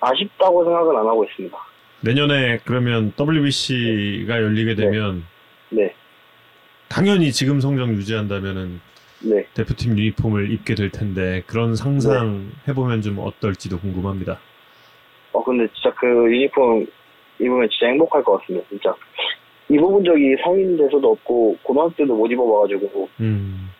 [0.00, 1.56] 아쉽다고 생각은 안 하고 있습니다.
[2.00, 5.24] 내년에 그러면 WBC가 열리게 되면
[5.70, 5.94] 네,
[6.88, 8.80] 당연히 지금 성적 유지한다면은
[9.22, 9.46] 네.
[9.54, 14.38] 대표팀 유니폼을 입게 될 텐데 그런 상상 해보면 좀 어떨지도 궁금합니다.
[15.32, 16.86] 어 근데 진짜 그 유니폼
[17.38, 18.66] 입으면 진짜 행복할 것 같습니다.
[18.68, 18.94] 진짜
[19.68, 23.70] 입어본 적이 성인 돼서도 없고 고등학교 때도 못 입어봐가지고 음.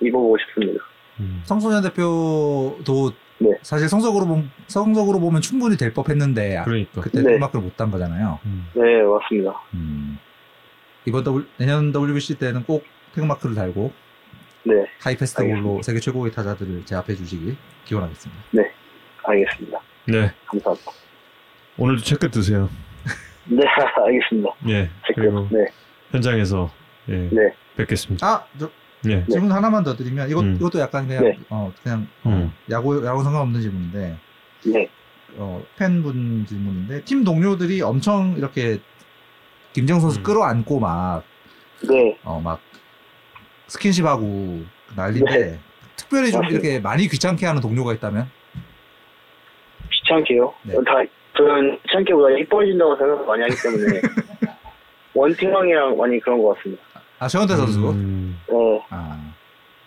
[0.00, 0.84] 입어보고 싶습니다.
[1.20, 1.40] 음.
[1.44, 3.50] 성소년 대표도 네.
[3.62, 7.00] 사실 성적으로 보면 성적으로 보면 충분히 될 법했는데 아, 그러니까.
[7.00, 7.34] 그때 네.
[7.36, 8.38] 음악을 못 딴 거잖아요.
[8.46, 8.66] 음.
[8.74, 9.60] 네 맞습니다.
[9.74, 10.18] 음.
[11.06, 12.84] 이번 W, 내년 WBC 때는 꼭
[13.14, 13.92] 태극마크를 달고
[14.64, 18.42] 네 하이페스티벌로 세계 최고의 타자들을 제압해 주시길 기원하겠습니다.
[19.24, 19.80] 알겠습니다.
[20.06, 20.32] 네.
[20.46, 20.90] 감사합니다.
[21.78, 22.68] 오늘도 체크 드세요.
[23.48, 23.62] 네
[24.06, 24.50] 알겠습니다.
[24.68, 24.90] 예.
[25.14, 25.66] 그리고 네
[26.10, 26.70] 현장에서
[27.08, 27.28] 예.
[27.30, 27.52] 네.
[27.76, 28.26] 뵙겠습니다.
[28.26, 28.70] 아, 저
[29.06, 29.24] 예.
[29.26, 30.56] 질문 하나만 더 드리면 이것 음.
[30.56, 31.38] 이것도 약간 그냥 네.
[31.48, 32.52] 어 그냥 음.
[32.70, 34.16] 야구 야구 상관없는 질문인데
[34.66, 34.88] 네.
[35.36, 38.78] 어 팬분 질문인데 팀 동료들이 엄청 이렇게
[39.72, 40.22] 김정 선수 음.
[40.24, 41.22] 끌어안고 막
[41.88, 42.18] 네.
[42.24, 42.60] 어막
[43.68, 44.64] 스킨십하고
[44.96, 45.60] 난리인데
[45.96, 46.48] 특별히 좀 맞습니다.
[46.48, 48.30] 이렇게 많이 귀찮게 하는 동료가 있다면
[49.90, 50.54] 귀찮게요.
[50.62, 50.74] 네.
[50.84, 51.02] 다
[51.38, 54.00] 저는 귀찮게보다 이뻐진다고 생각 많이 하기 때문에
[55.14, 56.82] 원팀형이랑 많이 그런 것 같습니다.
[57.20, 58.38] 아 최원태 선수 음.
[58.48, 59.32] 네, 아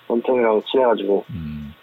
[0.07, 1.73] 원팀이랑 친해가지고 음.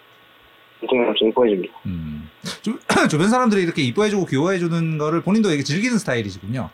[0.81, 1.73] 원팀이랑 좀 이뻐해집니다.
[1.85, 2.29] 음.
[2.61, 2.79] 주,
[3.09, 6.69] 주변 사람들이 이렇게 이뻐해주고 귀여워해주는 거를 본인도 되게 즐기는 스타일이시군요.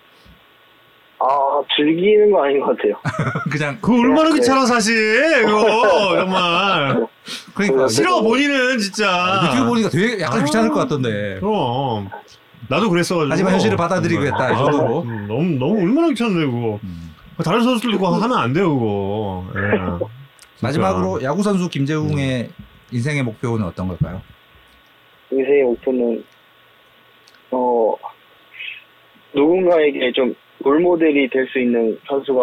[1.20, 1.26] 아
[1.76, 2.96] 즐기는 거 아닌 것 같아요.
[3.52, 4.36] 그냥 그거 얼마나 네.
[4.36, 7.08] 귀찮아 사실 그거 정말
[7.54, 10.44] 그러니까 싫어 본인은 진짜 아, 유튜브 보니까 되게 약간 아.
[10.46, 11.40] 귀찮을 것 같던데.
[11.40, 12.10] 그럼
[12.70, 15.02] 나도 그랬어가지고 하지만 현실을 받아들이고 했다, 이 아, 정도로.
[15.04, 17.16] 음, 너무 너무 얼마나 귀찮은데 그거 음.
[17.44, 19.46] 다른 선수들 그거 하면 안 돼요 그거.
[19.56, 20.06] 예.
[20.64, 22.50] 마지막으로 야구 선수 김재웅의
[22.92, 24.22] 인생의 목표는 어떤 걸까요?
[25.32, 26.24] 인생의 목표는
[27.52, 27.94] 어
[29.34, 32.42] 누군가에게 좀 롤모델이 될 수 있는 선수가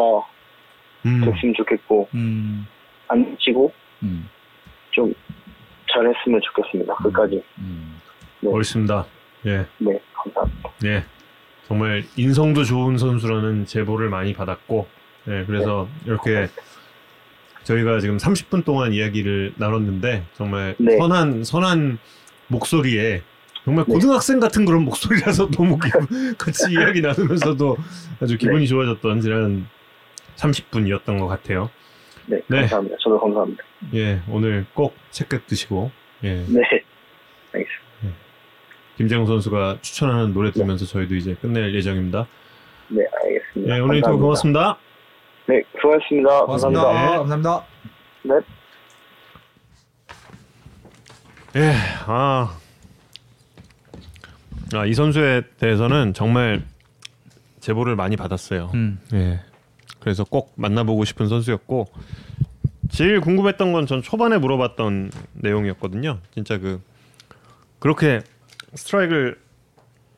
[1.07, 1.21] 음.
[1.25, 2.67] 됐으면 좋겠고 음,
[3.09, 3.73] 안 지고
[4.03, 4.29] 음,
[4.91, 5.13] 좀
[5.91, 6.95] 잘했으면 좋겠습니다.
[6.97, 7.43] 끝까지.
[7.59, 7.99] 음.
[8.41, 9.05] 멋있습니다.
[9.47, 9.67] 예.
[9.79, 10.71] 네, 감사합니다.
[10.85, 11.05] 예.
[11.67, 14.87] 정말 인성도 좋은 선수라는 제보를 많이 받았고,
[15.29, 16.49] 예, 그래서 이렇게
[17.63, 20.97] 저희가 지금 30분 동안 이야기를 나눴는데 정말 네.
[20.99, 21.99] 선한 선한
[22.49, 23.23] 목소리에
[23.65, 25.79] 정말 고등학생 같은 그런 목소리라서 너무
[26.37, 27.77] 같이 이야기 나누면서도
[28.21, 29.67] 아주 기분이 좋아졌던 지난
[30.37, 31.71] 30분이었던 것 같아요.
[32.27, 32.61] 네, 네.
[32.61, 32.97] 감사합니다.
[33.01, 33.65] 저도 감사합니다.
[33.95, 35.91] 예, 오늘 꼭 책끝 드시고,
[36.25, 36.61] 예, 네,
[37.53, 37.92] 알겠습니다.
[38.97, 42.27] 김재웅 선수가 추천하는 노래 들으면서 저희도 이제 끝낼 예정입니다.
[42.89, 43.75] 네, 알겠습니다.
[43.77, 44.19] 예, 오늘 인터뷰.
[44.19, 44.77] 고맙습니다.
[45.49, 46.45] 네, 수고하셨습니다.
[46.45, 46.83] 고맙습니다.
[46.83, 47.19] 감사합니다.
[47.19, 47.67] 감사합니다.
[48.25, 48.35] 네.
[51.57, 51.73] 예,
[52.07, 52.57] 아,
[54.75, 56.63] 아, 이 선수에 대해서는 정말
[57.61, 58.71] 제보를 많이 받았어요.
[58.75, 59.41] 음, 예,
[60.01, 61.87] 그래서 꼭 만나보고 싶은 선수였고
[62.91, 66.19] 제일 궁금했던 건 전 초반에 물어봤던 내용이었거든요.
[66.33, 66.81] 진짜 그
[67.79, 68.21] 그렇게
[68.75, 69.39] 스트라이크를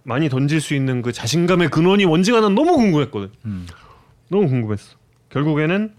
[0.03, 3.33] 많이 던질 수 있는 그 자신감의 근원이 뭔지가 난 너무 궁금했거든.
[3.47, 3.67] 음.
[4.29, 4.97] 너무 궁금했어.
[5.31, 5.95] 결국에는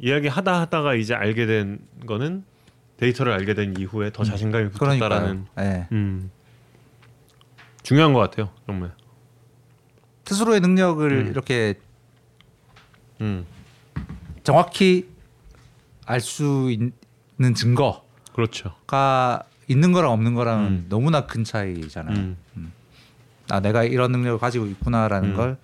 [0.00, 2.44] 이야기 하다 하다가 이제 알게 된 거는
[2.96, 5.46] 데이터를 알게 된 이후에 더 자신감이 붙었다라는.
[5.58, 5.86] 예.
[5.92, 6.30] 음,
[7.82, 8.50] 중요한 것 같아요.
[8.66, 8.92] 정말.
[10.26, 11.26] 스스로의 능력을 음.
[11.30, 11.74] 이렇게
[13.20, 13.46] 음,
[14.44, 15.08] 정확히
[16.06, 18.02] 알 수 있는 증거가
[18.32, 18.74] 그렇죠.
[19.72, 20.86] 있는 거랑 없는 거랑은 음.
[20.88, 22.16] 너무나 큰 차이잖아요.
[22.56, 22.72] 음,
[23.50, 25.36] 아 내가 이런 능력을 가지고 있구나라는 음.
[25.36, 25.56] 걸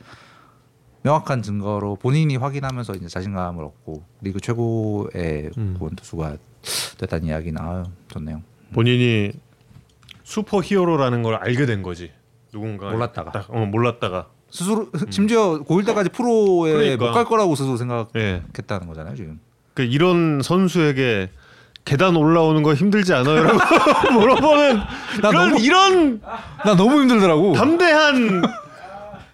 [1.03, 5.75] 명확한 증거로 본인이 확인하면서 이제 자신감을 얻고 리그 최고의 음.
[5.79, 6.37] 구원 투수가
[6.99, 7.85] 됐다는 이야기 나와요.
[8.09, 8.43] 좋네요.
[8.73, 9.33] 본인이
[10.25, 12.11] superhero라는 걸 알게 된 거지.
[12.51, 13.31] 누군가 몰랐다가.
[13.33, 14.29] 딱, 어, 몰랐다가.
[14.51, 16.79] 스스로 심지어 고1 때까지 프로에 음.
[16.79, 17.07] 그러니까.
[17.07, 18.87] 못갈 거라고 스스로 생각했다는 예.
[18.87, 19.41] 거잖아요 지금.
[19.75, 21.31] 그 이런 선수에게
[21.89, 23.59] 계단 올라오는 거 힘들지 않아요라고
[24.13, 24.77] 물어보는
[25.23, 27.55] 나 그런 너무- 이런 나 너무 힘들더라고.
[27.55, 28.43] 담대한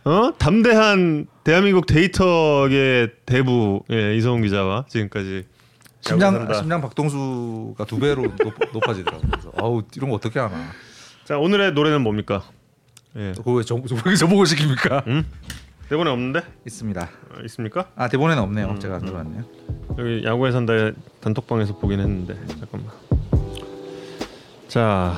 [0.05, 5.43] 어 담대한 대한민국 데이터의 대부 예, 이성훈 기자와 지금까지
[6.01, 6.49] 심장.
[6.55, 10.55] 심장 박동수가 두 배로 높, 아지더라고 그래서 아우 이런 거 어떻게 하나.
[11.25, 12.43] 자 오늘의 노래는 뭡니까?
[13.17, 13.33] 예.
[13.37, 15.07] 그거 왜 저, 저, 왜 저보고 시킵니까?
[15.09, 15.25] 음?
[15.89, 17.03] 대본에 없는데 있습니다.
[17.03, 17.87] 어, 있습니까?
[17.97, 18.69] 아 대본에는 없네요.
[18.69, 19.07] 음, 제가 음.
[19.07, 19.43] 들어왔네요.
[19.99, 22.91] 여기 야구에 산다의 단톡방에서 보긴 했는데 잠깐만.
[24.69, 25.15] 자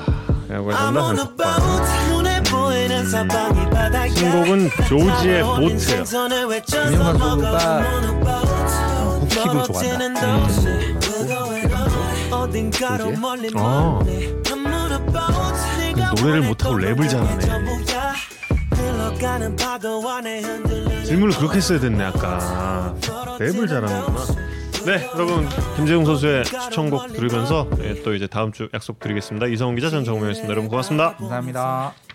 [0.50, 1.46] 야구에 산다 단톡방.
[4.10, 6.04] 신곡은 조지의 보트예요.
[6.90, 7.78] 김영 선수가
[9.04, 10.20] 어, 국힙을 좋아한다.
[13.56, 14.00] 아
[16.20, 17.46] 노래를 못하고 랩을 잘하네.
[21.04, 24.18] 질문을 그렇게 했어야 됐네 아까 랩을 잘하는구나.
[24.86, 29.46] 네 여러분 김재웅 선수의 추천곡 들으면서 예, 또 이제 다음 주 약속 드리겠습니다.
[29.46, 30.50] 이성훈 기자 전 정우영이었습니다.
[30.50, 31.16] 여러분 고맙습니다.
[31.16, 32.05] 감사합니다.